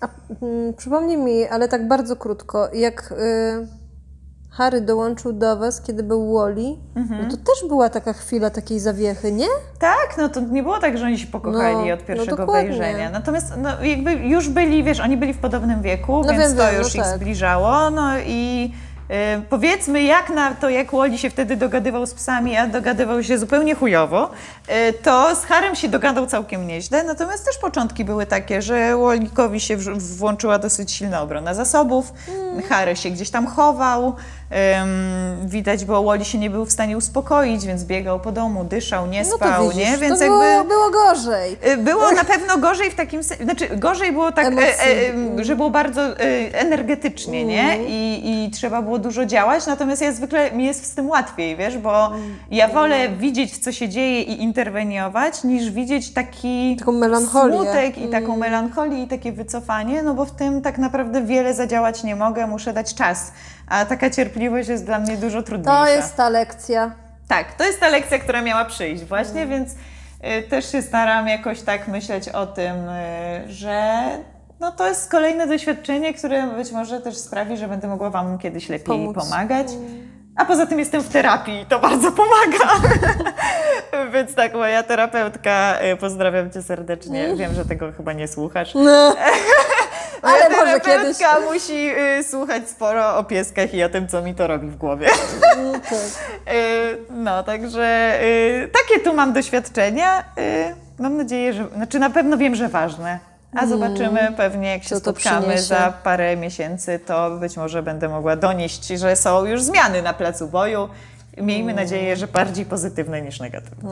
A, 0.00 0.08
mm, 0.42 0.74
przypomnij 0.74 1.16
mi, 1.16 1.44
ale 1.46 1.68
tak 1.68 1.88
bardzo 1.88 2.16
krótko, 2.16 2.68
jak 2.74 3.12
y, 3.12 3.79
Harry 4.50 4.80
dołączył 4.80 5.32
do 5.32 5.56
Was, 5.56 5.80
kiedy 5.80 6.02
był 6.02 6.34
Wally, 6.34 6.76
Mhm. 6.96 7.22
no 7.22 7.30
to 7.30 7.36
też 7.36 7.68
była 7.68 7.88
taka 7.88 8.12
chwila 8.12 8.50
takiej 8.50 8.80
zawiechy, 8.80 9.32
nie? 9.32 9.46
Tak, 9.78 10.14
no 10.18 10.28
to 10.28 10.40
nie 10.40 10.62
było 10.62 10.78
tak, 10.78 10.98
że 10.98 11.06
oni 11.06 11.18
się 11.18 11.26
pokochali 11.26 11.74
No, 11.88 11.94
od 11.94 12.00
no 12.00 12.06
pierwszego 12.06 12.36
dokładnie. 12.36 12.68
wejrzenia. 12.68 13.10
Natomiast 13.10 13.52
no, 13.56 13.82
jakby 13.84 14.12
już 14.12 14.48
byli, 14.48 14.84
wiesz, 14.84 15.00
oni 15.00 15.16
byli 15.16 15.34
w 15.34 15.38
podobnym 15.38 15.82
wieku, 15.82 16.22
No 16.26 16.32
więc 16.32 16.42
wiem, 16.48 16.56
to 16.56 16.62
wiem, 16.66 16.72
no 16.74 16.78
już 16.78 16.94
ich 16.94 17.02
tak. 17.02 17.16
zbliżało. 17.16 17.90
No 17.90 18.10
i 18.26 18.72
y, 19.10 19.42
powiedzmy, 19.50 20.02
jak 20.02 20.30
na 20.30 20.54
to, 20.54 20.68
jak 20.68 20.92
Łodzi 20.92 21.18
się 21.18 21.30
wtedy 21.30 21.56
dogadywał 21.56 22.06
z 22.06 22.14
psami, 22.14 22.56
a 22.56 22.66
dogadywał 22.66 23.22
się 23.22 23.38
zupełnie 23.38 23.74
chujowo, 23.74 24.30
y, 24.88 24.92
to 24.92 25.36
z 25.36 25.44
Harem 25.44 25.74
się 25.74 25.88
dogadał 25.88 26.26
całkiem 26.26 26.66
nieźle. 26.66 27.04
Natomiast 27.04 27.44
też 27.46 27.58
początki 27.58 28.04
były 28.04 28.26
takie, 28.26 28.62
że 28.62 28.96
Łolikowi 28.96 29.60
się 29.60 29.76
włączyła 30.16 30.58
dosyć 30.58 30.92
silna 30.92 31.22
obrona 31.22 31.54
zasobów, 31.54 32.12
Mm. 32.28 32.62
Harry 32.62 32.96
się 32.96 33.10
gdzieś 33.10 33.30
tam 33.30 33.46
chował. 33.46 34.14
Ym, 34.52 35.48
widać, 35.48 35.84
bo 35.84 36.02
Woli 36.02 36.24
się 36.24 36.38
nie 36.38 36.50
był 36.50 36.64
w 36.64 36.72
stanie 36.72 36.96
uspokoić, 36.96 37.66
więc 37.66 37.84
biegał 37.84 38.20
po 38.20 38.32
domu, 38.32 38.64
dyszał, 38.64 39.06
nie 39.06 39.22
No 39.22 39.36
spał, 39.36 39.62
to 39.64 39.70
widzisz, 39.70 39.86
nie? 39.90 39.98
Więc 39.98 40.18
to 40.18 40.24
jakby 40.24 40.38
było, 40.38 40.64
było 40.64 40.90
gorzej. 40.90 41.56
y, 41.66 41.76
było 41.76 42.12
na 42.12 42.24
pewno 42.24 42.58
gorzej 42.58 42.90
w 42.90 42.94
takim 42.94 43.24
sensie, 43.24 43.44
znaczy 43.44 43.68
gorzej 43.76 44.12
było 44.12 44.32
tak, 44.32 44.46
e, 44.46 44.58
e, 45.38 45.44
że 45.44 45.56
było 45.56 45.70
bardzo 45.70 46.02
e, 46.02 46.14
energetycznie, 46.60 47.44
nie? 47.44 47.78
I, 47.88 48.30
I 48.46 48.50
trzeba 48.50 48.82
było 48.82 48.98
dużo 48.98 49.26
działać, 49.26 49.66
natomiast 49.66 50.02
ja 50.02 50.12
zwykle, 50.12 50.52
mi 50.52 50.64
jest 50.64 50.84
z 50.86 50.94
tym 50.94 51.08
łatwiej, 51.08 51.56
wiesz, 51.56 51.78
bo 51.78 52.10
ja 52.50 52.68
wolę 52.68 53.08
widzieć, 53.08 53.58
co 53.58 53.72
się 53.72 53.88
dzieje 53.88 54.22
i 54.22 54.42
interweniować, 54.42 55.44
niż 55.44 55.70
widzieć 55.70 56.12
taki 56.12 56.76
Taką 56.78 56.92
melancholię. 56.92 57.54
smutek 57.56 57.98
i 57.98 58.08
taką 58.08 58.36
melancholię 58.36 59.02
i 59.02 59.08
takie 59.08 59.32
wycofanie, 59.32 60.02
no 60.02 60.14
bo 60.14 60.24
w 60.24 60.30
tym 60.30 60.62
tak 60.62 60.78
naprawdę 60.78 61.22
wiele 61.22 61.54
zadziałać 61.54 62.04
nie 62.04 62.16
mogę, 62.16 62.46
muszę 62.46 62.72
dać 62.72 62.94
czas, 62.94 63.32
a 63.70 63.84
taka 63.84 64.10
cierpliwość 64.10 64.68
jest 64.68 64.86
dla 64.86 64.98
mnie 64.98 65.16
dużo 65.16 65.42
trudniejsza. 65.42 65.80
To 65.80 65.88
jest 65.88 66.16
ta 66.16 66.28
lekcja. 66.28 66.90
Tak, 67.28 67.54
to 67.54 67.64
jest 67.64 67.80
ta 67.80 67.88
lekcja, 67.88 68.18
która 68.18 68.42
miała 68.42 68.64
przyjść 68.64 69.04
właśnie, 69.04 69.46
więc 69.46 69.72
y, 69.72 70.42
też 70.42 70.72
się 70.72 70.82
staram 70.82 71.28
jakoś 71.28 71.60
tak 71.62 71.88
myśleć 71.88 72.28
o 72.28 72.46
tym, 72.46 72.88
y, 72.88 73.52
że 73.52 74.00
no 74.60 74.72
to 74.72 74.88
jest 74.88 75.10
kolejne 75.10 75.46
doświadczenie, 75.46 76.14
które 76.14 76.46
być 76.46 76.72
może 76.72 77.00
też 77.00 77.16
sprawi, 77.16 77.56
że 77.56 77.68
będę 77.68 77.88
mogła 77.88 78.10
Wam 78.10 78.38
kiedyś 78.38 78.68
lepiej 78.68 78.86
Pomóc. 78.86 79.16
pomagać. 79.16 79.66
A 80.36 80.44
poza 80.44 80.66
tym 80.66 80.78
jestem 80.78 81.02
w 81.02 81.08
terapii 81.08 81.60
i 81.60 81.66
to 81.66 81.78
bardzo 81.78 82.12
pomaga. 82.12 82.90
Więc 84.12 84.34
tak, 84.34 84.54
moja 84.54 84.82
terapeutka, 84.82 85.78
y, 85.92 85.96
pozdrawiam 85.96 86.50
Cię 86.50 86.62
serdecznie. 86.62 87.36
Wiem, 87.36 87.54
że 87.54 87.64
tego 87.64 87.92
chyba 87.92 88.12
nie 88.12 88.28
słuchasz. 88.28 88.74
No. 88.74 89.16
Moja 90.22 90.44
Ale 90.46 90.56
może 90.56 90.80
kiedyś. 90.80 91.16
musi 91.52 91.90
y, 92.18 92.24
słuchać 92.24 92.68
sporo 92.68 93.16
o 93.18 93.24
pieskach 93.24 93.74
i 93.74 93.82
o 93.82 93.88
tym, 93.88 94.08
co 94.08 94.22
mi 94.22 94.34
to 94.34 94.46
robi 94.46 94.68
w 94.68 94.76
głowie. 94.76 95.08
No 95.56 95.72
tak. 95.72 96.54
Y, 96.54 96.98
No, 97.10 97.42
także 97.42 98.18
y, 98.24 98.68
takie 98.72 99.00
tu 99.04 99.14
mam 99.14 99.32
doświadczenia. 99.32 100.20
Y, 100.38 100.74
Mam 100.98 101.16
nadzieję, 101.16 101.52
że, 101.52 101.66
znaczy 101.76 101.98
na 101.98 102.10
pewno 102.10 102.36
wiem, 102.36 102.54
że 102.54 102.68
ważne. 102.68 103.18
A 103.56 103.66
zobaczymy 103.66 104.32
pewnie, 104.36 104.70
jak 104.70 104.82
się 104.82 104.88
Mm. 104.94 105.00
Spotkamy 105.00 105.62
za 105.62 105.92
parę 106.04 106.36
miesięcy, 106.36 106.98
to 107.06 107.30
być 107.30 107.56
może 107.56 107.82
będę 107.82 108.08
mogła 108.08 108.36
donieść, 108.36 108.86
że 108.86 109.16
są 109.16 109.44
już 109.44 109.62
zmiany 109.62 110.02
na 110.02 110.12
placu 110.12 110.48
boju. 110.48 110.88
Miejmy 111.36 111.72
Mm. 111.72 111.84
nadzieję, 111.84 112.16
że 112.16 112.26
bardziej 112.26 112.66
pozytywne 112.66 113.22
niż 113.22 113.40
negatywne. 113.40 113.90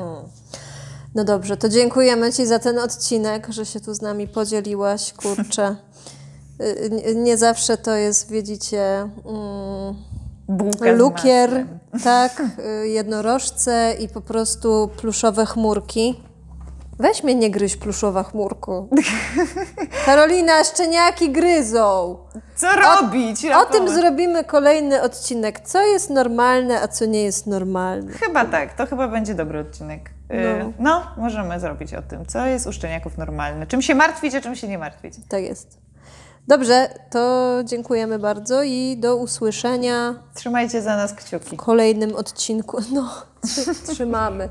No 1.14 1.24
dobrze, 1.24 1.57
to 1.57 1.68
dziękujemy 1.68 2.33
Ci 2.33 2.47
za 2.47 2.59
ten 2.59 2.79
odcinek, 2.79 3.47
że 3.51 3.66
się 3.66 3.81
tu 3.81 3.95
z 3.95 4.03
nami 4.03 4.29
podzieliłaś, 4.29 5.12
kurczę. 5.12 5.76
Y, 6.61 7.14
Nie, 7.14 7.36
zawsze 7.36 7.76
to 7.76 7.94
jest, 7.94 8.30
widzicie, 8.30 8.82
mm, 9.00 9.94
Bułka 10.48 10.90
lukier, 10.92 11.66
tak, 12.04 12.42
y, 12.82 12.88
jednorożce 12.88 13.94
i 14.00 14.09
po 14.09 14.20
prostu 14.20 14.90
pluszowe 14.96 15.46
chmurki. 15.46 16.20
Weź 16.98 17.24
mnie 17.24 17.34
nie 17.34 17.50
gryź 17.50 17.76
pluszowa 17.76 18.22
chmurku. 18.22 18.88
Karolina, 20.06 20.64
szczeniaki 20.64 21.30
gryzą. 21.32 22.16
Co 22.56 22.66
robić? 22.76 23.44
O 23.44 23.48
Rafał? 23.48 23.72
tym 23.72 23.88
zrobimy 23.88 24.44
kolejny 24.44 25.02
odcinek. 25.02 25.61
Co 25.61 25.86
jest 25.86 26.11
normalne, 26.11 26.80
a 26.80 26.88
co 26.88 27.04
nie 27.06 27.22
jest 27.22 27.46
normalne. 27.46 28.12
Chyba 28.12 28.44
tak, 28.44 28.74
to 28.74 28.86
chyba 28.86 29.09
będzie 29.09 29.34
dobry 29.34 29.61
odcinek. 29.61 30.11
Y, 30.32 30.64
No. 30.64 30.72
No. 30.78 31.02
możemy 31.16 31.61
zrobić 31.61 31.94
o 31.94 32.02
tym, 32.02 32.26
co 32.26 32.46
jest 32.46 32.66
u 32.66 32.72
szczeniaków 32.72 33.18
normalne. 33.18 33.66
Czym 33.66 33.82
się 33.82 33.94
martwić, 33.94 34.34
a 34.34 34.40
czym 34.40 34.54
się 34.56 34.68
nie 34.68 34.78
martwić. 34.78 35.14
Tak 35.28 35.42
jest. 35.42 35.78
Dobrze, 36.49 36.88
to 37.11 37.55
dziękujemy 37.64 38.18
bardzo 38.18 38.62
i 38.62 38.96
do 38.99 39.16
usłyszenia 39.16 40.14
Trzymajcie 40.34 40.82
za 40.82 40.96
nas 40.96 41.14
kciuki. 41.14 41.57
w 41.57 41.57
kolejnym 41.57 42.16
odcinku. 42.16 42.78
No, 42.94 43.22
trzy, 43.42 43.74
trzymamy. 43.74 44.49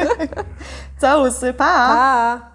Całusy, 1.00 1.52
pa! 1.52 1.64
Pa! 1.64 2.50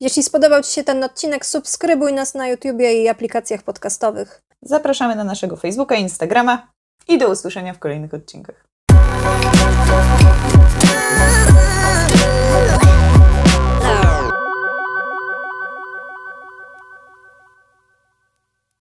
Jeśli 0.00 0.22
spodobał 0.22 0.62
Ci 0.62 0.72
się 0.72 0.84
ten 0.84 1.04
odcinek, 1.04 1.46
subskrybuj 1.46 2.12
nas 2.12 2.34
na 2.34 2.48
YouTubie 2.48 3.02
i 3.02 3.08
aplikacjach 3.08 3.62
podcastowych. 3.62 4.42
Zapraszamy 4.62 5.16
na 5.16 5.24
naszego 5.24 5.56
Facebooka 5.56 5.94
i 5.94 6.02
Instagrama 6.02 6.68
i 7.08 7.18
do 7.18 7.30
usłyszenia 7.30 7.74
w 7.74 7.78
kolejnych 7.78 8.14
odcinkach. 8.14 8.64